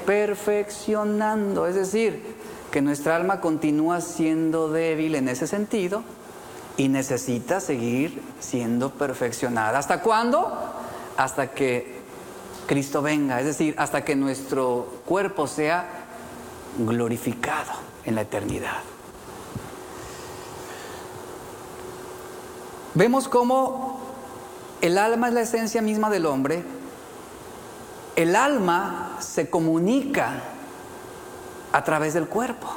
perfeccionando. 0.07 1.67
Es 1.67 1.75
decir, 1.75 2.35
que 2.71 2.81
nuestra 2.81 3.15
alma 3.15 3.39
continúa 3.41 4.01
siendo 4.01 4.69
débil 4.71 5.13
en 5.13 5.29
ese 5.29 5.45
sentido 5.45 6.01
y 6.77 6.87
necesita 6.87 7.59
seguir 7.59 8.23
siendo 8.39 8.89
perfeccionada. 8.89 9.77
¿Hasta 9.77 10.01
cuándo? 10.01 10.51
Hasta 11.15 11.51
que 11.51 11.99
Cristo 12.65 13.03
venga, 13.03 13.39
es 13.39 13.45
decir, 13.45 13.75
hasta 13.77 14.03
que 14.03 14.15
nuestro 14.15 14.87
cuerpo 15.05 15.45
sea 15.45 15.85
glorificado 16.75 17.73
en 18.03 18.15
la 18.15 18.21
eternidad. 18.21 18.79
Vemos 22.99 23.29
cómo 23.29 23.97
el 24.81 24.97
alma 24.97 25.29
es 25.29 25.33
la 25.33 25.39
esencia 25.39 25.81
misma 25.81 26.09
del 26.09 26.25
hombre. 26.25 26.61
El 28.17 28.35
alma 28.35 29.15
se 29.21 29.49
comunica 29.49 30.43
a 31.71 31.81
través 31.85 32.13
del 32.13 32.27
cuerpo. 32.27 32.67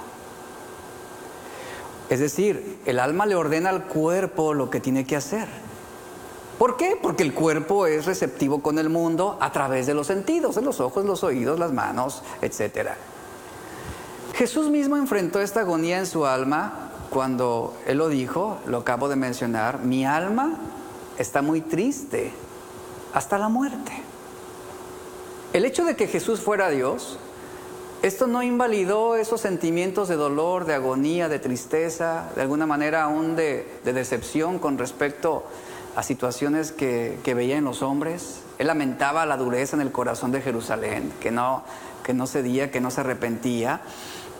Es 2.08 2.20
decir, 2.20 2.78
el 2.86 3.00
alma 3.00 3.26
le 3.26 3.34
ordena 3.34 3.70
al 3.70 3.86
cuerpo 3.86 4.54
lo 4.54 4.70
que 4.70 4.78
tiene 4.78 5.04
que 5.04 5.16
hacer. 5.16 5.48
¿Por 6.56 6.76
qué? 6.76 6.96
Porque 7.02 7.24
el 7.24 7.34
cuerpo 7.34 7.88
es 7.88 8.06
receptivo 8.06 8.62
con 8.62 8.78
el 8.78 8.90
mundo 8.90 9.38
a 9.40 9.50
través 9.50 9.88
de 9.88 9.94
los 9.94 10.06
sentidos, 10.06 10.54
de 10.54 10.62
los 10.62 10.78
ojos, 10.78 11.04
los 11.04 11.24
oídos, 11.24 11.58
las 11.58 11.72
manos, 11.72 12.22
etc. 12.42 12.90
Jesús 14.34 14.70
mismo 14.70 14.96
enfrentó 14.96 15.40
esta 15.40 15.62
agonía 15.62 15.98
en 15.98 16.06
su 16.06 16.24
alma 16.24 16.81
cuando 17.12 17.74
Él 17.86 17.98
lo 17.98 18.08
dijo, 18.08 18.58
lo 18.66 18.78
acabo 18.78 19.10
de 19.10 19.16
mencionar, 19.16 19.80
mi 19.80 20.06
alma 20.06 20.54
está 21.18 21.42
muy 21.42 21.60
triste 21.60 22.32
hasta 23.12 23.36
la 23.36 23.50
muerte. 23.50 23.92
El 25.52 25.66
hecho 25.66 25.84
de 25.84 25.94
que 25.94 26.06
Jesús 26.06 26.40
fuera 26.40 26.70
Dios, 26.70 27.18
esto 28.00 28.26
no 28.26 28.42
invalidó 28.42 29.16
esos 29.16 29.42
sentimientos 29.42 30.08
de 30.08 30.16
dolor, 30.16 30.64
de 30.64 30.72
agonía, 30.72 31.28
de 31.28 31.38
tristeza, 31.38 32.30
de 32.34 32.40
alguna 32.40 32.64
manera 32.64 33.02
aún 33.02 33.36
de, 33.36 33.66
decepción 33.84 34.58
con 34.58 34.78
respecto 34.78 35.44
a 35.94 36.02
situaciones 36.02 36.72
que, 36.72 37.20
veía 37.36 37.58
en 37.58 37.64
los 37.64 37.82
hombres. 37.82 38.40
Él 38.58 38.68
lamentaba 38.68 39.26
la 39.26 39.36
dureza 39.36 39.76
en 39.76 39.82
el 39.82 39.92
corazón 39.92 40.32
de 40.32 40.40
Jerusalén, 40.40 41.12
que 41.20 41.30
no, 41.30 41.62
que 42.02 42.14
no 42.14 42.26
cedía, 42.26 42.70
que 42.70 42.80
no 42.80 42.90
se 42.90 43.02
arrepentía. 43.02 43.82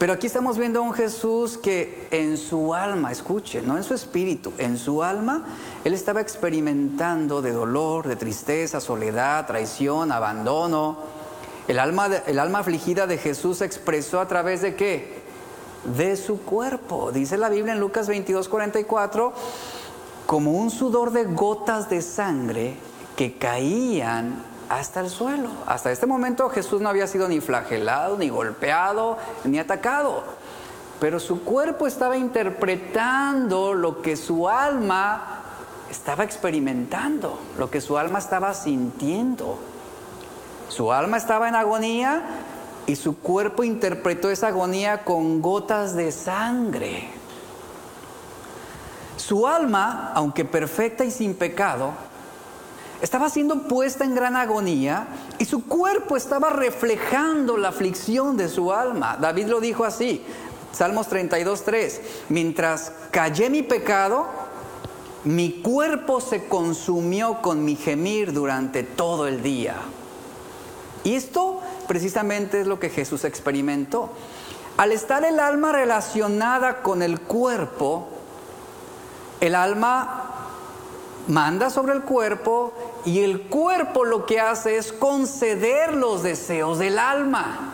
Pero 0.03 0.15
aquí 0.15 0.27
estamos 0.27 0.59
viendo 0.59 0.81
a 0.81 0.83
un 0.83 0.95
Jesús 0.95 1.57
que 1.57 2.09
en 2.11 2.37
su 2.37 2.75
alma, 2.75 3.13
escuche, 3.13 3.63
no 3.63 3.77
en 3.77 3.85
su 3.85 3.95
espíritu, 3.95 4.53
en 4.59 4.77
su 4.77 5.01
alma, 5.01 5.45
él 5.85 5.95
estaba 5.95 6.21
experimentando 6.21 7.41
de 7.41 7.53
dolor, 7.53 8.09
de 8.09 8.17
tristeza, 8.17 8.81
soledad, 8.81 9.47
traición, 9.47 10.11
abandono. 10.11 10.99
El 11.69 11.79
alma, 11.79 12.09
el 12.27 12.41
alma 12.41 12.59
afligida 12.59 13.07
de 13.07 13.17
Jesús 13.17 13.59
se 13.59 13.65
expresó 13.65 14.19
a 14.19 14.27
través 14.27 14.61
de 14.63 14.75
qué? 14.75 15.23
De 15.97 16.17
su 16.17 16.41
cuerpo. 16.41 17.13
Dice 17.13 17.39
la 17.39 17.49
Biblia 17.49 17.73
en 17.73 17.79
Lucas 17.79 18.09
22, 18.09 18.49
44, 18.49 19.33
como 20.27 20.51
un 20.51 20.73
sudor 20.73 21.13
de 21.13 21.27
gotas 21.27 21.89
de 21.89 22.03
sangre 22.03 22.75
que 23.15 23.35
caían 23.39 24.52
hasta 24.73 25.01
el 25.01 25.11
suelo. 25.11 25.51
Hasta 25.67 25.93
este 25.93 26.07
momento 26.07 26.49
Jesús 26.49 26.81
no 26.81 26.89
había 26.89 27.07
sido 27.07 27.29
ni 27.29 27.41
flagelado, 27.41 28.17
ni 28.17 28.31
golpeado, 28.31 29.19
ni 29.45 29.59
atacado. 29.59 30.25
Pero 30.99 31.21
su 31.21 31.43
cuerpo 31.45 31.87
estaba 31.87 32.17
interpretando 32.17 33.75
lo 33.75 34.01
que 34.01 34.17
su 34.17 34.49
alma 34.49 35.43
estaba 35.91 36.25
experimentando, 36.25 37.39
lo 37.59 37.71
que 37.71 37.83
su 37.83 37.99
alma 37.99 38.19
estaba 38.19 38.55
sintiendo. 38.55 39.59
Su 40.69 40.91
alma 40.91 41.19
estaba 41.19 41.49
en 41.49 41.55
agonía 41.55 42.23
y 42.87 42.97
su 42.97 43.19
cuerpo 43.19 43.65
interpretó 43.65 44.31
esa 44.31 44.49
agonía 44.49 45.05
con 45.05 45.43
gotas 45.43 45.95
de 45.95 46.11
sangre. 46.13 47.11
Su 49.19 49.47
alma, 49.47 50.13
aunque 50.15 50.47
perfecta 50.47 51.05
y 51.05 51.11
sin 51.11 51.35
pecado, 51.35 51.93
estaba 53.03 53.29
siendo 53.29 53.65
puesta 53.65 54.05
en 54.05 54.15
gran 54.15 54.37
agonía 54.37 55.09
y 55.39 55.45
su 55.45 55.65
cuerpo 55.65 56.17
estaba 56.17 56.51
reflejando 56.51 57.57
la 57.57 57.71
aflicción 57.71 58.37
de 58.37 58.49
su 58.49 58.73
alma. 58.73 59.19
David 59.21 59.49
lo 59.49 59.61
dijo 59.61 59.85
así, 59.85 60.25
Salmos 60.71 61.09
32, 61.09 61.65
3, 61.65 62.01
mientras 62.29 62.93
callé 63.11 63.51
mi 63.51 63.65
pecado, 63.65 64.27
mi 65.25 65.61
cuerpo 65.63 66.21
se 66.21 66.47
consumió 66.47 67.43
con 67.43 67.65
mi 67.65 67.75
gemir 67.75 68.33
durante 68.33 68.85
todo 68.85 69.27
el 69.27 69.43
día. 69.43 69.75
Y 71.03 71.17
esto 71.17 71.61
precisamente 71.89 72.61
es 72.61 72.69
lo 72.69 72.79
que 72.79 72.89
Jesús 72.89 73.25
experimentó. 73.25 74.11
Al 74.77 74.93
estar 74.93 75.25
el 75.25 75.41
alma 75.41 75.73
relacionada 75.73 76.83
con 76.83 77.03
el 77.03 77.21
cuerpo, 77.21 78.09
el 79.41 79.57
alma 79.57 80.22
manda 81.29 81.71
sobre 81.71 81.93
el 81.95 82.03
cuerpo 82.03 82.73
y 83.05 83.21
el 83.21 83.43
cuerpo 83.43 84.05
lo 84.05 84.27
que 84.27 84.41
hace 84.41 84.77
es 84.77 84.93
conceder 84.93 85.95
los 85.95 86.23
deseos 86.23 86.79
del 86.79 86.99
alma. 86.99 87.73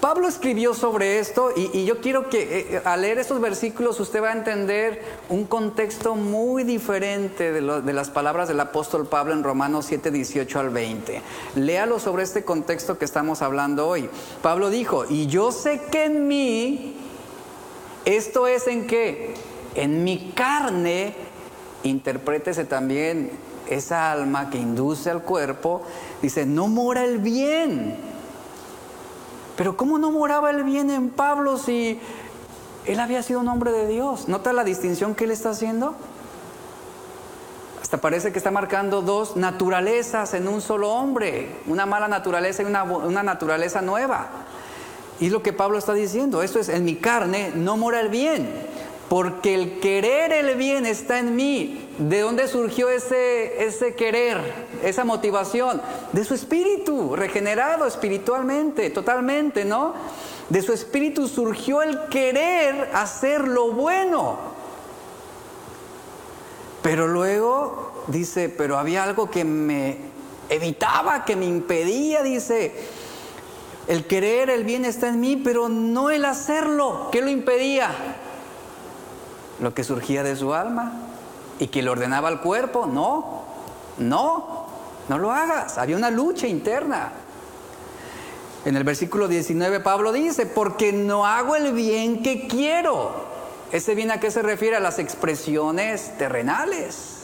Pablo 0.00 0.28
escribió 0.28 0.72
sobre 0.72 1.18
esto 1.18 1.50
y, 1.54 1.84
yo 1.84 2.00
quiero 2.00 2.30
que 2.30 2.40
eh, 2.40 2.66
eh, 2.70 2.82
al 2.86 3.02
leer 3.02 3.18
estos 3.18 3.38
versículos 3.38 4.00
usted 4.00 4.22
va 4.22 4.30
a 4.30 4.32
entender 4.32 5.02
un 5.28 5.44
contexto 5.44 6.14
muy 6.14 6.64
diferente 6.64 7.52
de, 7.52 7.82
de, 7.82 7.92
las 7.92 8.08
palabras 8.08 8.48
del 8.48 8.60
apóstol 8.60 9.06
Pablo 9.06 9.34
en 9.34 9.44
Romanos 9.44 9.84
7, 9.86 10.10
18 10.10 10.58
al 10.58 10.70
20. 10.70 11.20
Léalo 11.56 11.98
sobre 11.98 12.22
este 12.22 12.44
contexto 12.44 12.96
que 12.96 13.04
estamos 13.04 13.42
hablando 13.42 13.86
hoy. 13.86 14.08
Pablo 14.40 14.70
dijo, 14.70 15.04
y 15.06 15.26
yo 15.26 15.52
sé 15.52 15.82
que 15.92 16.06
en 16.06 16.26
mí, 16.26 16.96
esto 18.06 18.46
es 18.46 18.68
en 18.68 18.86
qué? 18.86 19.34
En 19.74 20.02
mi 20.02 20.32
carne, 20.34 21.14
interprétese 21.82 22.64
también 22.64 23.30
esa 23.68 24.12
alma 24.12 24.50
que 24.50 24.58
induce 24.58 25.10
al 25.10 25.22
cuerpo, 25.22 25.82
dice, 26.22 26.46
no 26.46 26.68
mora 26.68 27.04
el 27.04 27.18
bien 27.18 28.10
pero 29.60 29.76
¿cómo 29.76 29.98
no 29.98 30.10
moraba 30.10 30.48
el 30.48 30.64
bien 30.64 30.88
en 30.88 31.10
Pablo 31.10 31.58
si 31.58 32.00
él 32.86 32.98
había 32.98 33.22
sido 33.22 33.40
un 33.40 33.48
hombre 33.48 33.72
de 33.72 33.86
Dios? 33.88 34.26
¿Nota 34.26 34.54
la 34.54 34.64
distinción 34.64 35.14
que 35.14 35.24
él 35.24 35.32
está 35.32 35.50
haciendo? 35.50 35.94
Hasta 37.82 37.98
parece 37.98 38.32
que 38.32 38.38
está 38.38 38.50
marcando 38.50 39.02
dos 39.02 39.36
naturalezas 39.36 40.32
en 40.32 40.48
un 40.48 40.62
solo 40.62 40.90
hombre, 40.90 41.56
una 41.66 41.84
mala 41.84 42.08
naturaleza 42.08 42.62
y 42.62 42.64
una, 42.64 42.84
una 42.84 43.22
naturaleza 43.22 43.82
nueva. 43.82 44.28
Y 45.20 45.28
lo 45.28 45.42
que 45.42 45.52
Pablo 45.52 45.76
está 45.76 45.92
diciendo, 45.92 46.42
esto 46.42 46.58
es, 46.58 46.70
en 46.70 46.86
mi 46.86 46.96
carne 46.96 47.52
no 47.54 47.76
mora 47.76 48.00
el 48.00 48.08
bien, 48.08 48.50
porque 49.10 49.54
el 49.54 49.80
querer 49.80 50.32
el 50.32 50.54
bien 50.54 50.86
está 50.86 51.18
en 51.18 51.34
mí, 51.34 51.90
¿De 52.00 52.20
dónde 52.20 52.48
surgió 52.48 52.88
ese, 52.88 53.62
ese 53.62 53.94
querer, 53.94 54.40
esa 54.82 55.04
motivación? 55.04 55.82
De 56.12 56.24
su 56.24 56.32
espíritu, 56.32 57.14
regenerado 57.14 57.86
espiritualmente, 57.86 58.88
totalmente, 58.88 59.66
¿no? 59.66 59.92
De 60.48 60.62
su 60.62 60.72
espíritu 60.72 61.28
surgió 61.28 61.82
el 61.82 62.06
querer 62.06 62.88
hacer 62.94 63.46
lo 63.48 63.72
bueno. 63.72 64.38
Pero 66.80 67.06
luego 67.06 68.04
dice, 68.06 68.48
pero 68.48 68.78
había 68.78 69.02
algo 69.02 69.28
que 69.30 69.44
me 69.44 69.98
evitaba, 70.48 71.26
que 71.26 71.36
me 71.36 71.44
impedía, 71.44 72.22
dice, 72.22 72.72
el 73.88 74.06
querer, 74.06 74.48
el 74.48 74.64
bien 74.64 74.86
está 74.86 75.08
en 75.08 75.20
mí, 75.20 75.36
pero 75.36 75.68
no 75.68 76.10
el 76.10 76.24
hacerlo. 76.24 77.08
¿Qué 77.12 77.20
lo 77.20 77.28
impedía? 77.28 77.90
Lo 79.60 79.74
que 79.74 79.84
surgía 79.84 80.22
de 80.22 80.36
su 80.36 80.54
alma 80.54 80.92
y 81.58 81.66
que 81.68 81.82
le 81.82 81.90
ordenaba 81.90 82.28
al 82.28 82.40
cuerpo, 82.40 82.86
no, 82.86 83.42
no, 83.98 84.66
no 85.08 85.18
lo 85.18 85.32
hagas. 85.32 85.76
Había 85.78 85.96
una 85.96 86.10
lucha 86.10 86.46
interna. 86.46 87.12
En 88.64 88.76
el 88.76 88.84
versículo 88.84 89.28
19 89.28 89.80
Pablo 89.80 90.12
dice, 90.12 90.46
porque 90.46 90.92
no 90.92 91.26
hago 91.26 91.56
el 91.56 91.72
bien 91.72 92.22
que 92.22 92.46
quiero. 92.46 93.28
¿Ese 93.72 93.94
bien 93.94 94.10
a 94.10 94.18
qué 94.18 94.30
se 94.30 94.42
refiere? 94.42 94.76
A 94.76 94.80
las 94.80 94.98
expresiones 94.98 96.16
terrenales. 96.18 97.22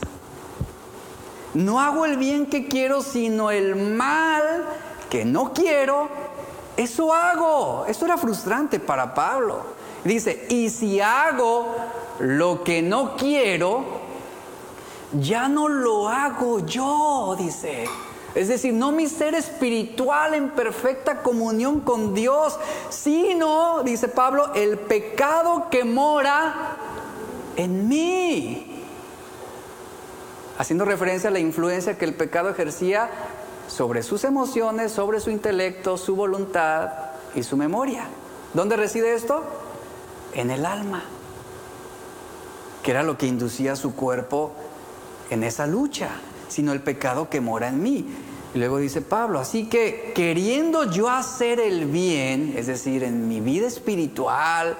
No 1.54 1.80
hago 1.80 2.04
el 2.04 2.18
bien 2.18 2.46
que 2.46 2.68
quiero, 2.68 3.02
sino 3.02 3.50
el 3.50 3.76
mal 3.76 4.64
que 5.10 5.24
no 5.24 5.52
quiero. 5.52 6.08
Eso 6.76 7.12
hago. 7.12 7.86
Esto 7.88 8.04
era 8.04 8.18
frustrante 8.18 8.78
para 8.78 9.14
Pablo. 9.14 9.64
Dice, 10.06 10.46
y 10.50 10.70
si 10.70 11.00
hago 11.00 11.74
lo 12.20 12.62
que 12.62 12.80
no 12.80 13.16
quiero, 13.16 13.84
ya 15.20 15.48
no 15.48 15.68
lo 15.68 16.08
hago 16.08 16.64
yo, 16.64 17.34
dice. 17.36 17.86
Es 18.36 18.46
decir, 18.48 18.72
no 18.72 18.92
mi 18.92 19.08
ser 19.08 19.34
espiritual 19.34 20.34
en 20.34 20.50
perfecta 20.50 21.22
comunión 21.22 21.80
con 21.80 22.14
Dios, 22.14 22.56
sino, 22.88 23.82
dice 23.82 24.06
Pablo, 24.06 24.52
el 24.54 24.78
pecado 24.78 25.66
que 25.70 25.84
mora 25.84 26.76
en 27.56 27.88
mí. 27.88 28.84
Haciendo 30.56 30.84
referencia 30.84 31.30
a 31.30 31.32
la 31.32 31.40
influencia 31.40 31.98
que 31.98 32.04
el 32.04 32.14
pecado 32.14 32.50
ejercía 32.50 33.10
sobre 33.66 34.04
sus 34.04 34.22
emociones, 34.22 34.92
sobre 34.92 35.18
su 35.18 35.30
intelecto, 35.30 35.96
su 35.96 36.14
voluntad 36.14 36.90
y 37.34 37.42
su 37.42 37.56
memoria. 37.56 38.06
¿Dónde 38.54 38.76
reside 38.76 39.14
esto? 39.14 39.42
En 40.36 40.50
el 40.52 40.64
alma, 40.64 41.02
que 42.84 42.92
era 42.92 43.02
lo 43.02 43.18
que 43.18 43.26
inducía 43.26 43.74
su 43.74 43.96
cuerpo 43.96 44.52
en 45.30 45.42
esa 45.42 45.66
lucha, 45.66 46.10
sino 46.48 46.72
el 46.72 46.82
pecado 46.82 47.28
que 47.28 47.40
mora 47.40 47.68
en 47.68 47.82
mí. 47.82 48.06
Y 48.54 48.58
luego 48.58 48.78
dice 48.78 49.02
Pablo, 49.02 49.40
así 49.40 49.66
que 49.66 50.12
queriendo 50.14 50.90
yo 50.90 51.10
hacer 51.10 51.58
el 51.58 51.86
bien, 51.86 52.54
es 52.56 52.68
decir, 52.68 53.02
en 53.02 53.28
mi 53.28 53.40
vida 53.40 53.66
espiritual, 53.66 54.76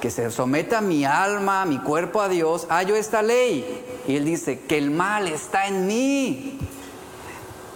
que 0.00 0.10
se 0.10 0.30
someta 0.30 0.80
mi 0.80 1.04
alma, 1.04 1.64
mi 1.64 1.78
cuerpo 1.78 2.20
a 2.20 2.28
Dios, 2.28 2.66
hallo 2.68 2.96
esta 2.96 3.22
ley. 3.22 3.84
Y 4.06 4.16
él 4.16 4.24
dice, 4.24 4.60
que 4.60 4.78
el 4.78 4.90
mal 4.90 5.28
está 5.28 5.66
en 5.66 5.86
mí. 5.86 6.58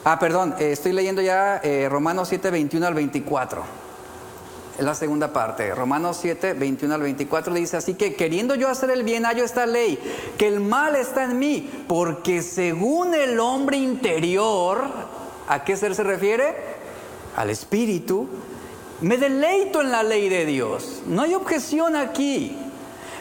Ah, 0.04 0.18
perdón, 0.18 0.54
eh, 0.58 0.72
estoy 0.72 0.92
leyendo 0.92 1.22
ya 1.22 1.60
eh, 1.62 1.88
Romanos 1.88 2.28
7, 2.28 2.50
21 2.50 2.86
al 2.86 2.94
24. 2.94 3.62
La 4.82 4.96
segunda 4.96 5.32
parte. 5.32 5.72
Romanos 5.76 6.18
7, 6.20 6.54
21 6.54 6.92
al 6.92 7.02
24 7.02 7.54
dice, 7.54 7.76
así 7.76 7.94
que 7.94 8.14
queriendo 8.14 8.56
yo 8.56 8.68
hacer 8.68 8.90
el 8.90 9.04
bien, 9.04 9.24
hallo 9.24 9.44
esta 9.44 9.64
ley, 9.64 9.96
que 10.36 10.48
el 10.48 10.58
mal 10.58 10.96
está 10.96 11.22
en 11.22 11.38
mí, 11.38 11.70
porque 11.86 12.42
según 12.42 13.14
el 13.14 13.38
hombre 13.38 13.76
interior, 13.76 14.82
¿a 15.46 15.62
qué 15.62 15.76
ser 15.76 15.94
se 15.94 16.02
refiere? 16.02 16.56
Al 17.36 17.50
espíritu, 17.50 18.28
me 19.00 19.18
deleito 19.18 19.82
en 19.82 19.92
la 19.92 20.02
ley 20.02 20.28
de 20.28 20.46
Dios. 20.46 21.02
No 21.06 21.22
hay 21.22 21.34
objeción 21.34 21.94
aquí, 21.94 22.56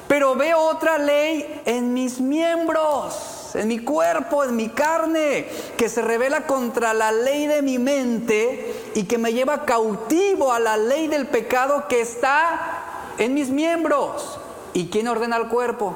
pero 0.07 0.33
veo 0.33 0.57
otra 0.57 0.97
ley 0.97 1.61
en 1.65 1.93
mis 1.93 2.19
miembros 2.19 3.40
en 3.55 3.67
mi 3.67 3.79
cuerpo, 3.79 4.43
en 4.43 4.55
mi 4.55 4.69
carne, 4.69 5.47
que 5.77 5.89
se 5.89 6.01
revela 6.01 6.45
contra 6.45 6.93
la 6.93 7.11
ley 7.11 7.47
de 7.47 7.61
mi 7.61 7.79
mente 7.79 8.91
y 8.95 9.03
que 9.03 9.17
me 9.17 9.33
lleva 9.33 9.65
cautivo 9.65 10.51
a 10.53 10.59
la 10.59 10.77
ley 10.77 11.07
del 11.07 11.27
pecado 11.27 11.87
que 11.87 12.01
está 12.01 13.13
en 13.17 13.33
mis 13.33 13.49
miembros. 13.49 14.39
¿Y 14.73 14.89
quién 14.89 15.07
ordena 15.07 15.37
el 15.37 15.47
cuerpo? 15.47 15.95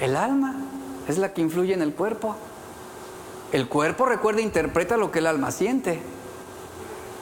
El 0.00 0.16
alma 0.16 0.56
es 1.06 1.18
la 1.18 1.32
que 1.32 1.40
influye 1.40 1.74
en 1.74 1.82
el 1.82 1.94
cuerpo. 1.94 2.36
El 3.52 3.68
cuerpo, 3.68 4.06
recuerda, 4.06 4.40
interpreta 4.40 4.96
lo 4.96 5.10
que 5.10 5.18
el 5.20 5.26
alma 5.26 5.50
siente. 5.50 6.00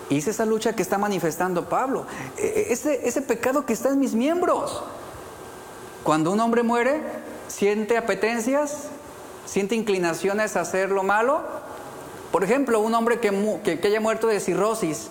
Y 0.08 0.18
es 0.18 0.28
esa 0.28 0.44
lucha 0.44 0.74
que 0.74 0.82
está 0.82 0.98
manifestando 0.98 1.68
Pablo. 1.68 2.06
E, 2.36 2.46
e, 2.46 2.72
ese, 2.72 3.08
ese 3.08 3.22
pecado 3.22 3.66
que 3.66 3.72
está 3.72 3.88
en 3.90 3.98
mis 3.98 4.14
miembros. 4.14 4.82
Cuando 6.04 6.30
un 6.30 6.40
hombre 6.40 6.62
muere, 6.62 7.00
siente 7.48 7.96
apetencias, 7.96 8.88
siente 9.44 9.74
inclinaciones 9.74 10.56
a 10.56 10.60
hacer 10.60 10.90
lo 10.90 11.02
malo, 11.02 11.42
Por 12.32 12.44
ejemplo, 12.44 12.80
un 12.80 12.94
hombre 12.94 13.18
que, 13.18 13.78
que 13.80 13.88
haya 13.88 14.00
muerto 14.00 14.26
de 14.26 14.40
cirrosis, 14.40 15.08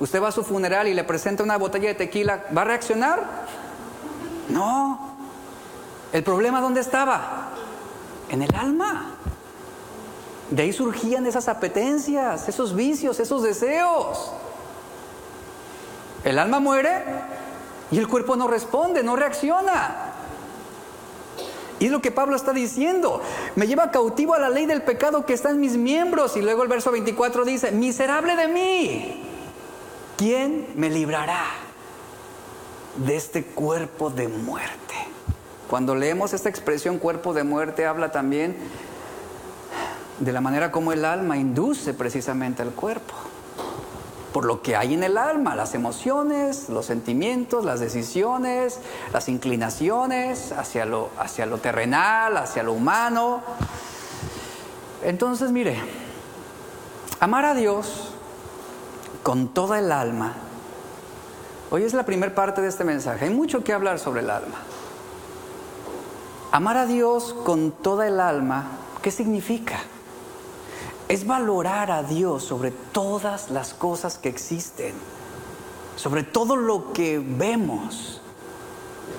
usted 0.00 0.20
va 0.20 0.28
a 0.28 0.32
su 0.32 0.42
funeral 0.42 0.88
y 0.88 0.94
le 0.94 1.04
presenta 1.04 1.44
una 1.44 1.56
botella 1.58 1.88
de 1.88 1.94
tequila, 1.94 2.44
¿va 2.56 2.62
a 2.62 2.64
reaccionar? 2.64 3.20
No. 4.48 5.14
¿El 6.12 6.24
problema 6.24 6.60
dónde 6.60 6.80
estaba? 6.80 7.50
En 8.30 8.42
el 8.42 8.52
alma. 8.54 9.14
De 10.50 10.62
ahí 10.62 10.72
surgían 10.72 11.26
esas 11.26 11.46
apetencias, 11.48 12.48
esos 12.48 12.74
vicios, 12.74 13.20
esos 13.20 13.42
deseos. 13.42 14.32
El 16.24 16.38
alma 16.38 16.58
muere 16.58 17.04
y 17.92 17.98
el 17.98 18.08
cuerpo 18.08 18.34
no 18.34 18.48
responde, 18.48 19.04
no 19.04 19.14
reacciona. 19.14 20.09
Y 21.80 21.86
es 21.86 21.90
lo 21.90 22.02
que 22.02 22.12
Pablo 22.12 22.36
está 22.36 22.52
diciendo. 22.52 23.22
Me 23.56 23.66
lleva 23.66 23.90
cautivo 23.90 24.34
a 24.34 24.38
la 24.38 24.50
ley 24.50 24.66
del 24.66 24.82
pecado 24.82 25.24
que 25.24 25.32
está 25.32 25.50
en 25.50 25.60
mis 25.60 25.76
miembros. 25.76 26.36
Y 26.36 26.42
luego 26.42 26.62
el 26.62 26.68
verso 26.68 26.92
24 26.92 27.44
dice, 27.44 27.72
miserable 27.72 28.36
de 28.36 28.48
mí. 28.48 29.22
¿Quién 30.18 30.68
me 30.76 30.90
librará 30.90 31.46
de 32.96 33.16
este 33.16 33.44
cuerpo 33.44 34.10
de 34.10 34.28
muerte? 34.28 34.94
Cuando 35.70 35.94
leemos 35.94 36.34
esta 36.34 36.50
expresión 36.50 36.98
cuerpo 36.98 37.32
de 37.32 37.44
muerte, 37.44 37.86
habla 37.86 38.12
también 38.12 38.56
de 40.18 40.32
la 40.32 40.42
manera 40.42 40.70
como 40.70 40.92
el 40.92 41.06
alma 41.06 41.38
induce 41.38 41.94
precisamente 41.94 42.60
al 42.60 42.72
cuerpo. 42.72 43.14
Por 44.32 44.44
lo 44.44 44.62
que 44.62 44.76
hay 44.76 44.94
en 44.94 45.02
el 45.02 45.18
alma, 45.18 45.56
las 45.56 45.74
emociones, 45.74 46.68
los 46.68 46.86
sentimientos, 46.86 47.64
las 47.64 47.80
decisiones, 47.80 48.78
las 49.12 49.28
inclinaciones 49.28 50.52
hacia 50.52 50.84
lo, 50.84 51.10
hacia 51.18 51.46
lo 51.46 51.58
terrenal, 51.58 52.36
hacia 52.36 52.62
lo 52.62 52.72
humano. 52.72 53.42
Entonces, 55.02 55.50
mire, 55.50 55.76
amar 57.18 57.44
a 57.44 57.54
Dios 57.54 58.12
con 59.22 59.48
toda 59.48 59.78
el 59.78 59.90
alma. 59.90 60.34
Hoy 61.70 61.84
es 61.84 61.94
la 61.94 62.04
primera 62.04 62.34
parte 62.34 62.60
de 62.60 62.68
este 62.68 62.84
mensaje. 62.84 63.24
Hay 63.26 63.34
mucho 63.34 63.64
que 63.64 63.72
hablar 63.72 63.98
sobre 63.98 64.20
el 64.20 64.30
alma. 64.30 64.56
Amar 66.52 66.76
a 66.76 66.86
Dios 66.86 67.34
con 67.44 67.70
toda 67.70 68.08
el 68.08 68.18
alma, 68.18 68.64
¿qué 69.02 69.10
significa? 69.10 69.78
Es 71.10 71.26
valorar 71.26 71.90
a 71.90 72.04
Dios 72.04 72.44
sobre 72.44 72.70
todas 72.70 73.50
las 73.50 73.74
cosas 73.74 74.16
que 74.16 74.28
existen, 74.28 74.94
sobre 75.96 76.22
todo 76.22 76.54
lo 76.54 76.92
que 76.92 77.18
vemos, 77.18 78.20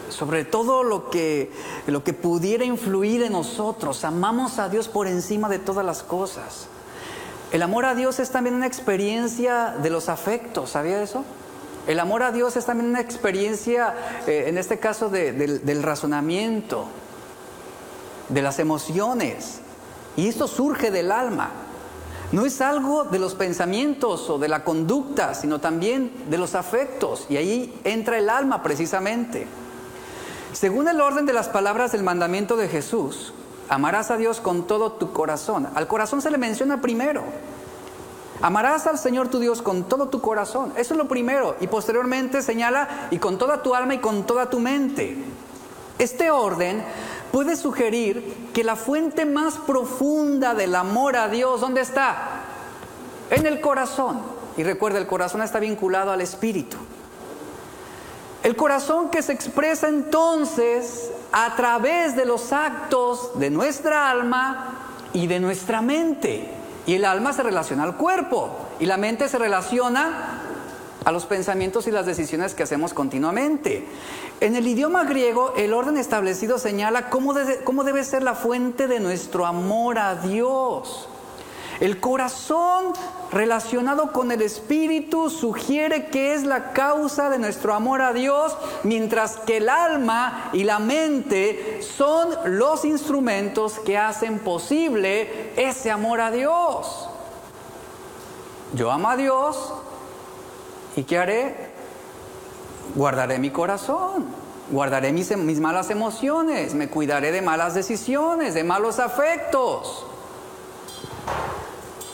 sobre 0.08 0.46
todo 0.46 0.84
lo 0.84 1.10
que, 1.10 1.52
lo 1.88 2.02
que 2.02 2.14
pudiera 2.14 2.64
influir 2.64 3.24
en 3.24 3.34
nosotros. 3.34 4.06
Amamos 4.06 4.58
a 4.58 4.70
Dios 4.70 4.88
por 4.88 5.06
encima 5.06 5.50
de 5.50 5.60
todas 5.60 5.86
las 5.86 6.02
cosas. 6.02 6.68
El 7.52 7.62
amor 7.62 7.84
a 7.84 7.94
Dios 7.94 8.22
es 8.22 8.32
también 8.32 8.56
una 8.56 8.68
experiencia 8.68 9.76
de 9.84 9.90
los 9.90 10.08
afectos, 10.08 10.70
¿sabía 10.70 11.04
eso? 11.04 11.26
El 11.88 12.00
amor 12.00 12.24
a 12.24 12.32
Dios 12.32 12.56
es 12.56 12.66
también 12.66 12.90
una 12.90 13.02
experiencia, 13.02 13.96
eh, 14.28 14.46
en 14.48 14.58
este 14.58 14.80
caso, 14.80 15.10
del 15.10 15.84
razonamiento, 15.84 16.86
de 18.30 18.42
las 18.42 18.60
emociones. 18.60 19.60
Y 20.16 20.30
esto 20.30 20.48
surge 20.48 20.90
del 20.90 21.12
alma. 21.12 21.61
No 22.32 22.46
es 22.46 22.62
algo 22.62 23.04
de 23.04 23.20
los 23.20 23.36
pensamientos 23.36 24.30
o 24.30 24.40
de 24.40 24.48
la 24.48 24.64
conducta, 24.64 25.34
sino 25.34 25.60
también 25.60 26.12
de 26.30 26.38
los 26.38 26.56
afectos. 26.56 27.26
Y 27.30 27.36
ahí 27.36 27.80
entra 27.84 28.18
el 28.18 28.30
alma 28.30 28.64
precisamente. 28.64 29.48
Según 30.54 30.88
el 30.88 31.02
orden 31.02 31.26
de 31.26 31.34
las 31.34 31.50
palabras 31.50 31.92
del 31.92 32.04
mandamiento 32.04 32.56
de 32.56 32.70
Jesús, 32.70 33.34
amarás 33.68 34.12
a 34.12 34.18
Dios 34.18 34.40
con 34.40 34.66
todo 34.66 34.94
tu 34.94 35.12
corazón. 35.12 35.68
Al 35.76 35.88
corazón 35.88 36.22
se 36.22 36.32
le 36.32 36.38
menciona 36.38 36.82
primero. 36.82 37.24
Amarás 38.42 38.88
al 38.88 38.98
Señor 38.98 39.28
tu 39.28 39.40
Dios 39.40 39.62
con 39.62 39.84
todo 39.84 40.08
tu 40.08 40.22
corazón. 40.22 40.74
Eso 40.78 40.94
es 40.94 40.98
lo 40.98 41.08
primero. 41.08 41.58
Y 41.60 41.68
posteriormente 41.68 42.42
señala, 42.42 43.08
y 43.12 43.18
con 43.18 43.38
toda 43.38 43.62
tu 43.62 43.76
alma 43.76 43.94
y 43.94 44.00
con 44.00 44.26
toda 44.26 44.50
tu 44.50 44.60
mente. 44.60 45.18
Este 46.00 46.32
orden 46.32 46.84
puede 47.32 47.56
sugerir 47.56 48.50
que 48.54 48.64
la 48.64 48.76
fuente 48.76 49.26
más 49.26 49.56
profunda 49.56 50.54
del 50.54 50.76
amor 50.76 51.16
a 51.16 51.28
Dios, 51.30 51.62
¿dónde 51.62 51.82
está? 51.82 52.42
En 53.30 53.46
el 53.46 53.62
corazón. 53.62 54.22
Y 54.58 54.64
recuerda, 54.64 55.00
el 55.00 55.08
corazón 55.08 55.42
está 55.42 55.60
vinculado 55.60 56.12
al 56.12 56.22
espíritu. 56.22 56.78
El 58.44 58.56
corazón 58.56 59.10
que 59.10 59.22
se 59.22 59.34
expresa 59.34 59.88
entonces 59.88 61.12
a 61.32 61.56
través 61.56 62.16
de 62.16 62.26
los 62.26 62.52
actos 62.52 63.40
de 63.40 63.50
nuestra 63.50 64.10
alma 64.10 64.74
y 65.14 65.28
de 65.28 65.40
nuestra 65.40 65.82
mente. 65.82 66.50
Y 66.86 66.96
el 66.96 67.06
alma 67.06 67.34
se 67.34 67.44
relaciona 67.44 67.84
al 67.84 67.96
cuerpo 67.96 68.50
y 68.80 68.88
la 68.88 68.98
mente 68.98 69.30
se 69.30 69.38
relaciona 69.38 70.42
a 71.06 71.12
los 71.12 71.26
pensamientos 71.26 71.88
y 71.88 71.92
las 71.92 72.06
decisiones 72.06 72.54
que 72.54 72.64
hacemos 72.64 72.94
continuamente. 72.94 73.86
En 74.42 74.56
el 74.56 74.68
idioma 74.68 75.04
griego, 75.04 75.54
el 75.56 75.72
orden 75.72 75.98
establecido 75.98 76.58
señala 76.58 77.12
cómo 77.12 77.36
debe, 77.36 78.04
ser 78.04 78.24
la 78.24 78.34
fuente 78.34 78.88
de 78.88 79.00
nuestro 79.00 79.46
amor 79.46 80.00
a 80.00 80.16
Dios. 80.16 81.08
El 81.80 82.00
corazón 82.00 82.94
relacionado 83.32 84.12
con 84.12 84.32
el 84.32 84.42
espíritu 84.42 85.30
sugiere 85.30 86.08
que 86.08 86.34
es 86.34 86.44
la 86.44 86.74
causa 86.74 87.30
de 87.30 87.38
nuestro 87.38 87.76
amor 87.76 88.02
a 88.02 88.14
Dios, 88.14 88.58
mientras 88.82 89.38
que 89.38 89.58
el 89.58 89.70
alma 89.70 90.50
y 90.54 90.64
la 90.64 90.80
mente 90.80 91.80
son 91.84 92.30
los 92.46 92.84
instrumentos 92.84 93.78
que 93.78 94.00
hacen 94.00 94.40
posible 94.40 95.54
ese 95.56 95.92
amor 95.92 96.20
a 96.20 96.32
Dios. 96.32 97.08
Yo 98.74 98.92
amo 98.92 99.08
a 99.08 99.18
Dios, 99.18 99.74
¿Y 100.96 101.04
qué 101.04 101.18
haré? 101.18 101.71
Guardaré 102.96 103.40
mi 103.40 103.52
corazón, 103.52 104.26
guardaré 104.70 105.14
mis, 105.14 105.60
malas 105.60 105.90
emociones, 105.90 106.74
me 106.74 106.90
cuidaré 106.90 107.32
de 107.32 107.42
malas 107.42 107.74
decisiones, 107.74 108.54
de 108.54 108.64
malos 108.64 109.00
afectos. 109.00 110.06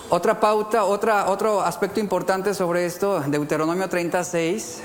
Otra 0.09 0.39
pauta, 0.39 0.85
otra, 0.85 1.29
otro 1.29 1.61
aspecto 1.61 1.99
importante 1.99 2.53
sobre 2.53 2.85
esto, 2.85 3.21
Deuteronomio 3.21 3.89
36, 3.89 4.81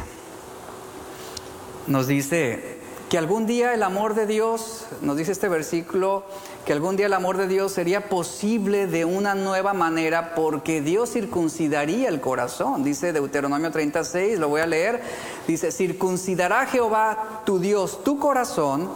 nos 1.86 2.06
dice 2.06 2.80
que 3.10 3.18
algún 3.18 3.46
día 3.46 3.74
el 3.74 3.82
amor 3.82 4.14
de 4.14 4.26
Dios, 4.26 4.86
nos 5.02 5.16
dice 5.16 5.32
este 5.32 5.48
versículo, 5.48 6.24
que 6.64 6.72
algún 6.72 6.96
día 6.96 7.06
el 7.06 7.12
amor 7.12 7.36
de 7.36 7.48
Dios 7.48 7.72
sería 7.72 8.08
posible 8.08 8.86
de 8.86 9.04
una 9.04 9.34
nueva 9.34 9.72
manera 9.72 10.34
porque 10.34 10.80
Dios 10.80 11.10
circuncidaría 11.10 12.08
el 12.08 12.20
corazón. 12.20 12.84
Dice 12.84 13.12
Deuteronomio 13.12 13.72
36, 13.72 14.38
lo 14.38 14.48
voy 14.48 14.60
a 14.60 14.66
leer. 14.66 15.02
Dice, 15.46 15.72
circuncidará 15.72 16.66
Jehová 16.66 17.42
tu 17.44 17.58
Dios 17.58 18.04
tu 18.04 18.18
corazón 18.18 18.88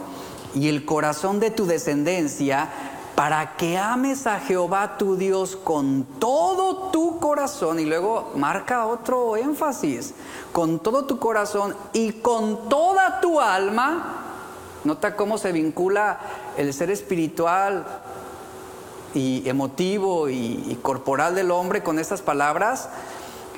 y 0.55 0.69
el 0.69 0.85
corazón 0.85 1.41
de 1.41 1.51
tu 1.51 1.65
descendencia 1.65 2.69
para 3.15 3.57
que 3.57 3.77
ames 3.77 4.27
a 4.27 4.39
Jehová 4.39 4.97
tu 4.97 5.17
Dios 5.17 5.57
con 5.57 6.05
todo 6.19 6.89
tu 6.91 7.19
corazón. 7.19 7.79
Y 7.79 7.85
luego 7.85 8.31
marca 8.35 8.85
otro 8.85 9.35
énfasis, 9.35 10.13
con 10.53 10.79
todo 10.79 11.05
tu 11.05 11.19
corazón 11.19 11.75
y 11.91 12.13
con 12.13 12.69
toda 12.69 13.19
tu 13.19 13.41
alma. 13.41 14.23
Nota 14.83 15.15
cómo 15.15 15.37
se 15.37 15.51
vincula 15.51 16.19
el 16.57 16.73
ser 16.73 16.89
espiritual 16.89 17.85
y 19.13 19.47
emotivo 19.47 20.29
y, 20.29 20.77
corporal 20.81 21.35
del 21.35 21.51
hombre 21.51 21.83
con 21.83 21.99
estas 21.99 22.21
palabras. 22.21 22.89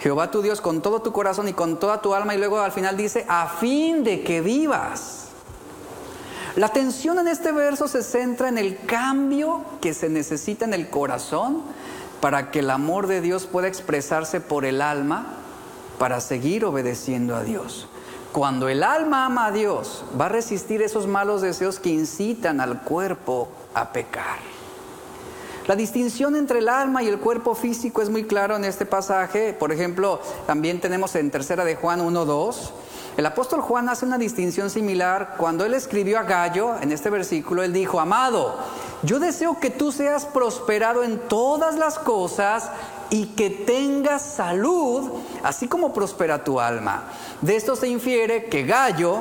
Jehová 0.02 0.32
tu 0.32 0.42
Dios 0.42 0.62
con 0.62 0.82
todo 0.82 1.02
tu 1.02 1.12
corazón 1.12 1.48
y 1.48 1.54
con 1.54 1.80
toda 1.80 2.02
tu 2.02 2.14
alma 2.14 2.36
y 2.36 2.38
luego 2.38 2.60
al 2.60 2.72
final 2.72 2.96
dice, 2.96 3.26
a 3.28 3.48
fin 3.48 4.04
de 4.04 4.24
que 4.24 4.42
vivas. 4.42 5.26
La 6.56 6.68
atención 6.68 7.20
en 7.20 7.28
este 7.28 7.52
verso 7.52 7.88
se 7.88 8.04
centra 8.04 8.50
en 8.50 8.58
el 8.58 8.78
cambio 8.86 9.64
que 9.82 9.94
se 9.94 10.10
necesita 10.10 10.66
en 10.66 10.74
el 10.74 10.90
corazón 10.90 11.64
para 12.22 12.52
que 12.52 12.60
el 12.60 12.70
amor 12.70 13.08
de 13.08 13.22
Dios 13.22 13.46
pueda 13.46 13.68
expresarse 13.68 14.42
por 14.42 14.66
el 14.66 14.82
alma 14.82 15.28
para 16.00 16.22
seguir 16.22 16.66
obedeciendo 16.66 17.36
a 17.36 17.44
Dios. 17.44 17.88
Cuando 18.32 18.70
el 18.70 18.84
alma 18.84 19.26
ama 19.26 19.48
a 19.48 19.52
Dios, 19.52 20.04
va 20.20 20.28
a 20.28 20.30
resistir 20.30 20.82
esos 20.84 21.08
malos 21.08 21.42
deseos 21.42 21.80
que 21.80 21.90
incitan 21.90 22.62
al 22.62 22.82
cuerpo 22.84 23.48
a 23.74 23.92
pecar. 23.92 24.38
La 25.66 25.76
distinción 25.76 26.36
entre 26.36 26.60
el 26.60 26.70
alma 26.70 27.04
y 27.04 27.08
el 27.08 27.20
cuerpo 27.20 27.54
físico 27.56 28.02
es 28.02 28.10
muy 28.10 28.24
claro 28.24 28.56
en 28.56 28.66
este 28.66 28.86
pasaje. 28.86 29.54
Por 29.54 29.72
ejemplo, 29.72 30.20
también 30.48 30.80
tenemos 30.80 31.16
en 31.16 31.30
tercera 31.32 31.64
de 31.64 31.76
Juan 31.76 32.02
1.2. 32.02 32.72
El 33.18 33.26
apóstol 33.26 33.62
Juan 33.62 33.90
hace 33.90 34.06
una 34.06 34.18
distinción 34.18 34.70
similar. 34.70 35.36
Cuando 35.38 35.66
él 35.66 35.74
escribió 35.74 36.20
a 36.20 36.24
Gallo, 36.24 36.76
en 36.82 36.92
este 36.92 37.10
versículo, 37.10 37.64
él 37.64 37.74
dijo, 37.74 38.00
amado, 38.00 38.56
yo 39.04 39.20
deseo 39.20 39.60
que 39.60 39.70
tú 39.70 39.92
seas 39.92 40.26
prosperado 40.26 41.04
en 41.04 41.20
todas 41.20 41.76
las 41.76 42.00
cosas 42.00 42.72
y 43.10 43.28
que 43.28 43.50
tengas 43.50 44.22
salud, 44.22 45.10
así 45.44 45.68
como 45.68 45.94
prospera 45.94 46.44
tu 46.44 46.60
alma. 46.60 47.04
De 47.42 47.56
esto 47.56 47.76
se 47.76 47.88
infiere 47.88 48.46
que 48.46 48.64
Gallo 48.64 49.20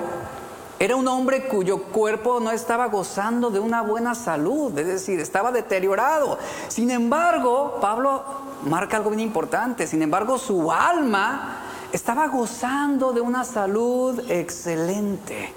era 0.80 0.94
un 0.94 1.08
hombre 1.08 1.48
cuyo 1.48 1.82
cuerpo 1.84 2.38
no 2.38 2.52
estaba 2.52 2.86
gozando 2.86 3.50
de 3.50 3.58
una 3.58 3.82
buena 3.82 4.14
salud, 4.14 4.76
es 4.78 4.86
decir, 4.86 5.18
estaba 5.18 5.50
deteriorado. 5.50 6.38
Sin 6.68 6.90
embargo, 6.90 7.78
Pablo 7.80 8.22
marca 8.64 8.96
algo 8.96 9.10
bien 9.10 9.20
importante. 9.20 9.86
Sin 9.86 10.02
embargo, 10.02 10.38
su 10.38 10.70
alma 10.70 11.62
estaba 11.92 12.28
gozando 12.28 13.12
de 13.12 13.20
una 13.20 13.44
salud 13.44 14.20
excelente. 14.30 15.52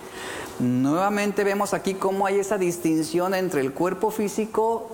Nuevamente 0.59 1.43
vemos 1.43 1.73
aquí 1.73 1.95
cómo 1.95 2.25
hay 2.25 2.39
esa 2.39 2.57
distinción 2.57 3.33
entre 3.35 3.61
el 3.61 3.73
cuerpo 3.73 4.09
físico, 4.09 4.87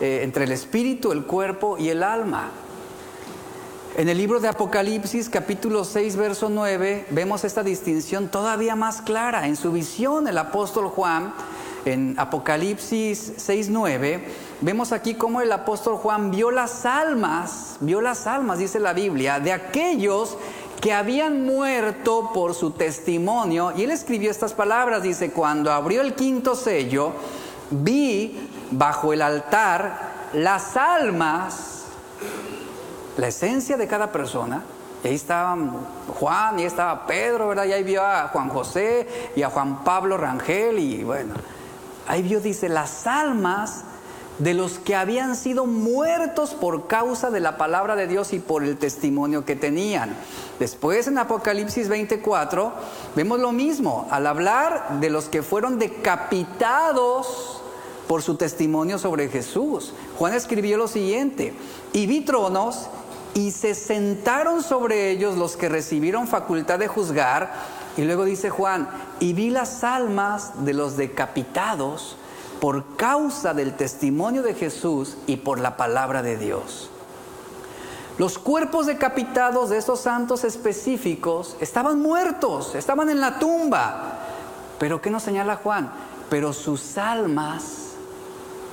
eh, 0.00 0.20
entre 0.22 0.44
el 0.44 0.52
espíritu, 0.52 1.12
el 1.12 1.24
cuerpo 1.24 1.76
y 1.78 1.90
el 1.90 2.02
alma. 2.02 2.50
En 3.98 4.08
el 4.08 4.16
libro 4.16 4.38
de 4.38 4.46
Apocalipsis, 4.46 5.28
capítulo 5.28 5.84
6, 5.84 6.14
verso 6.14 6.48
9, 6.48 7.06
vemos 7.10 7.42
esta 7.42 7.64
distinción 7.64 8.28
todavía 8.28 8.76
más 8.76 9.02
clara. 9.02 9.48
En 9.48 9.56
su 9.56 9.72
visión, 9.72 10.28
el 10.28 10.38
apóstol 10.38 10.86
Juan, 10.86 11.34
en 11.84 12.14
Apocalipsis 12.16 13.32
6, 13.38 13.70
9, 13.70 14.24
vemos 14.60 14.92
aquí 14.92 15.14
cómo 15.14 15.40
el 15.40 15.50
apóstol 15.50 15.96
Juan 15.96 16.30
vio 16.30 16.52
las 16.52 16.86
almas, 16.86 17.78
vio 17.80 18.00
las 18.00 18.28
almas, 18.28 18.60
dice 18.60 18.78
la 18.78 18.92
Biblia, 18.92 19.40
de 19.40 19.50
aquellos 19.50 20.36
que 20.80 20.92
habían 20.92 21.44
muerto 21.44 22.30
por 22.32 22.54
su 22.54 22.70
testimonio. 22.70 23.72
Y 23.76 23.82
él 23.82 23.90
escribió 23.90 24.30
estas 24.30 24.54
palabras, 24.54 25.02
dice, 25.02 25.32
cuando 25.32 25.72
abrió 25.72 26.02
el 26.02 26.14
quinto 26.14 26.54
sello, 26.54 27.14
vi 27.70 28.48
bajo 28.70 29.12
el 29.12 29.22
altar 29.22 30.28
las 30.34 30.76
almas 30.76 31.78
la 33.18 33.28
esencia 33.28 33.76
de 33.76 33.86
cada 33.86 34.10
persona. 34.10 34.62
Y 35.04 35.08
ahí 35.08 35.14
estaba 35.14 35.56
Juan, 36.18 36.58
y 36.58 36.62
ahí 36.62 36.66
estaba 36.66 37.06
Pedro, 37.06 37.48
¿verdad? 37.48 37.66
Y 37.66 37.72
ahí 37.72 37.84
vio 37.84 38.02
a 38.02 38.28
Juan 38.28 38.48
José 38.48 39.06
y 39.36 39.42
a 39.42 39.50
Juan 39.50 39.84
Pablo 39.84 40.16
Rangel, 40.16 40.78
y 40.78 41.04
bueno, 41.04 41.34
ahí 42.08 42.22
vio, 42.22 42.40
dice, 42.40 42.68
las 42.68 43.06
almas 43.06 43.84
de 44.38 44.54
los 44.54 44.78
que 44.78 44.94
habían 44.94 45.36
sido 45.36 45.66
muertos 45.66 46.54
por 46.54 46.86
causa 46.86 47.30
de 47.30 47.40
la 47.40 47.56
palabra 47.56 47.96
de 47.96 48.06
Dios 48.06 48.32
y 48.32 48.38
por 48.38 48.62
el 48.62 48.76
testimonio 48.76 49.44
que 49.44 49.56
tenían. 49.56 50.16
Después 50.58 51.06
en 51.08 51.18
Apocalipsis 51.18 51.88
24 51.88 52.72
vemos 53.14 53.40
lo 53.40 53.52
mismo, 53.52 54.06
al 54.10 54.26
hablar 54.26 55.00
de 55.00 55.10
los 55.10 55.28
que 55.28 55.42
fueron 55.42 55.78
decapitados 55.78 57.62
por 58.06 58.22
su 58.22 58.36
testimonio 58.36 58.98
sobre 58.98 59.28
Jesús. 59.28 59.92
Juan 60.18 60.34
escribió 60.34 60.76
lo 60.76 60.88
siguiente, 60.88 61.54
y 61.92 62.06
vi 62.06 62.20
tronos 62.22 62.88
y 63.38 63.52
se 63.52 63.76
sentaron 63.76 64.64
sobre 64.64 65.12
ellos 65.12 65.36
los 65.36 65.56
que 65.56 65.68
recibieron 65.68 66.26
facultad 66.26 66.80
de 66.80 66.88
juzgar. 66.88 67.52
Y 67.96 68.02
luego 68.02 68.24
dice 68.24 68.50
Juan, 68.50 68.88
y 69.20 69.32
vi 69.32 69.50
las 69.50 69.84
almas 69.84 70.64
de 70.64 70.74
los 70.74 70.96
decapitados 70.96 72.16
por 72.60 72.96
causa 72.96 73.54
del 73.54 73.76
testimonio 73.76 74.42
de 74.42 74.54
Jesús 74.54 75.16
y 75.28 75.36
por 75.36 75.60
la 75.60 75.76
palabra 75.76 76.22
de 76.22 76.36
Dios. 76.36 76.90
Los 78.18 78.40
cuerpos 78.40 78.86
decapitados 78.86 79.70
de 79.70 79.78
esos 79.78 80.00
santos 80.00 80.42
específicos 80.42 81.56
estaban 81.60 82.00
muertos, 82.00 82.74
estaban 82.74 83.08
en 83.08 83.20
la 83.20 83.38
tumba. 83.38 84.18
Pero 84.80 85.00
¿qué 85.00 85.10
nos 85.10 85.22
señala 85.22 85.60
Juan? 85.62 85.92
Pero 86.28 86.52
sus 86.52 86.98
almas 86.98 87.92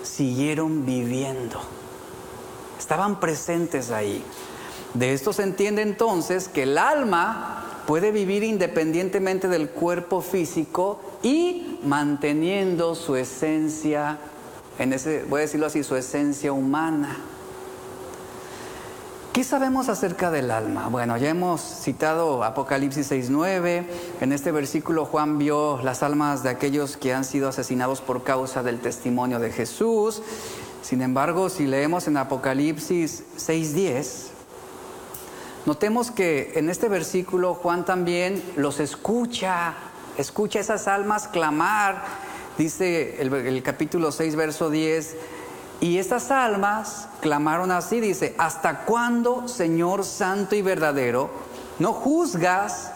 siguieron 0.01 0.87
viviendo. 0.87 1.61
Estaban 2.79 3.19
presentes 3.19 3.91
ahí. 3.91 4.25
De 4.95 5.11
esto 5.11 5.33
se 5.33 5.43
entiende 5.43 5.81
entonces 5.81 6.47
que 6.47 6.63
el 6.63 6.77
alma 6.77 7.65
puede 7.85 8.11
vivir 8.11 8.43
independientemente 8.43 9.49
del 9.49 9.69
cuerpo 9.69 10.21
físico 10.21 10.99
y 11.21 11.79
manteniendo 11.83 12.95
su 12.95 13.17
esencia, 13.17 14.17
en 14.79 14.93
ese, 14.93 15.25
voy 15.29 15.39
a 15.39 15.41
decirlo 15.41 15.65
así, 15.65 15.83
su 15.83 15.97
esencia 15.97 16.53
humana. 16.53 17.17
¿Qué 19.33 19.43
sabemos 19.43 19.89
acerca 19.89 20.31
del 20.31 20.49
alma? 20.49 20.87
Bueno, 20.87 21.17
ya 21.17 21.27
hemos 21.27 21.59
citado 21.59 22.45
Apocalipsis 22.45 23.11
6.9. 23.11 23.85
En 24.21 24.31
este 24.31 24.53
versículo 24.53 25.03
Juan 25.03 25.37
vio 25.37 25.81
las 25.83 26.03
almas 26.03 26.41
de 26.41 26.51
aquellos 26.51 26.95
que 26.95 27.13
han 27.13 27.25
sido 27.25 27.49
asesinados 27.49 27.99
por 27.99 28.23
causa 28.23 28.63
del 28.63 28.79
testimonio 28.79 29.39
de 29.39 29.51
Jesús. 29.51 30.21
Sin 30.81 31.01
embargo, 31.01 31.49
si 31.49 31.67
leemos 31.67 32.07
en 32.07 32.15
Apocalipsis 32.15 33.25
6.10, 33.37 34.34
Notemos 35.65 36.11
que 36.11 36.53
en 36.55 36.69
este 36.69 36.89
versículo 36.89 37.55
Juan 37.55 37.85
también 37.85 38.43
los 38.55 38.79
escucha, 38.79 39.73
escucha 40.15 40.59
esas 40.59 40.87
almas 40.87 41.27
clamar, 41.27 42.03
dice 42.55 43.19
el, 43.19 43.63
capítulo 43.63 44.11
6, 44.11 44.35
verso 44.35 44.69
10, 44.69 45.15
y 45.81 45.97
estas 45.97 46.29
almas 46.29 47.07
clamaron 47.19 47.71
así, 47.71 47.99
dice, 47.99 48.35
¿hasta 48.37 48.81
cuándo, 48.81 49.47
Señor 49.47 50.05
Santo 50.05 50.55
y 50.55 50.61
verdadero, 50.61 51.31
no 51.79 51.93
juzgas 51.93 52.91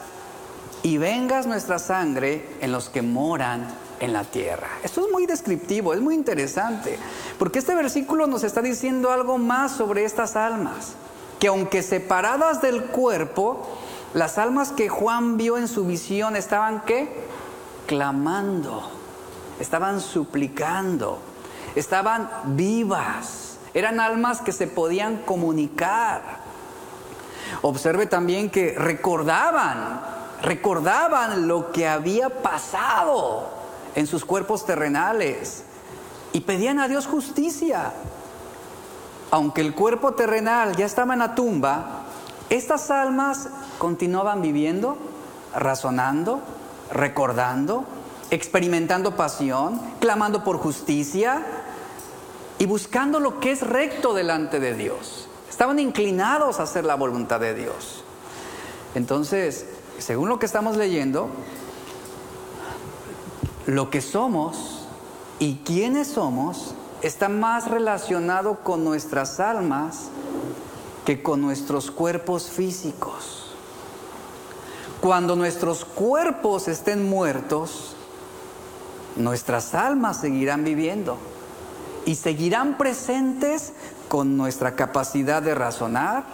y 0.83 0.99
vengas 0.99 1.47
nuestra 1.47 1.79
sangre 1.79 2.49
en 2.61 2.71
los 2.71 2.89
que 2.89 3.01
moran 3.01 3.65
en 3.99 4.13
la 4.13 4.25
tierra? 4.25 4.67
Esto 4.83 5.07
es 5.07 5.11
muy 5.11 5.25
descriptivo, 5.25 5.95
es 5.95 6.01
muy 6.01 6.13
interesante, 6.13 6.99
porque 7.39 7.57
este 7.57 7.73
versículo 7.73 8.27
nos 8.27 8.43
está 8.43 8.61
diciendo 8.61 9.11
algo 9.11 9.39
más 9.39 9.71
sobre 9.71 10.05
estas 10.05 10.35
almas 10.35 10.93
que 11.39 11.47
aunque 11.47 11.81
separadas 11.81 12.61
del 12.61 12.85
cuerpo, 12.85 13.65
las 14.13 14.37
almas 14.37 14.71
que 14.71 14.89
Juan 14.89 15.37
vio 15.37 15.57
en 15.57 15.67
su 15.67 15.85
visión 15.85 16.35
estaban 16.35 16.83
qué? 16.85 17.27
Clamando, 17.87 18.89
estaban 19.59 20.01
suplicando, 20.01 21.19
estaban 21.75 22.29
vivas, 22.55 23.57
eran 23.73 23.99
almas 23.99 24.41
que 24.41 24.51
se 24.51 24.67
podían 24.67 25.17
comunicar. 25.17 26.39
Observe 27.61 28.05
también 28.05 28.49
que 28.49 28.75
recordaban, 28.77 30.01
recordaban 30.41 31.47
lo 31.47 31.71
que 31.71 31.87
había 31.87 32.29
pasado 32.41 33.49
en 33.95 34.07
sus 34.07 34.25
cuerpos 34.25 34.65
terrenales 34.65 35.63
y 36.33 36.41
pedían 36.41 36.79
a 36.79 36.87
Dios 36.87 37.07
justicia 37.07 37.93
aunque 39.31 39.61
el 39.61 39.73
cuerpo 39.73 40.13
terrenal 40.13 40.75
ya 40.75 40.85
estaba 40.85 41.13
en 41.13 41.19
la 41.19 41.35
tumba, 41.35 42.03
estas 42.49 42.89
almas 42.89 43.49
continuaban 43.77 44.41
viviendo, 44.41 44.97
razonando, 45.55 46.41
recordando, 46.91 47.85
experimentando 48.31 49.15
pasión, 49.15 49.79
clamando 49.99 50.43
por 50.43 50.57
justicia 50.57 51.43
y 52.57 52.65
buscando 52.65 53.19
lo 53.19 53.39
que 53.39 53.51
es 53.51 53.61
recto 53.61 54.13
delante 54.13 54.59
de 54.59 54.73
Dios. 54.73 55.27
Estaban 55.49 55.79
inclinados 55.79 56.59
a 56.59 56.63
hacer 56.63 56.85
la 56.85 56.95
voluntad 56.95 57.39
de 57.39 57.53
Dios. 57.53 58.03
Entonces, 58.95 59.67
según 59.99 60.29
lo 60.29 60.39
que 60.39 60.45
estamos 60.45 60.77
leyendo, 60.77 61.29
lo 63.67 63.89
que 63.89 64.01
somos 64.01 64.87
y 65.37 65.57
quiénes 65.65 66.07
somos 66.07 66.73
está 67.01 67.29
más 67.29 67.69
relacionado 67.69 68.59
con 68.59 68.83
nuestras 68.83 69.39
almas 69.39 70.09
que 71.05 71.23
con 71.23 71.41
nuestros 71.41 71.91
cuerpos 71.91 72.49
físicos. 72.49 73.55
Cuando 75.01 75.35
nuestros 75.35 75.85
cuerpos 75.85 76.67
estén 76.67 77.09
muertos, 77.09 77.95
nuestras 79.15 79.73
almas 79.73 80.19
seguirán 80.19 80.63
viviendo 80.63 81.17
y 82.05 82.15
seguirán 82.15 82.77
presentes 82.77 83.73
con 84.09 84.35
nuestra 84.35 84.75
capacidad 84.75 85.41
de 85.41 85.55
razonar, 85.55 86.25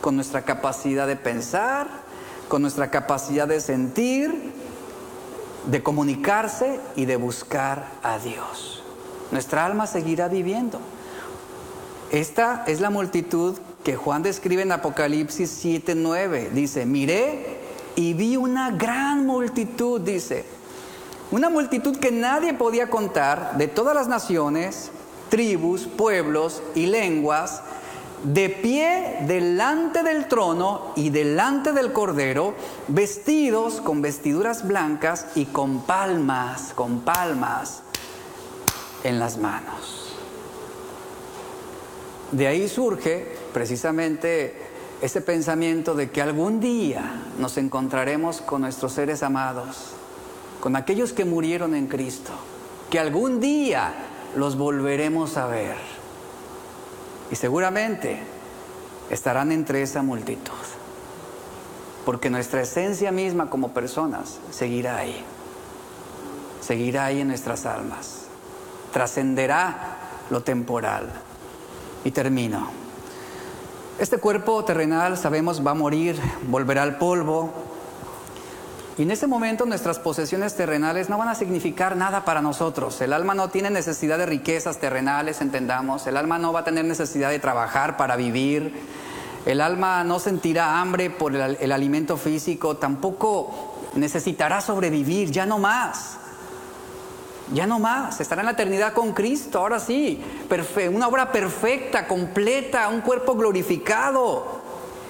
con 0.00 0.16
nuestra 0.16 0.42
capacidad 0.42 1.06
de 1.06 1.16
pensar, 1.16 1.86
con 2.48 2.62
nuestra 2.62 2.90
capacidad 2.90 3.46
de 3.46 3.60
sentir, 3.60 4.52
de 5.66 5.82
comunicarse 5.82 6.80
y 6.96 7.04
de 7.04 7.16
buscar 7.16 7.86
a 8.02 8.18
Dios 8.18 8.83
nuestra 9.34 9.66
alma 9.66 9.88
seguirá 9.88 10.28
viviendo. 10.28 10.78
Esta 12.12 12.62
es 12.68 12.80
la 12.80 12.88
multitud 12.88 13.58
que 13.82 13.96
Juan 13.96 14.22
describe 14.22 14.62
en 14.62 14.70
Apocalipsis 14.70 15.50
7:9. 15.60 16.50
Dice, 16.50 16.86
miré 16.86 17.58
y 17.96 18.14
vi 18.14 18.36
una 18.36 18.70
gran 18.70 19.26
multitud, 19.26 20.00
dice, 20.00 20.44
una 21.32 21.50
multitud 21.50 21.96
que 21.96 22.12
nadie 22.12 22.54
podía 22.54 22.88
contar, 22.88 23.58
de 23.58 23.66
todas 23.66 23.96
las 23.96 24.06
naciones, 24.06 24.92
tribus, 25.30 25.88
pueblos 25.88 26.62
y 26.76 26.86
lenguas, 26.86 27.60
de 28.22 28.50
pie 28.50 29.16
delante 29.26 30.04
del 30.04 30.28
trono 30.28 30.92
y 30.94 31.10
delante 31.10 31.72
del 31.72 31.92
cordero, 31.92 32.54
vestidos 32.86 33.80
con 33.80 34.00
vestiduras 34.00 34.64
blancas 34.64 35.26
y 35.34 35.46
con 35.46 35.80
palmas, 35.80 36.72
con 36.72 37.00
palmas 37.00 37.83
en 39.04 39.20
las 39.20 39.38
manos. 39.38 40.12
De 42.32 42.48
ahí 42.48 42.68
surge 42.68 43.36
precisamente 43.52 44.56
ese 45.00 45.20
pensamiento 45.20 45.94
de 45.94 46.10
que 46.10 46.22
algún 46.22 46.58
día 46.58 47.22
nos 47.38 47.56
encontraremos 47.58 48.40
con 48.40 48.62
nuestros 48.62 48.92
seres 48.92 49.22
amados, 49.22 49.92
con 50.60 50.74
aquellos 50.76 51.12
que 51.12 51.24
murieron 51.24 51.74
en 51.74 51.86
Cristo, 51.86 52.32
que 52.90 52.98
algún 52.98 53.38
día 53.38 53.94
los 54.36 54.56
volveremos 54.56 55.36
a 55.36 55.46
ver. 55.46 55.76
Y 57.30 57.36
seguramente 57.36 58.18
estarán 59.10 59.52
entre 59.52 59.82
esa 59.82 60.02
multitud. 60.02 60.52
Porque 62.04 62.30
nuestra 62.30 62.62
esencia 62.62 63.12
misma 63.12 63.48
como 63.48 63.72
personas 63.72 64.38
seguirá 64.50 64.96
ahí. 64.96 65.24
Seguirá 66.60 67.06
ahí 67.06 67.20
en 67.20 67.28
nuestras 67.28 67.64
almas. 67.66 68.23
Trascenderá 68.94 69.96
lo 70.30 70.42
temporal. 70.42 71.10
Y 72.04 72.12
termino. 72.12 72.68
Este 73.98 74.18
cuerpo 74.18 74.64
terrenal, 74.64 75.18
sabemos, 75.18 75.66
va 75.66 75.72
a 75.72 75.74
morir, 75.74 76.16
volverá 76.46 76.84
al 76.84 76.96
polvo. 76.96 77.52
Y 78.96 79.02
en 79.02 79.10
ese 79.10 79.26
momento 79.26 79.66
nuestras 79.66 79.98
posesiones 79.98 80.54
terrenales 80.54 81.08
no 81.08 81.18
van 81.18 81.26
a 81.26 81.34
significar 81.34 81.96
nada 81.96 82.24
para 82.24 82.40
nosotros. 82.40 83.00
El 83.00 83.12
alma 83.12 83.34
no 83.34 83.48
tiene 83.48 83.68
necesidad 83.68 84.16
de 84.16 84.26
riquezas 84.26 84.78
terrenales, 84.78 85.40
entendamos. 85.40 86.06
El 86.06 86.16
alma 86.16 86.38
no 86.38 86.52
va 86.52 86.60
a 86.60 86.64
tener 86.64 86.84
necesidad 86.84 87.30
de 87.30 87.40
trabajar 87.40 87.96
para 87.96 88.14
vivir. 88.14 88.80
El 89.44 89.60
alma 89.60 90.04
no 90.04 90.20
sentirá 90.20 90.80
hambre 90.80 91.10
por 91.10 91.34
el, 91.34 91.58
el 91.60 91.72
alimento 91.72 92.16
físico, 92.16 92.76
tampoco 92.76 93.74
necesitará 93.96 94.60
sobrevivir, 94.60 95.32
ya 95.32 95.46
no 95.46 95.58
más. 95.58 96.18
Ya 97.52 97.66
no 97.66 97.78
más, 97.78 98.20
estará 98.20 98.40
en 98.40 98.46
la 98.46 98.52
eternidad 98.52 98.94
con 98.94 99.12
Cristo, 99.12 99.58
ahora 99.58 99.78
sí, 99.78 100.24
una 100.90 101.08
obra 101.08 101.30
perfecta, 101.30 102.06
completa, 102.06 102.88
un 102.88 103.02
cuerpo 103.02 103.34
glorificado. 103.34 104.62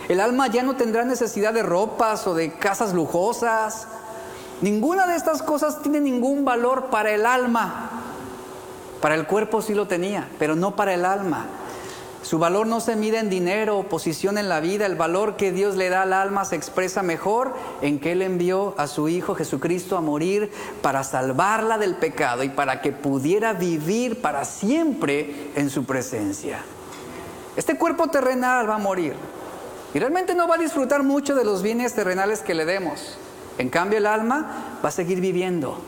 El 0.09 0.21
alma 0.21 0.49
ya 0.49 0.63
no 0.65 0.75
tendrá 0.75 1.05
necesidad 1.05 1.55
de 1.55 1.63
ropas 1.63 2.27
o 2.27 2.35
de 2.35 2.53
casas 2.55 2.93
lujosas. 2.93 3.87
Ninguna 4.61 5.07
de 5.07 5.15
estas 5.15 5.43
cosas 5.43 5.81
tiene 5.81 6.01
ningún 6.01 6.45
valor 6.45 6.87
para 6.87 7.13
el 7.13 7.25
alma. 7.25 7.91
Para 9.01 9.15
el 9.15 9.27
cuerpo 9.27 9.63
sí 9.63 9.73
lo 9.73 9.87
tenía, 9.87 10.29
pero 10.39 10.57
no 10.57 10.75
para 10.75 10.95
el 10.95 11.05
alma. 11.05 11.47
Su 12.25 12.39
valor 12.39 12.67
no 12.67 12.81
se 12.81 12.97
mide 12.97 13.19
en 13.19 13.29
dinero 13.29 13.77
o 13.79 13.83
posición 13.83 14.39
en 14.39 14.49
la 14.49 14.61
vida. 14.61 14.87
El 14.87 14.97
valor 14.97 15.37
que 15.37 15.53
Dios 15.53 15.77
le 15.77 15.91
da 15.91 16.03
al 16.03 16.15
alma 16.15 16.47
se 16.47 16.57
expresa 16.57 17.03
mejor 17.03 17.53
en 17.83 18.01
que 18.01 18.13
Él 18.13 18.23
envió 18.23 18.75
a 18.79 18.87
su 18.87 19.11
Hijo 19.11 19.35
Jesucristo 19.35 19.99
a 19.99 20.01
morir 20.01 20.51
para 20.81 21.05
salvarla 21.05 21.77
del 21.77 21.97
pecado 21.97 22.43
y 22.43 22.49
para 22.49 22.81
que 22.81 22.93
pudiera 22.93 23.53
vivir 23.53 24.23
para 24.23 24.47
siempre 24.47 25.51
en 25.55 25.69
su 25.69 25.85
presencia. 25.85 26.63
Este 27.57 27.77
cuerpo 27.77 28.09
terrenal 28.09 28.71
va 28.71 28.77
a 28.77 28.79
morir 28.79 29.13
y 29.93 29.99
realmente 29.99 30.35
no 30.35 30.49
va 30.49 30.55
a 30.55 30.59
disfrutar 30.59 31.03
mucho 31.03 31.35
de 31.35 31.45
los 31.45 31.63
bienes 31.63 31.95
terrenales 31.95 32.41
que 32.41 32.55
le 32.55 32.65
demos. 32.65 33.19
En 33.59 33.69
cambio 33.69 33.99
el 33.99 34.07
alma 34.07 34.79
va 34.83 34.89
a 34.89 34.93
seguir 34.93 35.21
viviendo 35.21 35.79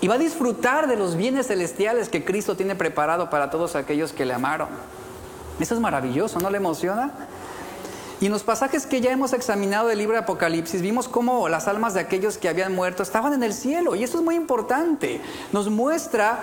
y 0.00 0.08
va 0.08 0.16
a 0.16 0.18
disfrutar 0.18 0.88
de 0.88 0.96
los 0.96 1.14
bienes 1.14 1.46
celestiales 1.46 2.08
que 2.08 2.24
Cristo 2.24 2.56
tiene 2.56 2.74
preparado 2.74 3.30
para 3.30 3.48
todos 3.48 3.76
aquellos 3.76 4.12
que 4.12 4.24
le 4.24 4.34
amaron. 4.34 4.68
Eso 5.60 5.74
es 5.74 5.80
maravilloso, 5.80 6.40
¿no 6.40 6.50
le 6.50 6.58
emociona? 6.58 7.12
Y 8.20 8.26
en 8.26 8.32
los 8.32 8.42
pasajes 8.42 8.86
que 8.86 9.00
ya 9.00 9.10
hemos 9.10 9.32
examinado 9.32 9.88
del 9.88 9.98
libro 9.98 10.14
de 10.14 10.22
Apocalipsis, 10.22 10.80
vimos 10.80 11.08
cómo 11.08 11.48
las 11.48 11.68
almas 11.68 11.94
de 11.94 12.00
aquellos 12.00 12.38
que 12.38 12.48
habían 12.48 12.74
muerto 12.74 13.02
estaban 13.02 13.32
en 13.34 13.42
el 13.42 13.52
cielo. 13.52 13.94
Y 13.94 14.04
eso 14.04 14.18
es 14.18 14.24
muy 14.24 14.34
importante. 14.34 15.20
Nos 15.52 15.68
muestra 15.68 16.38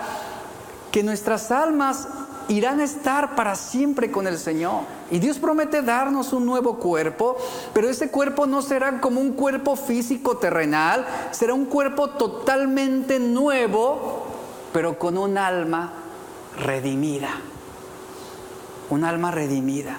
que 0.90 1.02
nuestras 1.02 1.50
almas 1.50 2.06
irán 2.48 2.80
a 2.80 2.84
estar 2.84 3.34
para 3.34 3.54
siempre 3.54 4.10
con 4.10 4.26
el 4.26 4.38
Señor. 4.38 4.82
Y 5.10 5.18
Dios 5.18 5.38
promete 5.38 5.82
darnos 5.82 6.32
un 6.32 6.44
nuevo 6.46 6.76
cuerpo, 6.78 7.36
pero 7.72 7.88
ese 7.88 8.10
cuerpo 8.10 8.46
no 8.46 8.62
será 8.62 9.00
como 9.00 9.20
un 9.20 9.32
cuerpo 9.32 9.74
físico 9.76 10.36
terrenal, 10.36 11.06
será 11.30 11.54
un 11.54 11.64
cuerpo 11.64 12.10
totalmente 12.10 13.18
nuevo, 13.18 14.26
pero 14.72 14.98
con 14.98 15.16
un 15.18 15.38
alma 15.38 15.92
redimida 16.58 17.30
un 18.92 19.04
alma 19.04 19.30
redimida, 19.30 19.96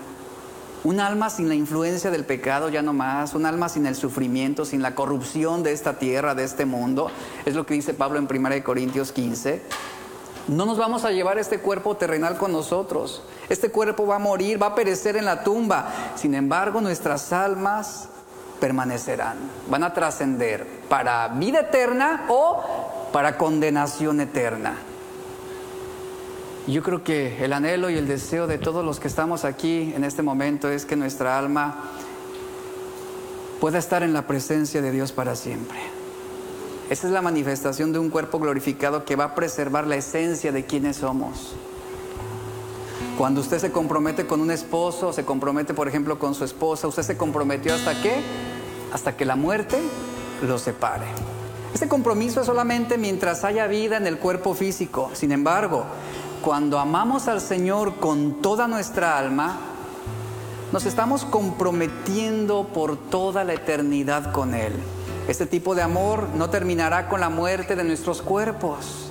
un 0.84 1.00
alma 1.00 1.32
sin 1.32 1.50
la 1.50 1.56
influencia 1.56 2.12
del 2.12 2.26
pecado 2.26 2.70
ya 2.70 2.84
no 2.84 2.94
más, 2.94 3.34
un 3.34 3.48
alma 3.48 3.68
sin 3.68 3.88
el 3.88 3.96
sufrimiento, 3.96 4.66
sin 4.66 4.84
la 4.84 4.94
corrupción 4.94 5.64
de 5.64 5.72
esta 5.72 5.98
tierra, 5.98 6.36
de 6.36 6.44
este 6.44 6.68
mundo. 6.68 7.10
Es 7.44 7.56
lo 7.56 7.66
que 7.66 7.74
dice 7.74 7.96
Pablo 7.96 8.20
en 8.20 8.28
1 8.30 8.64
Corintios 8.64 9.12
15. 9.12 9.64
No 10.48 10.68
nos 10.68 10.78
vamos 10.78 11.06
a 11.06 11.12
llevar 11.12 11.40
este 11.40 11.58
cuerpo 11.58 11.98
terrenal 11.98 12.38
con 12.38 12.52
nosotros. 12.52 13.24
Este 13.50 13.72
cuerpo 13.72 14.06
va 14.06 14.18
a 14.18 14.20
morir, 14.20 14.62
va 14.62 14.68
a 14.68 14.76
perecer 14.76 15.18
en 15.18 15.26
la 15.26 15.44
tumba. 15.44 15.88
Sin 16.16 16.36
embargo, 16.36 16.80
nuestras 16.80 17.34
almas 17.34 18.10
permanecerán, 18.60 19.38
van 19.72 19.84
a 19.84 19.94
trascender 19.96 20.68
para 20.88 21.30
vida 21.30 21.62
eterna 21.62 22.26
o 22.30 23.10
para 23.12 23.40
condenación 23.40 24.22
eterna. 24.22 24.76
Yo 26.68 26.82
creo 26.82 27.04
que 27.04 27.44
el 27.44 27.52
anhelo 27.52 27.90
y 27.90 27.98
el 27.98 28.08
deseo 28.08 28.48
de 28.48 28.58
todos 28.58 28.86
los 28.86 29.02
que 29.02 29.10
estamos 29.10 29.44
aquí 29.44 29.92
en 29.96 30.06
este 30.06 30.24
momento 30.24 30.70
es 30.70 30.86
que 30.86 30.96
nuestra 30.96 31.38
alma 31.38 31.92
pueda 33.60 33.80
estar 33.80 34.02
en 34.02 34.14
la 34.14 34.28
presencia 34.28 34.82
de 34.82 34.92
Dios 34.92 35.12
para 35.12 35.36
siempre. 35.36 35.78
Esa 36.90 37.08
es 37.08 37.14
la 37.14 37.22
manifestación 37.22 37.92
de 37.92 38.00
un 38.00 38.10
cuerpo 38.10 38.40
glorificado 38.40 39.04
que 39.04 39.18
va 39.18 39.26
a 39.26 39.36
preservar 39.36 39.88
la 39.88 39.98
esencia 39.98 40.54
de 40.54 40.66
quienes 40.66 40.98
somos. 40.98 41.54
Cuando 43.18 43.42
usted 43.42 43.60
se 43.60 43.72
compromete 43.72 44.26
con 44.26 44.40
un 44.40 44.50
esposo, 44.50 45.12
se 45.12 45.26
compromete 45.26 45.74
por 45.74 45.90
ejemplo 45.90 46.18
con 46.18 46.34
su 46.34 46.46
esposa, 46.46 46.88
usted 46.88 47.04
se 47.04 47.18
comprometió 47.18 47.76
hasta 47.76 48.02
qué? 48.02 48.22
Hasta 48.94 49.18
que 49.18 49.26
la 49.26 49.36
muerte 49.36 49.82
lo 50.42 50.58
separe. 50.58 51.08
Este 51.74 51.88
compromiso 51.88 52.40
es 52.42 52.46
solamente 52.46 52.98
mientras 52.98 53.44
haya 53.44 53.68
vida 53.68 53.98
en 53.98 54.08
el 54.08 54.18
cuerpo 54.18 54.54
físico. 54.54 55.10
Sin 55.14 55.32
embargo, 55.32 55.86
cuando 56.44 56.78
amamos 56.78 57.30
al 57.30 57.40
Señor 57.40 57.96
con 57.96 58.42
toda 58.42 58.68
nuestra 58.68 59.18
alma, 59.18 59.56
nos 60.74 60.86
estamos 60.86 61.24
comprometiendo 61.24 62.66
por 62.66 62.98
toda 62.98 63.46
la 63.46 63.54
eternidad 63.54 64.34
con 64.34 64.54
Él. 64.54 64.74
Este 65.30 65.46
tipo 65.46 65.74
de 65.74 65.84
amor 65.84 66.28
no 66.36 66.50
terminará 66.50 67.08
con 67.08 67.22
la 67.22 67.30
muerte 67.30 67.78
de 67.78 67.86
nuestros 67.86 68.22
cuerpos. 68.22 69.10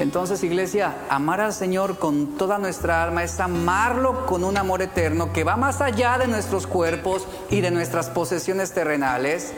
Entonces, 0.00 0.42
iglesia, 0.44 0.96
amar 1.10 1.42
al 1.42 1.52
Señor 1.52 1.98
con 1.98 2.38
toda 2.38 2.56
nuestra 2.56 3.02
alma 3.02 3.22
es 3.22 3.38
amarlo 3.38 4.24
con 4.24 4.42
un 4.42 4.56
amor 4.56 4.80
eterno 4.80 5.34
que 5.34 5.44
va 5.44 5.56
más 5.56 5.82
allá 5.82 6.16
de 6.16 6.26
nuestros 6.26 6.66
cuerpos 6.66 7.26
y 7.50 7.60
de 7.60 7.70
nuestras 7.70 8.08
posesiones 8.08 8.72
terrenales 8.72 9.52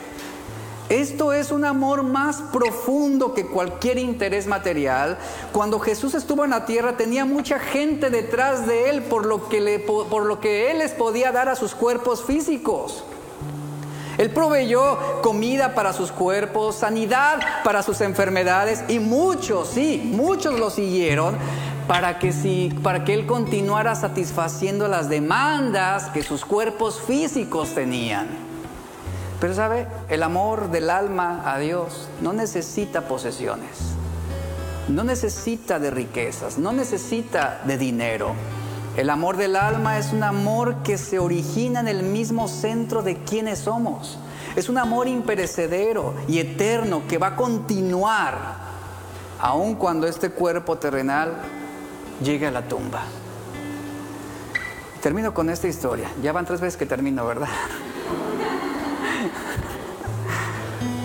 esto 0.89 1.33
es 1.33 1.51
un 1.51 1.65
amor 1.65 2.01
más 2.01 2.41
profundo 2.51 3.35
que 3.35 3.45
cualquier 3.45 3.99
interés 3.99 4.47
material. 4.47 5.19
Cuando 5.51 5.79
Jesús 5.79 6.15
estuvo 6.15 6.43
en 6.43 6.49
la 6.49 6.65
tierra 6.65 6.97
tenía 6.97 7.25
mucha 7.25 7.59
gente 7.59 8.09
detrás 8.09 8.65
de 8.65 8.89
él 8.89 9.03
por 9.03 9.27
lo 9.27 9.47
que, 9.49 10.71
él 10.71 10.79
les 10.79 10.91
podía 10.91 11.31
dar 11.31 11.47
a 11.47 11.55
sus 11.55 11.75
cuerpos 11.75 12.23
físicos. 12.23 13.03
Él 14.17 14.31
proveyó 14.31 15.21
comida 15.21 15.75
para 15.75 15.93
sus 15.93 16.11
cuerpos, 16.11 16.75
sanidad 16.75 17.39
para 17.63 17.83
sus 17.83 18.01
enfermedades 18.01 18.83
y 18.89 18.99
muchos, 18.99 19.69
sí, 19.69 20.01
muchos 20.03 20.59
lo 20.59 20.71
siguieron 20.71 21.37
para 21.87 22.19
que 22.19 23.13
Él 23.13 23.25
continuara 23.25 23.95
satisfaciendo 23.95 24.87
las 24.87 25.07
demandas 25.07 26.09
que 26.09 26.21
sus 26.23 26.45
cuerpos 26.45 26.99
físicos 26.99 27.73
tenían. 27.73 28.48
Pero 29.39 29.53
sabe, 29.53 29.87
el 30.09 30.23
amor 30.23 30.69
del 30.69 30.89
alma 30.89 31.43
a 31.45 31.57
Dios 31.59 32.09
no 32.21 32.33
necesita 32.33 33.07
posesiones, 33.07 33.93
no 34.89 35.03
necesita 35.03 35.79
de 35.79 35.91
riquezas, 35.91 36.57
no 36.57 36.73
necesita 36.73 37.61
de 37.65 37.77
dinero. 37.77 38.33
El 38.97 39.09
amor 39.09 39.37
del 39.37 39.55
alma 39.55 39.97
es 39.97 40.11
un 40.11 40.23
amor 40.23 40.83
que 40.83 40.97
se 40.97 41.19
origina 41.19 41.79
en 41.79 41.87
el 41.87 42.03
mismo 42.03 42.49
centro 42.49 43.01
de 43.01 43.15
quienes 43.23 43.59
somos. 43.59 44.17
Es 44.57 44.67
un 44.67 44.77
amor 44.77 45.07
imperecedero 45.07 46.15
y 46.27 46.39
eterno 46.39 47.03
que 47.07 47.17
va 47.17 47.27
a 47.27 47.35
continuar 47.35 48.69
aun 49.39 49.75
cuando 49.75 50.05
este 50.05 50.31
cuerpo 50.31 50.77
terrenal 50.77 51.33
llegue 52.21 52.47
a 52.47 52.51
la 52.51 52.67
tumba. 52.67 53.03
Termino 55.01 55.33
con 55.33 55.49
esta 55.49 55.69
historia. 55.69 56.09
Ya 56.21 56.33
van 56.33 56.45
tres 56.45 56.59
veces 56.59 56.75
que 56.75 56.85
termino, 56.85 57.25
¿verdad? 57.25 57.47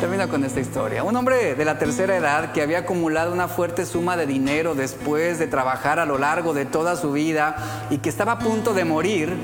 Termino 0.01 0.29
con 0.29 0.45
esta 0.45 0.61
historia. 0.61 1.03
Un 1.03 1.17
hombre 1.17 1.55
de 1.55 1.65
la 1.65 1.79
tercera 1.79 2.17
edad 2.17 2.53
que 2.53 2.63
había 2.63 2.81
acumulado 2.81 3.33
una 3.33 3.49
fuerte 3.49 3.87
suma 3.87 4.17
de 4.17 4.27
dinero 4.27 4.75
después 4.75 5.39
de 5.39 5.47
trabajar 5.47 5.99
a 5.99 6.05
lo 6.05 6.19
largo 6.19 6.53
de 6.53 6.67
toda 6.67 6.97
su 6.97 7.13
vida 7.13 7.57
y 7.91 7.99
que 7.99 8.09
estaba 8.11 8.33
a 8.33 8.39
punto 8.39 8.75
de 8.75 8.85
morir, 8.85 9.35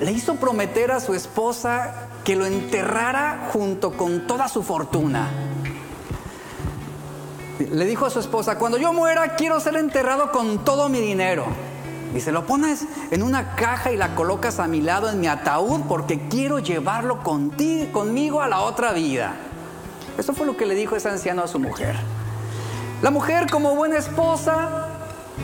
le 0.00 0.12
hizo 0.12 0.36
prometer 0.36 0.92
a 0.92 1.00
su 1.00 1.14
esposa 1.14 1.94
que 2.24 2.36
lo 2.36 2.46
enterrara 2.46 3.48
junto 3.52 3.92
con 3.92 4.26
toda 4.26 4.48
su 4.48 4.62
fortuna. 4.62 5.28
Le 7.58 7.84
dijo 7.84 8.06
a 8.06 8.10
su 8.10 8.20
esposa, 8.20 8.56
cuando 8.56 8.78
yo 8.78 8.92
muera 8.92 9.36
quiero 9.36 9.60
ser 9.60 9.76
enterrado 9.76 10.32
con 10.32 10.64
todo 10.64 10.88
mi 10.88 11.00
dinero. 11.00 11.46
Dice, 12.14 12.32
lo 12.32 12.46
pones 12.46 12.86
en 13.10 13.22
una 13.22 13.54
caja 13.54 13.92
y 13.92 13.96
la 13.96 14.14
colocas 14.14 14.58
a 14.58 14.66
mi 14.66 14.80
lado 14.80 15.08
en 15.08 15.20
mi 15.20 15.28
ataúd 15.28 15.82
porque 15.88 16.28
quiero 16.28 16.58
llevarlo 16.58 17.22
contigo, 17.22 17.92
conmigo 17.92 18.42
a 18.42 18.48
la 18.48 18.60
otra 18.60 18.92
vida. 18.92 19.34
Eso 20.18 20.32
fue 20.32 20.44
lo 20.44 20.56
que 20.56 20.66
le 20.66 20.74
dijo 20.74 20.96
ese 20.96 21.08
anciano 21.08 21.42
a 21.42 21.48
su 21.48 21.58
mujer. 21.58 21.96
La 23.02 23.10
mujer 23.10 23.48
como 23.50 23.74
buena 23.74 23.96
esposa, 23.96 24.88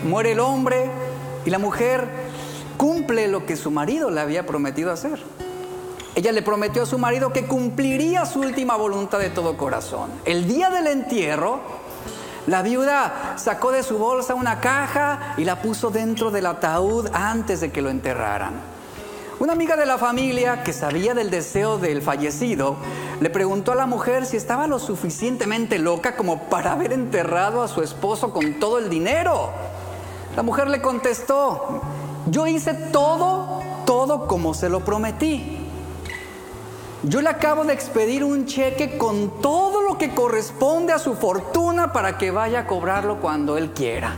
muere 0.05 0.33
el 0.33 0.41
hombre 0.41 0.91
y 1.45 1.51
la 1.51 1.59
mujer 1.59 2.09
cumple 2.77 3.29
lo 3.29 3.47
que 3.47 3.57
su 3.57 3.71
marido 3.71 4.11
le 4.11 4.21
había 4.21 4.45
prometido 4.45 4.93
hacer. 4.93 5.23
Ella 6.15 6.33
le 6.33 6.43
prometió 6.43 6.83
a 6.83 6.87
su 6.87 6.99
marido 6.99 7.33
que 7.33 7.47
cumpliría 7.47 8.25
su 8.25 8.41
última 8.41 8.77
voluntad 8.77 9.19
de 9.19 9.31
todo 9.31 9.57
corazón. 9.57 10.11
El 10.25 10.49
día 10.49 10.71
del 10.71 10.87
entierro, 10.87 11.61
la 12.47 12.63
viuda 12.63 13.35
sacó 13.37 13.73
de 13.73 13.83
su 13.83 13.99
bolsa 13.99 14.35
una 14.35 14.61
caja 14.61 15.35
y 15.37 15.45
la 15.45 15.61
puso 15.61 15.91
dentro 15.91 16.31
del 16.31 16.47
ataúd 16.47 17.09
antes 17.13 17.61
de 17.61 17.73
que 17.73 17.83
lo 17.83 17.91
enterraran. 17.91 18.55
Una 19.39 19.53
amiga 19.53 19.77
de 19.77 19.85
la 19.85 19.99
familia 19.99 20.63
que 20.63 20.73
sabía 20.73 21.13
del 21.13 21.29
deseo 21.29 21.77
del 21.77 22.03
fallecido 22.03 22.77
le 23.21 23.31
preguntó 23.31 23.73
a 23.73 23.75
la 23.75 23.87
mujer 23.87 24.25
si 24.25 24.37
estaba 24.37 24.67
lo 24.67 24.79
suficientemente 24.79 25.79
loca 25.79 26.17
como 26.17 26.45
para 26.45 26.73
haber 26.73 26.93
enterrado 26.93 27.63
a 27.63 27.69
su 27.69 27.83
esposo 27.83 28.33
con 28.33 28.61
todo 28.61 28.79
el 28.79 28.89
dinero. 28.89 29.51
La 30.37 30.43
mujer 30.43 30.69
le 30.69 30.81
contestó, 30.81 31.83
yo 32.31 32.47
hice 32.47 32.75
todo, 32.75 33.61
todo 33.85 34.27
como 34.27 34.55
se 34.55 34.69
lo 34.69 34.85
prometí. 34.85 35.66
Yo 37.09 37.23
le 37.23 37.29
acabo 37.29 37.65
de 37.65 37.73
expedir 37.73 38.25
un 38.25 38.47
cheque 38.47 38.99
con 38.99 39.41
todo 39.41 39.81
lo 39.81 39.97
que 39.97 40.13
corresponde 40.13 40.93
a 40.93 40.99
su 40.99 41.15
fortuna 41.15 41.93
para 41.93 42.19
que 42.19 42.33
vaya 42.33 42.61
a 42.61 42.67
cobrarlo 42.67 43.21
cuando 43.21 43.57
él 43.57 43.71
quiera. 43.71 44.17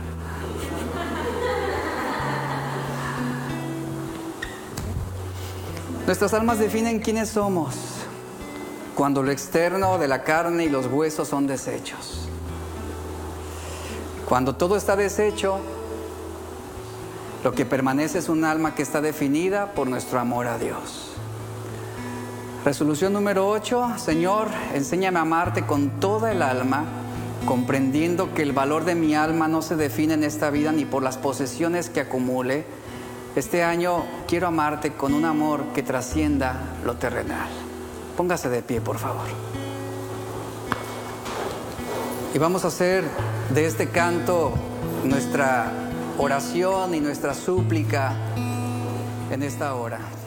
Nuestras 6.07 6.33
almas 6.33 6.57
definen 6.57 6.99
quiénes 6.99 7.29
somos 7.29 7.75
cuando 8.95 9.21
lo 9.21 9.29
externo 9.29 9.99
de 9.99 10.07
la 10.07 10.23
carne 10.23 10.63
y 10.63 10.69
los 10.69 10.87
huesos 10.87 11.27
son 11.27 11.45
deshechos. 11.45 12.27
Cuando 14.27 14.55
todo 14.55 14.75
está 14.75 14.95
deshecho, 14.95 15.59
lo 17.43 17.51
que 17.51 17.67
permanece 17.67 18.17
es 18.17 18.29
un 18.29 18.43
alma 18.43 18.73
que 18.73 18.81
está 18.81 18.99
definida 18.99 19.73
por 19.73 19.87
nuestro 19.87 20.19
amor 20.19 20.47
a 20.47 20.57
Dios. 20.57 21.08
Resolución 22.65 23.13
número 23.13 23.47
8, 23.47 23.93
Señor, 23.97 24.49
enséñame 24.73 25.17
a 25.17 25.21
amarte 25.21 25.65
con 25.65 26.01
toda 26.01 26.29
el 26.33 26.41
alma, 26.41 26.83
comprendiendo 27.45 28.33
que 28.33 28.41
el 28.41 28.51
valor 28.51 28.83
de 28.83 28.95
mi 28.95 29.15
alma 29.15 29.47
no 29.47 29.61
se 29.61 29.77
define 29.77 30.15
en 30.15 30.25
esta 30.25 30.49
vida 30.49 30.73
ni 30.73 30.83
por 30.83 31.01
las 31.01 31.17
posesiones 31.17 31.89
que 31.89 32.01
acumule. 32.01 32.65
Este 33.37 33.63
año 33.63 34.03
quiero 34.27 34.47
amarte 34.47 34.91
con 34.91 35.13
un 35.13 35.23
amor 35.23 35.67
que 35.73 35.83
trascienda 35.83 36.75
lo 36.83 36.95
terrenal. 36.95 37.47
Póngase 38.17 38.49
de 38.49 38.61
pie, 38.61 38.81
por 38.81 38.97
favor. 38.97 39.27
Y 42.33 42.39
vamos 42.39 42.65
a 42.65 42.67
hacer 42.67 43.05
de 43.53 43.65
este 43.67 43.87
canto 43.87 44.51
nuestra 45.05 45.71
oración 46.17 46.93
y 46.93 46.99
nuestra 46.99 47.33
súplica 47.33 48.15
en 49.31 49.43
esta 49.43 49.75
hora. 49.75 50.18